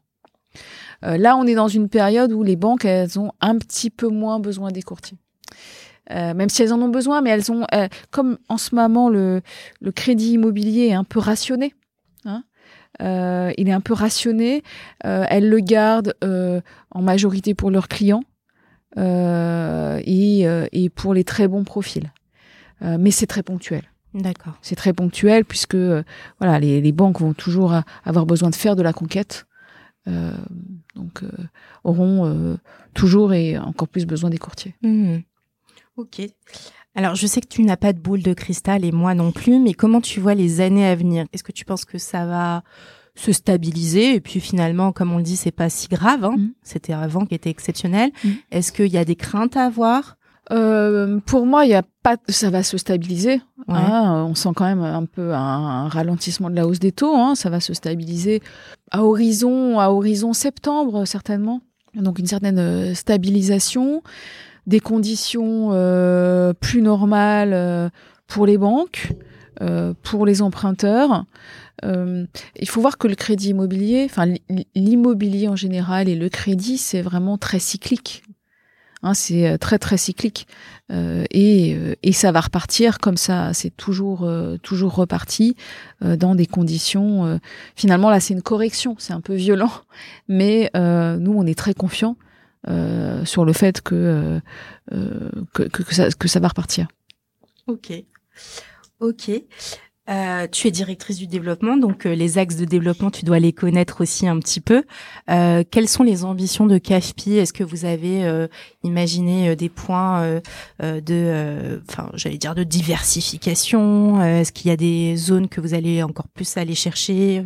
là, 1.02 1.36
on 1.36 1.46
est 1.46 1.54
dans 1.54 1.68
une 1.68 1.88
période 1.88 2.32
où 2.32 2.42
les 2.42 2.56
banques 2.56 2.84
elles 2.84 3.18
ont 3.18 3.32
un 3.40 3.56
petit 3.58 3.90
peu 3.90 4.08
moins 4.08 4.40
besoin 4.40 4.72
des 4.72 4.82
courtiers. 4.82 5.18
même 6.10 6.48
si 6.48 6.62
elles 6.62 6.72
en 6.72 6.80
ont 6.82 6.88
besoin, 6.88 7.20
mais 7.20 7.30
elles 7.30 7.52
ont, 7.52 7.66
comme 8.10 8.38
en 8.48 8.58
ce 8.58 8.74
moment 8.74 9.08
le, 9.08 9.42
le 9.80 9.92
crédit 9.92 10.32
immobilier 10.32 10.88
est 10.88 10.94
un 10.94 11.04
peu 11.04 11.20
rationné, 11.20 11.74
hein, 12.24 12.42
euh, 13.02 13.52
il 13.56 13.68
est 13.68 13.72
un 13.72 13.80
peu 13.80 13.92
rationné. 13.92 14.62
Euh, 15.04 15.24
elles 15.28 15.48
le 15.48 15.60
gardent 15.60 16.14
euh, 16.22 16.60
en 16.90 17.02
majorité 17.02 17.54
pour 17.54 17.70
leurs 17.70 17.88
clients 17.88 18.24
et, 18.96 20.46
et, 20.72 20.88
pour 20.88 21.14
les 21.14 21.24
très 21.24 21.48
bons 21.48 21.64
profils. 21.64 22.12
mais 22.80 23.10
c'est 23.10 23.26
très 23.26 23.42
ponctuel. 23.42 23.82
D'accord. 24.14 24.54
C'est 24.62 24.76
très 24.76 24.92
ponctuel 24.92 25.44
puisque 25.44 25.74
voilà, 25.74 26.60
les, 26.60 26.80
les, 26.80 26.92
banques 26.92 27.20
vont 27.20 27.32
toujours 27.32 27.74
avoir 28.04 28.24
besoin 28.24 28.50
de 28.50 28.54
faire 28.54 28.76
de 28.76 28.82
la 28.82 28.92
conquête. 28.92 29.46
donc 30.06 31.24
auront 31.82 32.56
toujours 32.94 33.32
et 33.32 33.58
encore 33.58 33.88
plus 33.88 34.06
besoin 34.06 34.30
des 34.30 34.38
courtiers. 34.38 34.76
Mmh. 34.82 35.16
Ok. 35.96 36.20
Alors, 36.94 37.14
je 37.14 37.26
sais 37.26 37.40
que 37.40 37.48
tu 37.48 37.62
n'as 37.62 37.76
pas 37.76 37.92
de 37.92 37.98
boule 37.98 38.22
de 38.22 38.34
cristal 38.34 38.84
et 38.84 38.92
moi 38.92 39.14
non 39.14 39.32
plus, 39.32 39.58
mais 39.58 39.74
comment 39.74 40.00
tu 40.00 40.20
vois 40.20 40.34
les 40.34 40.60
années 40.60 40.86
à 40.86 40.94
venir? 40.94 41.26
Est-ce 41.32 41.42
que 41.42 41.52
tu 41.52 41.64
penses 41.64 41.84
que 41.84 41.98
ça 41.98 42.24
va 42.24 42.62
se 43.16 43.32
stabiliser? 43.32 44.14
Et 44.14 44.20
puis 44.20 44.40
finalement, 44.40 44.92
comme 44.92 45.12
on 45.12 45.18
le 45.18 45.24
dit, 45.24 45.36
c'est 45.36 45.50
pas 45.50 45.68
si 45.68 45.88
grave. 45.88 46.24
Hein. 46.24 46.36
Mm. 46.36 46.50
C'était 46.62 46.92
avant 46.92 47.26
qui 47.26 47.34
était 47.34 47.50
exceptionnel. 47.50 48.10
Mm. 48.22 48.28
Est-ce 48.52 48.72
qu'il 48.72 48.92
y 48.92 48.98
a 48.98 49.04
des 49.04 49.16
craintes 49.16 49.56
à 49.56 49.64
avoir? 49.64 50.16
Euh, 50.52 51.20
pour 51.26 51.46
moi, 51.46 51.64
il 51.64 51.70
y 51.70 51.74
a 51.74 51.82
pas, 52.02 52.16
ça 52.28 52.50
va 52.50 52.62
se 52.62 52.78
stabiliser. 52.78 53.40
Hein. 53.66 54.26
on 54.28 54.34
sent 54.34 54.50
quand 54.54 54.66
même 54.66 54.82
un 54.82 55.06
peu 55.06 55.32
un, 55.32 55.88
ralentissement 55.88 56.50
de 56.50 56.54
la 56.54 56.66
hausse 56.66 56.78
des 56.78 56.92
taux. 56.92 57.16
Hein. 57.16 57.34
Ça 57.34 57.50
va 57.50 57.60
se 57.60 57.74
stabiliser 57.74 58.42
à 58.90 59.04
horizon, 59.04 59.80
à 59.80 59.88
horizon 59.88 60.32
septembre 60.32 61.06
certainement. 61.06 61.60
Donc 61.94 62.18
une 62.18 62.26
certaine 62.26 62.58
euh, 62.58 62.94
stabilisation 62.94 64.02
des 64.66 64.80
conditions 64.80 65.70
euh, 65.72 66.52
plus 66.54 66.82
normales 66.82 67.52
euh, 67.52 67.88
pour 68.26 68.46
les 68.46 68.58
banques, 68.58 69.12
euh, 69.60 69.94
pour 70.02 70.26
les 70.26 70.42
emprunteurs. 70.42 71.24
il 71.82 72.68
faut 72.68 72.80
voir 72.80 72.96
que 72.96 73.08
le 73.08 73.14
crédit 73.14 73.50
immobilier, 73.50 74.06
enfin 74.08 74.26
l'immobilier 74.74 75.48
en 75.48 75.56
général 75.56 76.08
et 76.08 76.14
le 76.14 76.28
crédit, 76.28 76.78
c'est 76.78 77.02
vraiment 77.02 77.36
très 77.36 77.58
cyclique. 77.58 78.22
Hein, 79.02 79.12
c'est 79.12 79.58
très 79.58 79.78
très 79.78 79.98
cyclique 79.98 80.46
et, 80.90 81.76
et, 82.02 82.12
ça 82.12 82.32
va 82.32 82.40
repartir 82.40 83.00
comme 83.00 83.18
ça. 83.18 83.52
C'est 83.52 83.76
toujours 83.76 84.26
toujours 84.62 84.94
reparti 84.94 85.56
dans 86.00 86.34
des 86.34 86.46
conditions. 86.46 87.38
finalement 87.76 88.08
là, 88.08 88.18
c'est 88.18 88.32
une 88.32 88.40
correction. 88.40 88.96
C'est 88.98 89.12
un 89.12 89.20
peu 89.20 89.34
violent, 89.34 89.72
mais 90.26 90.70
nous 90.74 91.34
on 91.36 91.44
est 91.44 91.58
très 91.58 91.74
confiants 91.74 92.16
euh, 92.68 93.24
sur 93.24 93.44
le 93.44 93.52
fait 93.52 93.82
euh, 93.92 94.40
euh, 94.92 95.30
que, 95.52 95.64
que, 95.64 95.82
que, 95.82 95.94
ça, 95.94 96.08
que 96.10 96.28
ça 96.28 96.40
va 96.40 96.48
repartir. 96.48 96.88
Ok. 97.66 97.92
Ok. 99.00 99.30
Euh, 100.10 100.46
tu 100.52 100.68
es 100.68 100.70
directrice 100.70 101.16
du 101.16 101.26
développement, 101.26 101.78
donc 101.78 102.04
les 102.04 102.36
axes 102.36 102.56
de 102.56 102.66
développement, 102.66 103.10
tu 103.10 103.24
dois 103.24 103.38
les 103.38 103.54
connaître 103.54 104.02
aussi 104.02 104.28
un 104.28 104.38
petit 104.38 104.60
peu. 104.60 104.84
Euh, 105.30 105.64
quelles 105.70 105.88
sont 105.88 106.02
les 106.02 106.26
ambitions 106.26 106.66
de 106.66 106.76
CAFPI 106.76 107.38
Est-ce 107.38 107.54
que 107.54 107.64
vous 107.64 107.86
avez 107.86 108.46
imaginé 108.82 109.56
des 109.56 109.70
points 109.70 110.40
de, 110.80 111.80
enfin, 111.88 112.10
j'allais 112.14 112.36
dire 112.36 112.54
de 112.54 112.64
diversification? 112.64 114.22
Est-ce 114.22 114.52
qu'il 114.52 114.68
y 114.68 114.72
a 114.72 114.76
des 114.76 115.16
zones 115.16 115.48
que 115.48 115.62
vous 115.62 115.72
allez 115.72 116.02
encore 116.02 116.28
plus 116.28 116.58
aller 116.58 116.74
chercher? 116.74 117.42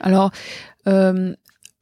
Alors, 0.00 0.32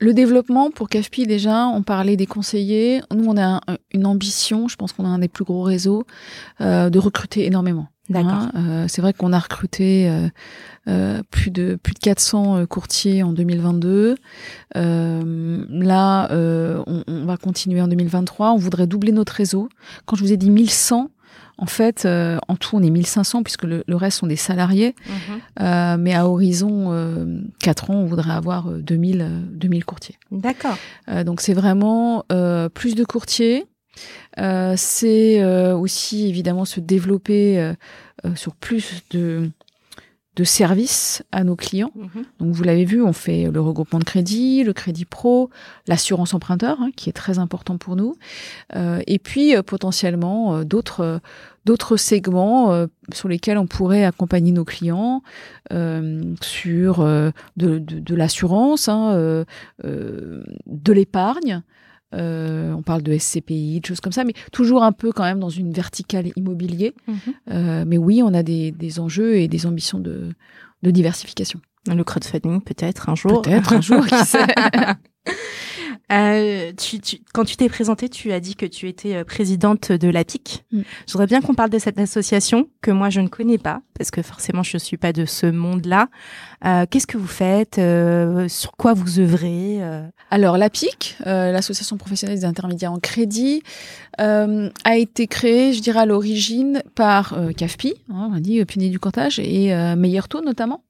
le 0.01 0.15
développement 0.15 0.71
pour 0.71 0.89
CAFPI 0.89 1.27
déjà, 1.27 1.67
on 1.67 1.83
parlait 1.83 2.17
des 2.17 2.27
conseillers. 2.27 3.01
Nous, 3.13 3.25
on 3.27 3.37
a 3.37 3.61
une 3.93 4.07
ambition, 4.07 4.69
je 4.69 4.77
pense 4.77 4.93
qu'on 4.93 5.05
a 5.05 5.09
un 5.09 5.19
des 5.19 5.29
plus 5.29 5.45
gros 5.45 5.63
réseaux, 5.63 6.05
euh, 6.61 6.89
de 6.89 6.99
recruter 6.99 7.47
énormément. 7.47 7.89
D'accord. 8.09 8.31
Hein. 8.33 8.53
Euh, 8.57 8.85
c'est 8.89 9.03
vrai 9.03 9.13
qu'on 9.13 9.33
a 9.33 9.39
recruté 9.39 10.09
euh, 10.89 11.21
plus 11.31 11.51
de 11.51 11.79
plus 11.83 11.93
de 11.93 11.99
400 11.99 12.65
courtiers 12.67 13.23
en 13.23 13.33
2022. 13.33 14.15
là, 14.75 16.29
on, 16.31 17.05
on, 17.07 17.25
va 17.27 17.37
continuer 17.37 17.83
en 17.83 17.89
2023. 17.89 18.53
On 18.53 18.57
voudrait 18.57 18.87
doubler 18.87 19.13
notre 19.13 19.35
réseau. 19.35 19.69
Quand 20.07 20.17
je 20.17 20.23
vous 20.23 20.33
ai 20.33 20.37
dit 20.37 20.49
1100, 20.49 21.11
en 21.59 21.67
fait, 21.67 22.05
euh, 22.05 22.39
en 22.47 22.55
tout, 22.55 22.77
on 22.77 22.83
est 22.83 22.91
1500 22.91 23.43
puisque 23.43 23.65
le, 23.65 23.83
reste 23.91 24.19
sont 24.21 24.29
des 24.29 24.37
salariés. 24.37 24.95
Mhm. 25.07 25.41
Euh, 25.61 25.97
mais 25.99 26.15
à 26.15 26.29
horizon 26.29 26.93
euh, 26.93 27.41
4 27.61 27.91
ans, 27.91 27.95
on 27.95 28.05
voudrait 28.07 28.33
avoir 28.33 28.71
2000, 28.71 29.21
euh, 29.21 29.29
2000 29.53 29.85
courtiers. 29.85 30.17
D'accord. 30.31 30.79
donc 31.25 31.41
c'est 31.41 31.55
vraiment 31.55 32.25
plus 32.75 32.95
de 32.95 33.05
courtiers. 33.05 33.67
c'est 34.77 35.73
aussi 35.73 36.29
évidemment 36.29 36.65
se 36.65 36.81
développer 36.81 37.73
sur 38.37 38.55
plus 38.55 39.03
de 39.11 39.51
de 40.39 40.45
services 40.45 41.25
à 41.33 41.43
nos 41.43 41.57
clients. 41.57 41.91
Mhm. 41.97 42.25
Donc 42.39 42.55
vous 42.55 42.63
l'avez 42.63 42.85
vu, 42.85 43.03
on 43.03 43.13
fait 43.13 43.51
le 43.51 43.61
regroupement 43.61 43.99
de 43.99 44.05
crédit, 44.05 44.63
le 44.63 44.73
crédit 44.73 45.05
pro, 45.05 45.51
l'assurance 45.89 46.33
emprunteur, 46.33 46.81
hein, 46.81 46.91
qui 46.95 47.11
est 47.11 47.13
très 47.13 47.41
important 47.41 47.77
pour 47.77 47.97
nous, 47.97 48.15
euh, 48.77 49.01
et 49.09 49.19
puis 49.19 49.57
euh, 49.57 49.65
potentiellement 49.65 50.55
euh, 50.55 50.65
d'autres 50.65 51.21
d'autres 51.65 51.99
segments 51.99 52.87
sur 53.13 53.29
lesquels 53.29 53.59
on 53.59 53.67
pourrait 53.67 54.07
accompagner 54.07 54.53
nos 54.53 54.65
clients 54.65 55.23
sur 56.41 57.05
de, 57.05 57.33
de, 57.57 57.79
de 57.79 58.15
l'assurance, 58.15 58.89
hein, 58.89 59.45
de 59.85 60.93
l'épargne. 60.95 61.63
Euh, 62.15 62.73
on 62.73 62.83
parle 62.83 63.03
de 63.03 63.17
SCPI, 63.17 63.81
de 63.81 63.87
choses 63.87 64.01
comme 64.01 64.13
ça, 64.13 64.25
mais 64.25 64.33
toujours 64.53 64.83
un 64.83 64.93
peu 64.93 65.13
quand 65.13 65.25
même 65.25 65.41
dans 65.41 65.51
une 65.51 65.73
verticale 65.73 66.31
immobilier. 66.37 66.95
Mhm. 67.07 67.17
Euh, 67.51 67.85
mais 67.87 67.99
oui, 67.99 68.23
on 68.23 68.33
a 68.33 68.43
des, 68.43 69.01
enjeux 69.01 69.37
et 69.37 69.49
des 69.49 69.67
ambitions 69.67 70.01
de, 70.01 70.31
diversification. 70.83 71.61
Le 71.87 72.03
crowdfunding, 72.05 72.63
peut-être 72.63 73.09
un 73.09 73.15
jour. 73.15 73.43
Peut-être 73.43 73.73
un 73.73 73.81
jour, 73.81 74.07
qui 74.07 74.17
sait. 74.25 74.47
Euh, 76.11 76.73
tu, 76.77 77.01
tu, 77.01 77.19
quand 77.35 77.45
tu 77.45 77.57
t'es 77.57 77.69
présentée, 77.69 78.09
tu 78.09 78.33
as 78.33 78.41
dit 78.41 78.57
que 78.57 78.67
tu 78.67 78.89
étais 78.89 79.15
euh, 79.15 79.25
présidente 79.25 79.93
de 79.93 80.09
la 80.09 80.25
PIC. 80.25 80.65
Mm. 80.73 80.81
Je 81.07 81.13
voudrais 81.13 81.27
bien 81.27 81.41
qu'on 81.41 81.55
parle 81.55 81.71
de 81.71 81.79
cette 81.79 81.99
association 81.99 82.69
que 82.81 82.91
moi 82.91 83.11
je 83.11 83.21
ne 83.21 83.29
connais 83.29 83.59
pas 83.59 83.83
parce 83.99 84.11
que 84.11 84.23
forcément 84.23 84.63
je 84.63 84.77
ne 84.77 84.79
suis 84.79 84.97
pas 84.97 85.13
de 85.13 85.25
ce 85.25 85.47
monde-là. 85.47 86.09
Euh, 86.65 86.87
Qu'est-ce 86.89 87.07
que 87.07 87.19
vous 87.19 87.27
faites 87.27 87.79
euh, 87.79 88.49
Sur 88.49 88.73
quoi 88.73 88.95
vous 88.95 89.19
œuvrez 89.19 89.83
euh? 89.83 90.07
Alors, 90.31 90.59
l'APIC, 90.59 91.17
euh, 91.27 91.53
l'Association 91.53 91.97
professionnelle 91.97 92.39
des 92.39 92.45
intermédiaires 92.45 92.93
en 92.93 92.99
crédit, 92.99 93.63
euh, 94.21 94.69
a 94.85 94.97
été 94.97 95.27
créée, 95.27 95.73
je 95.73 95.81
dirais, 95.81 96.01
à 96.01 96.07
l'origine 96.07 96.83
par 96.95 97.35
euh, 97.35 97.53
CAFPI, 97.53 97.95
hein, 98.11 98.29
on 98.31 98.37
a 98.37 98.41
dit, 98.41 98.63
pionnier 98.65 98.91
du 98.91 98.99
courtage, 98.99 99.39
et 99.39 99.75
euh, 99.75 99.97
Meilleur 99.97 100.29
Taux 100.29 100.43
notamment, 100.43 100.83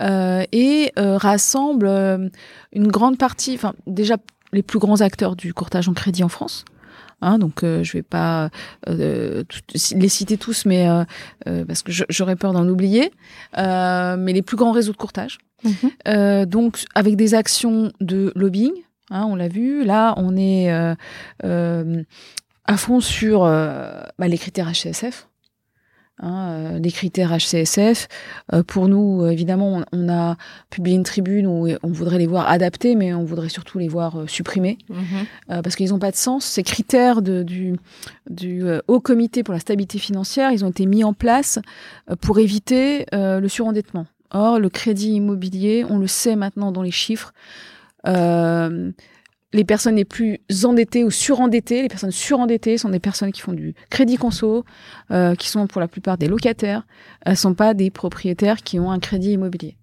euh, 0.00 0.44
et 0.50 0.92
euh, 0.98 1.16
rassemble 1.16 2.30
une 2.72 2.88
grande 2.88 3.16
partie, 3.16 3.54
enfin 3.54 3.74
déjà 3.86 4.16
les 4.52 4.62
plus 4.62 4.78
grands 4.78 5.00
acteurs 5.00 5.36
du 5.36 5.54
courtage 5.54 5.88
en 5.88 5.94
crédit 5.94 6.24
en 6.24 6.28
France. 6.28 6.64
Hein, 7.20 7.38
donc 7.38 7.64
euh, 7.64 7.82
je 7.82 7.94
vais 7.94 8.02
pas 8.02 8.50
euh, 8.88 9.42
les 9.92 10.08
citer 10.08 10.36
tous, 10.36 10.66
mais 10.66 10.88
euh, 10.88 11.04
euh, 11.48 11.64
parce 11.64 11.82
que 11.82 11.90
j'aurais 12.08 12.36
peur 12.36 12.52
d'en 12.52 12.68
oublier. 12.68 13.10
Mais 13.56 14.32
les 14.32 14.42
plus 14.42 14.56
grands 14.56 14.72
réseaux 14.72 14.92
de 14.92 14.96
courtage. 14.96 15.38
Mhm. 15.64 16.46
Donc 16.46 16.84
avec 16.94 17.16
des 17.16 17.34
actions 17.34 17.92
de 18.00 18.32
lobbying, 18.36 18.72
hein, 19.10 19.26
on 19.28 19.34
l'a 19.34 19.48
vu. 19.48 19.84
Là, 19.84 20.14
on 20.16 20.36
est 20.36 20.70
à 20.70 20.96
fond 22.76 23.00
sur 23.00 23.40
bah, 23.40 24.28
les 24.28 24.38
critères 24.38 24.70
HCSF. 24.70 25.27
Hein, 26.20 26.48
euh, 26.48 26.78
les 26.80 26.90
critères 26.90 27.30
HCSF. 27.32 28.08
Euh, 28.52 28.64
pour 28.64 28.88
nous, 28.88 29.22
euh, 29.22 29.30
évidemment, 29.30 29.84
on, 29.92 30.06
on 30.06 30.08
a 30.08 30.36
publié 30.68 30.96
une 30.96 31.04
tribune 31.04 31.46
où 31.46 31.68
on 31.84 31.88
voudrait 31.92 32.18
les 32.18 32.26
voir 32.26 32.48
adaptés, 32.50 32.96
mais 32.96 33.14
on 33.14 33.22
voudrait 33.24 33.48
surtout 33.48 33.78
les 33.78 33.86
voir 33.86 34.16
euh, 34.20 34.26
supprimés 34.26 34.78
Mhm. 34.88 34.98
euh, 35.50 35.62
parce 35.62 35.76
qu'ils 35.76 35.90
n'ont 35.90 36.00
pas 36.00 36.10
de 36.10 36.16
sens. 36.16 36.44
Ces 36.44 36.64
critères 36.64 37.22
de, 37.22 37.44
du, 37.44 37.76
du 38.28 38.64
euh, 38.66 38.80
Haut 38.88 38.98
Comité 39.00 39.44
pour 39.44 39.54
la 39.54 39.60
stabilité 39.60 40.00
financière, 40.00 40.50
ils 40.50 40.64
ont 40.64 40.70
été 40.70 40.86
mis 40.86 41.04
en 41.04 41.12
place 41.12 41.60
euh, 42.10 42.16
pour 42.16 42.40
éviter 42.40 43.06
euh, 43.14 43.38
le 43.38 43.48
surendettement. 43.48 44.06
Or, 44.32 44.58
le 44.58 44.68
crédit 44.70 45.12
immobilier, 45.12 45.84
on 45.88 45.98
le 45.98 46.08
sait 46.08 46.34
maintenant 46.34 46.72
dans 46.72 46.82
les 46.82 46.90
chiffres, 46.90 47.32
euh, 48.06 48.90
les 49.52 49.64
personnes 49.64 49.96
les 49.96 50.04
plus 50.04 50.40
endettées 50.64 51.04
ou 51.04 51.10
surendettées, 51.10 51.82
les 51.82 51.88
personnes 51.88 52.10
surendettées 52.10 52.76
sont 52.76 52.90
des 52.90 53.00
personnes 53.00 53.32
qui 53.32 53.40
font 53.40 53.54
du 53.54 53.74
crédit 53.90 54.16
conso, 54.16 54.64
euh, 55.10 55.34
qui 55.34 55.48
sont 55.48 55.66
pour 55.66 55.80
la 55.80 55.88
plupart 55.88 56.18
des 56.18 56.28
locataires, 56.28 56.86
elles 57.22 57.36
sont 57.36 57.54
pas 57.54 57.74
des 57.74 57.90
propriétaires 57.90 58.58
qui 58.58 58.78
ont 58.78 58.90
un 58.90 58.98
crédit 58.98 59.32
immobilier. 59.32 59.76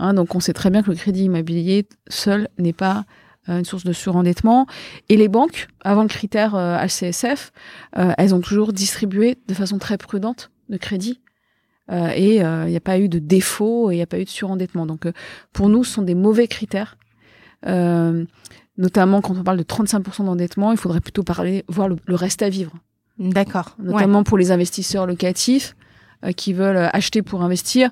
Hein, 0.00 0.14
donc 0.14 0.34
on 0.34 0.40
sait 0.40 0.52
très 0.52 0.70
bien 0.70 0.82
que 0.82 0.90
le 0.90 0.96
crédit 0.96 1.24
immobilier 1.24 1.86
seul 2.08 2.48
n'est 2.58 2.72
pas 2.72 3.04
euh, 3.48 3.58
une 3.58 3.64
source 3.64 3.84
de 3.84 3.92
surendettement. 3.92 4.66
Et 5.08 5.16
les 5.16 5.28
banques, 5.28 5.68
avant 5.82 6.02
le 6.02 6.08
critère 6.08 6.54
HCSF, 6.54 7.52
euh, 7.96 8.12
elles 8.18 8.34
ont 8.34 8.40
toujours 8.40 8.72
distribué 8.72 9.38
de 9.46 9.54
façon 9.54 9.78
très 9.78 9.96
prudente 9.96 10.50
de 10.68 10.76
crédit. 10.76 11.20
Et 11.92 12.36
il 12.36 12.66
n'y 12.66 12.76
a 12.76 12.80
pas 12.82 12.98
eu 12.98 13.10
de 13.10 13.18
défaut 13.18 13.90
et 13.90 13.94
il 13.94 13.96
n'y 13.98 14.02
a 14.02 14.06
pas 14.06 14.18
eu 14.18 14.24
de 14.24 14.30
surendettement. 14.30 14.86
Donc 14.86 15.02
pour 15.52 15.68
nous, 15.68 15.84
ce 15.84 15.92
sont 15.92 16.02
des 16.02 16.14
mauvais 16.14 16.48
critères. 16.48 16.96
Notamment 18.78 19.20
quand 19.20 19.36
on 19.38 19.42
parle 19.44 19.58
de 19.58 19.62
35% 19.62 20.24
d'endettement, 20.24 20.72
il 20.72 20.78
faudrait 20.78 21.00
plutôt 21.00 21.22
parler, 21.22 21.64
voir 21.68 21.88
le, 21.88 21.96
le 22.06 22.14
reste 22.14 22.42
à 22.42 22.48
vivre. 22.48 22.72
D'accord. 23.18 23.76
Ouais. 23.78 23.92
Notamment 23.92 24.24
pour 24.24 24.38
les 24.38 24.50
investisseurs 24.50 25.06
locatifs 25.06 25.76
euh, 26.24 26.32
qui 26.32 26.52
veulent 26.52 26.76
euh, 26.76 26.88
acheter 26.92 27.22
pour 27.22 27.42
investir. 27.42 27.90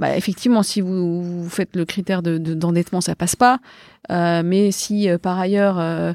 Bah, 0.00 0.16
effectivement, 0.16 0.64
si 0.64 0.80
vous, 0.80 1.22
vous 1.44 1.48
faites 1.48 1.76
le 1.76 1.84
critère 1.84 2.20
de, 2.20 2.36
de- 2.38 2.54
d'endettement, 2.54 3.00
ça 3.00 3.14
passe 3.14 3.36
pas. 3.36 3.60
Euh, 4.10 4.42
mais 4.44 4.72
si 4.72 5.08
euh, 5.08 5.18
par 5.18 5.38
ailleurs 5.38 5.78
euh, 5.78 6.12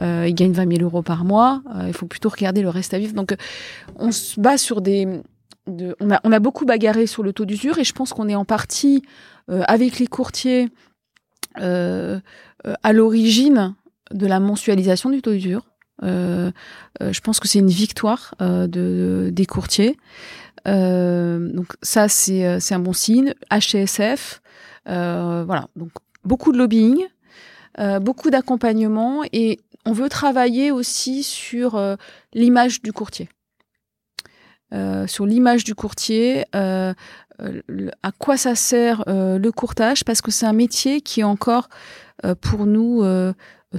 euh, 0.00 0.26
ils 0.28 0.34
gagnent 0.34 0.52
20 0.52 0.76
000 0.76 0.82
euros 0.84 1.02
par 1.02 1.24
mois, 1.24 1.60
euh, 1.74 1.88
il 1.88 1.92
faut 1.92 2.06
plutôt 2.06 2.28
regarder 2.28 2.62
le 2.62 2.68
reste 2.68 2.94
à 2.94 2.98
vivre. 3.00 3.14
Donc, 3.14 3.32
euh, 3.32 3.36
on 3.96 4.12
se 4.12 4.40
bat 4.40 4.56
sur 4.58 4.80
des. 4.80 5.08
De, 5.66 5.96
on, 5.98 6.12
a, 6.12 6.20
on 6.22 6.30
a 6.30 6.38
beaucoup 6.38 6.64
bagarré 6.64 7.08
sur 7.08 7.24
le 7.24 7.32
taux 7.32 7.44
d'usure 7.44 7.76
et 7.78 7.84
je 7.84 7.92
pense 7.92 8.12
qu'on 8.12 8.28
est 8.28 8.36
en 8.36 8.44
partie 8.44 9.02
euh, 9.50 9.64
avec 9.66 9.98
les 9.98 10.06
courtiers 10.06 10.68
euh, 11.60 12.20
à 12.82 12.92
l'origine 12.92 13.74
de 14.12 14.26
la 14.26 14.40
mensualisation 14.40 15.10
du 15.10 15.22
taux 15.22 15.32
d'usure. 15.32 15.66
Euh, 16.02 16.50
euh, 17.02 17.12
je 17.12 17.20
pense 17.20 17.40
que 17.40 17.48
c'est 17.48 17.58
une 17.58 17.68
victoire 17.68 18.34
euh, 18.40 18.66
de, 18.66 19.30
des 19.32 19.46
courtiers. 19.46 19.96
Euh, 20.68 21.52
donc 21.52 21.68
ça, 21.82 22.08
c'est 22.08 22.44
euh, 22.44 22.58
un 22.70 22.78
bon 22.78 22.92
signe. 22.92 23.34
Euh, 24.88 25.44
voilà. 25.46 25.68
Donc 25.76 25.90
beaucoup 26.24 26.52
de 26.52 26.58
lobbying, 26.58 27.04
euh, 27.78 27.98
beaucoup 27.98 28.30
d'accompagnement 28.30 29.22
et 29.32 29.60
on 29.84 29.92
veut 29.92 30.08
travailler 30.08 30.70
aussi 30.70 31.22
sur 31.22 31.76
euh, 31.76 31.96
l'image 32.34 32.82
du 32.82 32.92
courtier. 32.92 33.28
Euh, 34.74 35.06
sur 35.06 35.26
l'image 35.26 35.62
du 35.62 35.76
courtier, 35.76 36.44
euh, 36.56 36.58
euh, 36.58 36.94
à 38.02 38.12
quoi 38.12 38.36
ça 38.36 38.54
sert 38.54 39.04
euh, 39.08 39.38
le 39.38 39.52
courtage? 39.52 40.04
Parce 40.04 40.20
que 40.22 40.30
c'est 40.30 40.46
un 40.46 40.52
métier 40.52 41.00
qui 41.00 41.20
est 41.20 41.24
encore 41.24 41.68
euh, 42.24 42.34
pour 42.34 42.66
nous 42.66 43.02
euh, 43.02 43.32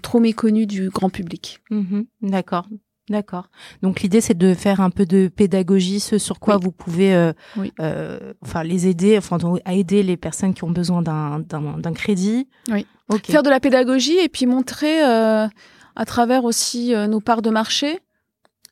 trop 0.03 0.19
méconnu 0.19 0.65
du 0.67 0.89
grand 0.89 1.09
public. 1.09 1.59
Mhm. 1.71 2.05
D'accord. 2.21 2.67
D'accord. 3.09 3.49
Donc 3.81 4.01
l'idée 4.01 4.19
c'est 4.19 4.37
de 4.37 4.53
faire 4.53 4.81
un 4.81 4.89
peu 4.89 5.05
de 5.05 5.29
pédagogie, 5.29 6.01
ce 6.01 6.17
sur 6.17 6.39
quoi 6.41 6.57
Oui. 6.57 6.61
vous 6.65 6.71
pouvez, 6.73 7.15
euh, 7.15 7.31
Oui. 7.55 7.71
euh, 7.79 8.33
enfin 8.41 8.63
les 8.63 8.87
aider, 8.87 9.17
enfin 9.17 9.37
à 9.63 9.73
aider 9.73 10.03
les 10.03 10.17
personnes 10.17 10.53
qui 10.53 10.65
ont 10.65 10.69
besoin 10.71 11.01
d'un 11.01 11.93
crédit. 11.95 12.49
Oui. 12.69 12.85
Faire 13.23 13.43
de 13.43 13.49
la 13.49 13.61
pédagogie 13.61 14.17
et 14.17 14.27
puis 14.27 14.45
montrer 14.45 15.05
euh, 15.05 15.47
à 15.95 16.05
travers 16.05 16.43
aussi 16.43 16.93
euh, 16.93 17.07
nos 17.07 17.21
parts 17.21 17.41
de 17.41 17.49
marché 17.49 17.99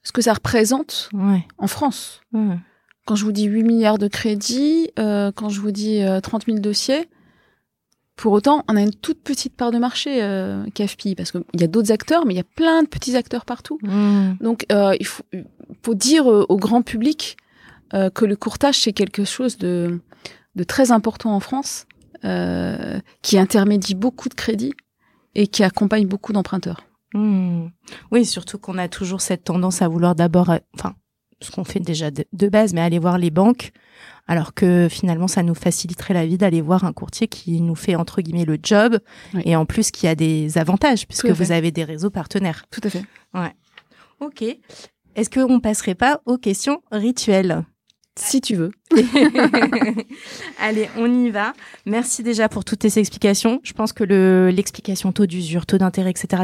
ce 0.03 0.11
que 0.11 0.21
ça 0.21 0.33
représente 0.33 1.09
Ouais. 1.13 1.47
en 1.57 1.67
France. 1.67 2.19
ouais. 2.33 2.57
Quand 3.05 3.15
je 3.15 3.23
vous 3.23 3.31
dis 3.31 3.45
8 3.45 3.63
milliards 3.63 3.97
de 3.97 4.07
crédits, 4.07 4.89
euh, 4.97 5.31
quand 5.31 5.49
je 5.49 5.61
vous 5.61 5.71
dis 5.71 6.01
euh, 6.01 6.19
30 6.19 6.45
000 6.45 6.59
dossiers, 6.59 7.07
pour 8.15 8.31
autant, 8.31 8.63
on 8.69 8.75
a 8.75 8.81
une 8.81 8.93
toute 8.93 9.21
petite 9.21 9.55
part 9.55 9.71
de 9.71 9.77
marché, 9.77 10.23
euh, 10.23 10.65
CAFPI, 10.73 11.15
parce 11.15 11.31
qu'il 11.31 11.43
y 11.59 11.63
a 11.63 11.67
d'autres 11.67 11.91
acteurs, 11.91 12.25
mais 12.25 12.33
il 12.33 12.37
y 12.37 12.41
a 12.41 12.45
plein 12.55 12.81
de 12.81 12.87
petits 12.87 13.15
acteurs 13.15 13.45
partout. 13.45 13.77
Mhm. 13.83 14.37
Donc, 14.39 14.65
euh, 14.71 14.95
il 14.99 15.05
faut, 15.05 15.23
faut 15.83 15.95
dire 15.95 16.31
euh, 16.31 16.45
au 16.47 16.57
grand 16.57 16.81
public 16.81 17.37
euh, 17.93 18.09
que 18.09 18.25
le 18.25 18.35
courtage, 18.35 18.79
c'est 18.79 18.93
quelque 18.93 19.25
chose 19.25 19.57
de, 19.57 19.99
de 20.55 20.63
très 20.63 20.91
important 20.91 21.35
en 21.35 21.39
France, 21.39 21.85
euh, 22.23 22.99
qui 23.21 23.37
intermédie 23.37 23.95
beaucoup 23.95 24.29
de 24.29 24.33
crédits 24.33 24.73
et 25.35 25.47
qui 25.47 25.63
accompagne 25.63 26.07
beaucoup 26.07 26.31
d'emprunteurs. 26.31 26.85
Hmm. 27.13 27.67
Oui, 28.11 28.25
surtout 28.25 28.57
qu'on 28.57 28.77
a 28.77 28.87
toujours 28.87 29.21
cette 29.21 29.43
tendance 29.43 29.81
à 29.81 29.87
vouloir 29.89 30.15
d'abord, 30.15 30.49
euh, 30.49 30.57
enfin, 30.73 30.95
ce 31.41 31.51
qu'on 31.51 31.63
fait 31.63 31.79
déjà 31.79 32.11
de, 32.11 32.25
de 32.33 32.47
base, 32.47 32.73
mais 32.73 32.81
aller 32.81 32.99
voir 32.99 33.17
les 33.17 33.29
banques, 33.29 33.71
alors 34.27 34.53
que 34.53 34.87
finalement, 34.89 35.27
ça 35.27 35.43
nous 35.43 35.55
faciliterait 35.55 36.13
la 36.13 36.25
vie 36.25 36.37
d'aller 36.37 36.61
voir 36.61 36.83
un 36.83 36.93
courtier 36.93 37.27
qui 37.27 37.61
nous 37.61 37.75
fait 37.75 37.95
entre 37.95 38.21
guillemets 38.21 38.45
le 38.45 38.57
job 38.61 38.99
Oui. 39.33 39.41
et 39.45 39.55
en 39.55 39.65
plus 39.65 39.91
qui 39.91 40.07
a 40.07 40.15
des 40.15 40.57
avantages 40.57 41.07
puisque 41.07 41.29
vous 41.29 41.51
avez 41.51 41.71
des 41.71 41.83
réseaux 41.83 42.09
partenaires. 42.09 42.65
Tout 42.71 42.81
à 42.83 42.89
fait. 42.89 43.03
Ok. 44.19 44.43
Est-ce 45.15 45.29
qu'on 45.29 45.59
passerait 45.59 45.95
pas 45.95 46.21
aux 46.25 46.37
questions 46.37 46.81
rituelles? 46.91 47.63
Si 48.17 48.39
tu 48.39 48.55
veux. 48.55 48.71
Allez, 50.59 50.89
on 50.97 51.13
y 51.13 51.29
va. 51.29 51.53
Merci 51.85 52.23
déjà 52.23 52.47
pour 52.49 52.63
toutes 52.63 52.79
tes 52.79 52.97
explications. 52.99 53.59
Je 53.63 53.73
pense 53.73 53.91
que 53.93 54.03
le 54.03 54.49
l'explication 54.49 55.11
taux 55.11 55.25
d'usure, 55.25 55.65
taux 55.65 55.77
d'intérêt, 55.77 56.11
etc. 56.11 56.43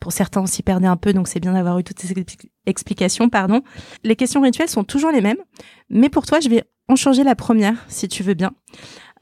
Pour 0.00 0.12
certains, 0.12 0.42
on 0.42 0.46
s'y 0.46 0.62
perdait 0.62 0.86
un 0.86 0.96
peu, 0.96 1.12
donc 1.12 1.28
c'est 1.28 1.40
bien 1.40 1.52
d'avoir 1.52 1.78
eu 1.78 1.84
toutes 1.84 1.98
ces 1.98 2.12
expli- 2.12 2.50
explications. 2.66 3.28
Pardon. 3.28 3.62
Les 4.04 4.16
questions 4.16 4.40
rituelles 4.40 4.68
sont 4.68 4.84
toujours 4.84 5.10
les 5.10 5.20
mêmes, 5.20 5.38
mais 5.90 6.08
pour 6.08 6.24
toi, 6.24 6.40
je 6.40 6.48
vais 6.48 6.64
en 6.88 6.96
changer 6.96 7.24
la 7.24 7.34
première, 7.34 7.74
si 7.88 8.08
tu 8.08 8.22
veux 8.22 8.34
bien. 8.34 8.52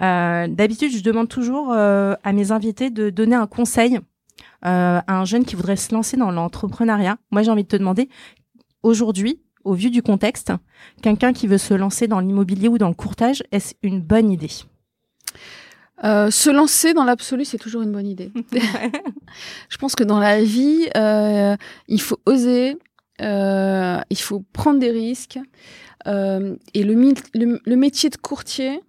Euh, 0.03 0.47
D'habitude, 0.49 0.93
je 0.93 1.03
demande 1.03 1.29
toujours 1.29 1.73
euh, 1.73 2.15
à 2.23 2.33
mes 2.33 2.53
invités 2.53 2.91
de 2.91 3.11
donner 3.11 3.35
un 3.35 3.47
conseil 3.47 3.99
euh, 4.67 5.01
à 5.07 5.19
un 5.19 5.25
jeune 5.25 5.45
qui 5.45 5.57
voudrait 5.57 5.77
se 5.77 5.95
lancer 5.95 6.17
dans 6.17 6.31
l'entrepreneuriat. 6.31 7.17
Moi, 7.31 7.43
j'ai 7.43 7.51
envie 7.51 7.65
de 7.65 7.69
te 7.69 7.77
demander, 7.77 8.09
aujourd'hui, 8.83 9.41
au 9.65 9.75
vu 9.75 9.91
du 9.91 10.03
contexte, 10.03 10.53
quelqu'un 11.03 11.33
qui 11.33 11.47
veut 11.47 11.59
se 11.59 11.75
lancer 11.75 12.07
dans 12.07 12.21
l'immobilier 12.21 12.69
ou 12.69 12.79
dans 12.79 12.89
le 12.89 12.95
courtage, 12.95 13.43
est-ce 13.51 13.75
une 13.83 14.01
bonne 14.01 14.31
idée? 14.31 14.51
Euh, 16.05 16.31
se 16.31 16.51
lancer 16.51 16.93
dans 16.95 17.05
l'absolu, 17.05 17.45
c'est 17.45 17.59
toujours 17.59 17.83
une 17.83 17.93
bonne 17.93 18.07
idée. 18.07 18.31
Je 19.69 19.77
pense 19.79 19.95
que 19.95 20.05
dans 20.05 20.19
la 20.19 20.43
vie, 20.43 20.89
euh, 20.97 21.57
il 21.89 22.01
faut 22.01 22.19
oser, 22.27 22.77
euh, 23.23 23.99
il 24.11 24.19
faut 24.19 24.45
prendre 24.53 24.79
des 24.79 24.91
risques. 24.91 25.39
Et 26.07 26.83
le, 26.85 26.95
mi- 26.95 27.15
le, 27.35 27.61
le 27.65 27.77
métier 27.77 28.11
de 28.11 28.17
courtier, 28.17 28.81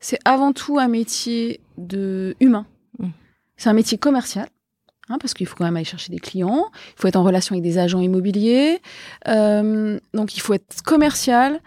c'est 0.00 0.18
avant 0.26 0.52
tout 0.52 0.78
un 0.78 0.88
métier 0.88 1.60
de 1.78 2.36
humain. 2.40 2.66
Mm. 2.98 3.08
C'est 3.56 3.70
un 3.70 3.72
métier 3.72 3.96
commercial. 3.96 4.48
hein, 5.08 5.16
parce 5.18 5.32
qu'il 5.32 5.46
faut 5.46 5.56
quand 5.56 5.64
même 5.64 5.76
aller 5.76 5.84
chercher 5.86 6.12
des 6.12 6.18
clients, 6.18 6.66
il 6.74 7.00
faut 7.00 7.08
être 7.08 7.16
en 7.16 7.22
relation 7.24 7.54
avec 7.54 7.62
des 7.62 7.78
agents 7.78 8.00
immobiliers, 8.00 8.80
donc 9.24 10.36
il 10.36 10.40
faut 10.40 10.52
être 10.52 10.82
commercial, 10.84 11.60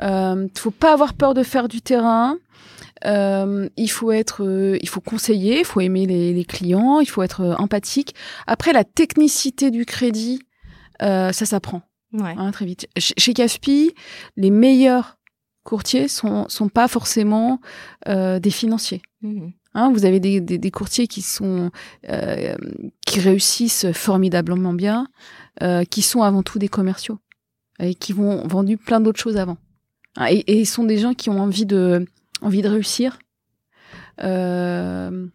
il 0.00 0.48
faut 0.56 0.70
pas 0.70 0.92
avoir 0.92 1.14
peur 1.14 1.34
de 1.34 1.42
faire 1.42 1.66
du 1.68 1.80
terrain, 1.80 2.36
Euh, 3.04 3.68
il 3.76 3.88
faut 3.90 4.12
être, 4.12 4.44
euh, 4.44 4.78
il 4.80 4.88
faut 4.88 5.00
conseiller, 5.00 5.60
il 5.60 5.64
faut 5.64 5.80
aimer 5.80 6.06
les, 6.06 6.32
les 6.32 6.44
clients, 6.44 7.00
il 7.00 7.06
faut 7.08 7.22
être 7.22 7.40
euh, 7.40 7.54
empathique. 7.56 8.14
Après, 8.46 8.72
la 8.72 8.84
technicité 8.84 9.70
du 9.70 9.84
crédit, 9.84 10.40
euh, 11.02 11.32
ça 11.32 11.46
s'apprend 11.46 11.82
Ouais. 12.12 12.34
hein, 12.36 12.50
très 12.52 12.66
vite. 12.66 12.88
Ch- 12.96 13.14
Chez 13.16 13.32
Caspi, 13.34 13.92
les 14.36 14.50
meilleurs 14.50 15.18
courtiers 15.64 16.08
sont 16.08 16.46
sont 16.48 16.68
pas 16.68 16.86
forcément 16.88 17.60
euh, 18.08 18.38
des 18.38 18.50
financiers. 18.50 19.00
Mhm. 19.22 19.52
Hein, 19.74 19.90
vous 19.92 20.04
avez 20.04 20.20
des, 20.20 20.40
des, 20.42 20.58
des 20.58 20.70
courtiers 20.70 21.06
qui 21.06 21.22
sont 21.22 21.70
euh, 22.10 22.54
qui 23.06 23.20
réussissent 23.20 23.90
formidablement 23.92 24.74
bien, 24.74 25.06
euh, 25.62 25.84
qui 25.84 26.02
sont 26.02 26.22
avant 26.22 26.42
tout 26.42 26.58
des 26.58 26.68
commerciaux 26.68 27.18
et 27.80 27.94
qui 27.94 28.12
vont 28.12 28.46
vendu 28.46 28.76
plein 28.76 29.00
d'autres 29.00 29.18
choses 29.20 29.38
avant. 29.38 29.56
Hein, 30.16 30.26
et, 30.28 30.38
et 30.40 30.60
ils 30.60 30.66
sont 30.66 30.84
des 30.84 30.98
gens 30.98 31.14
qui 31.14 31.30
ont 31.30 31.40
envie 31.40 31.64
de 31.64 32.04
envie 32.42 32.62
de 32.62 32.68
réussir. 32.68 33.18
Euh, 34.22 35.28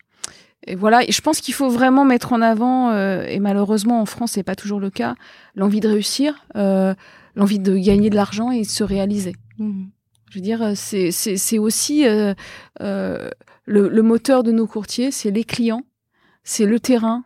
et 0.67 0.75
voilà, 0.75 1.03
et 1.03 1.11
je 1.13 1.21
pense 1.21 1.39
qu'il 1.39 1.53
faut 1.53 1.69
vraiment 1.69 2.03
mettre 2.03 2.33
en 2.33 2.41
avant, 2.41 2.91
euh, 2.91 3.25
et 3.25 3.39
malheureusement 3.39 4.01
en 4.01 4.05
France 4.05 4.33
c'est 4.33 4.43
pas 4.43 4.55
toujours 4.55 4.81
le 4.81 4.89
cas, 4.89 5.15
l'envie 5.55 5.79
de 5.79 5.87
réussir, 5.87 6.45
euh, 6.57 6.93
l'envie 7.35 7.59
de 7.59 7.77
gagner 7.77 8.09
de 8.09 8.15
l'argent 8.15 8.51
et 8.51 8.61
de 8.61 8.67
se 8.67 8.83
réaliser. 8.83 9.33
Mhm. 9.59 9.89
Je 10.29 10.35
veux 10.35 10.41
dire, 10.41 10.73
c'est 10.75 11.57
aussi 11.57 12.05
euh, 12.05 12.33
le, 12.81 13.31
le 13.65 14.01
moteur 14.01 14.43
de 14.43 14.51
nos 14.51 14.67
courtiers, 14.67 15.09
c'est 15.09 15.31
les 15.31 15.45
clients, 15.45 15.83
c'est 16.43 16.65
le 16.65 16.81
terrain. 16.81 17.23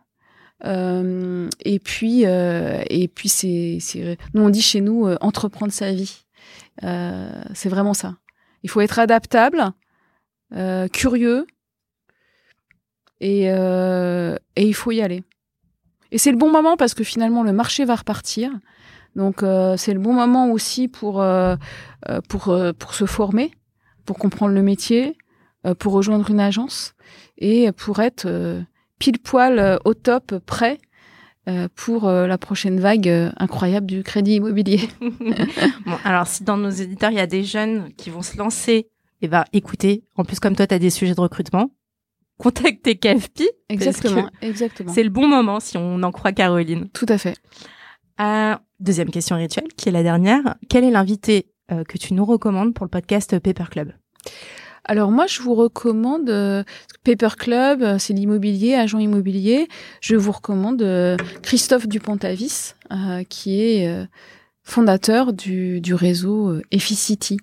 Et 0.64 1.80
puis 1.84 2.22
et 2.22 3.08
puis 3.08 3.28
c'est 3.28 3.80
nous 4.36 4.44
on 4.44 4.50
dit 4.50 4.62
chez 4.62 4.82
nous 4.82 5.08
entreprendre 5.20 5.74
sa 5.74 5.92
vie. 5.92 6.26
C'est 6.84 7.70
vraiment 7.70 7.96
ça. 7.96 8.18
Il 8.64 8.70
faut 8.70 8.82
être 8.82 8.99
adaptable, 8.99 9.72
euh, 10.53 10.88
curieux 10.88 11.47
et 13.20 13.49
euh, 13.49 14.36
et 14.55 14.68
il 14.68 14.74
faut 14.74 14.91
y 14.91 15.01
aller. 15.01 15.24
Et 16.12 16.18
c'est 16.18 16.32
le 16.32 16.38
bon 16.38 16.51
moment 16.51 16.76
parce 16.76 16.93
que 16.93 17.03
finalement 17.03 17.43
le 17.43 17.53
marché 17.53 17.86
va 17.86 17.95
repartir. 17.95 18.51
Donc 19.16 19.43
euh, 19.43 19.78
c'est 19.78 19.93
le 19.93 19.99
bon 19.99 20.14
moment 20.14 20.51
aussi 20.51 20.88
pour 20.88 21.24
pour 22.28 22.55
pour 22.78 22.93
se 22.93 23.05
former, 23.05 23.51
pour 24.05 24.18
comprendre 24.18 24.53
le 24.53 24.62
métier, 24.62 25.18
pour 25.80 25.93
rejoindre 25.93 26.30
une 26.30 26.39
agence 26.39 26.95
et 27.38 27.72
pour 27.72 27.99
être 28.01 28.64
pile 28.99 29.20
poil 29.20 29.80
au 29.86 29.93
top, 29.93 30.38
prêt 30.45 30.80
pour 31.76 32.08
euh, 32.08 32.28
la 32.28 32.38
prochaine 32.38 32.80
vague 32.80 33.08
euh, 33.08 33.32
incroyable 33.38 33.88
du 33.88 34.04
crédit 34.04 34.36
immobilier. 34.36 34.82
Bon, 35.86 35.97
alors 36.04 36.28
si 36.28 36.43
dans 36.43 36.58
nos 36.58 36.70
éditeurs, 36.70 37.12
il 37.12 37.18
y 37.18 37.22
a 37.22 37.28
des 37.28 37.43
jeunes 37.43 37.91
qui 37.97 38.10
vont 38.10 38.22
se 38.22 38.38
lancer, 38.38 38.88
eh 39.22 39.28
ben, 39.28 39.45
écoutez, 39.54 40.04
en 40.16 40.24
plus 40.24 40.39
comme 40.39 40.56
toi, 40.56 40.68
tu 40.68 40.74
as 40.74 40.80
des 40.80 40.89
sujets 40.89 41.16
de 41.16 41.22
recrutement, 41.22 41.72
contactez 42.38 42.95
KFP. 42.95 43.43
Exactement, 43.70 44.30
exactement. 44.41 44.91
C'est 44.93 45.04
le 45.04 45.10
bon 45.10 45.28
moment 45.28 45.60
si 45.60 45.78
on 45.78 46.02
en 46.04 46.12
croit 46.12 46.32
Caroline. 46.32 46.89
Tout 46.89 47.06
à 47.10 47.18
fait. 47.18 47.36
Euh, 48.20 48.56
deuxième 48.80 49.10
question 49.10 49.36
rituelle, 49.36 49.68
qui 49.78 49.89
est 49.89 49.91
la 49.91 50.04
dernière. 50.04 50.56
Quel 50.70 50.84
est 50.84 50.91
l'invité 50.91 51.52
euh, 51.72 51.84
que 51.84 51.97
tu 51.97 52.14
nous 52.14 52.26
recommandes 52.26 52.74
pour 52.74 52.86
le 52.86 52.89
podcast 52.89 53.39
Paper 53.39 53.66
Club? 53.70 53.93
Alors 54.84 55.12
moi, 55.12 55.28
je 55.28 55.42
vous 55.42 55.54
recommande 55.54 56.30
euh, 56.30 56.64
Paper 57.04 57.30
Club, 57.38 57.82
euh, 57.82 57.98
c'est 57.98 58.14
l'immobilier, 58.14 58.74
agent 58.76 59.00
immobilier. 59.00 59.68
Je 60.02 60.16
vous 60.16 60.32
recommande 60.32 60.82
euh, 60.82 61.18
Christophe 61.44 61.88
Dupont-Avis, 61.88 62.74
euh, 62.92 63.24
qui 63.24 63.62
est 63.62 64.08
fondateur 64.64 65.34
du, 65.34 65.82
du 65.82 65.94
réseau 65.94 66.60
Efficity. 66.72 67.38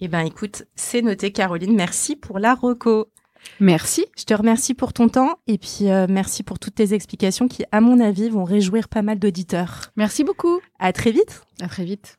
Eh 0.00 0.08
ben, 0.08 0.20
écoute, 0.20 0.64
c'est 0.74 1.02
noté, 1.02 1.32
Caroline. 1.32 1.74
Merci 1.74 2.16
pour 2.16 2.38
la 2.38 2.54
reco. 2.54 3.08
Merci. 3.60 4.04
Je 4.18 4.24
te 4.24 4.34
remercie 4.34 4.74
pour 4.74 4.92
ton 4.92 5.08
temps 5.08 5.38
et 5.46 5.56
puis 5.56 5.86
merci 6.08 6.42
pour 6.42 6.58
toutes 6.58 6.74
tes 6.74 6.92
explications 6.92 7.48
qui, 7.48 7.64
à 7.72 7.80
mon 7.80 8.00
avis, 8.00 8.28
vont 8.28 8.44
réjouir 8.44 8.88
pas 8.88 9.02
mal 9.02 9.18
d'auditeurs. 9.18 9.92
Merci 9.96 10.24
beaucoup. 10.24 10.60
À 10.78 10.92
très 10.92 11.12
vite. 11.12 11.42
À 11.60 11.68
très 11.68 11.84
vite. 11.84 12.18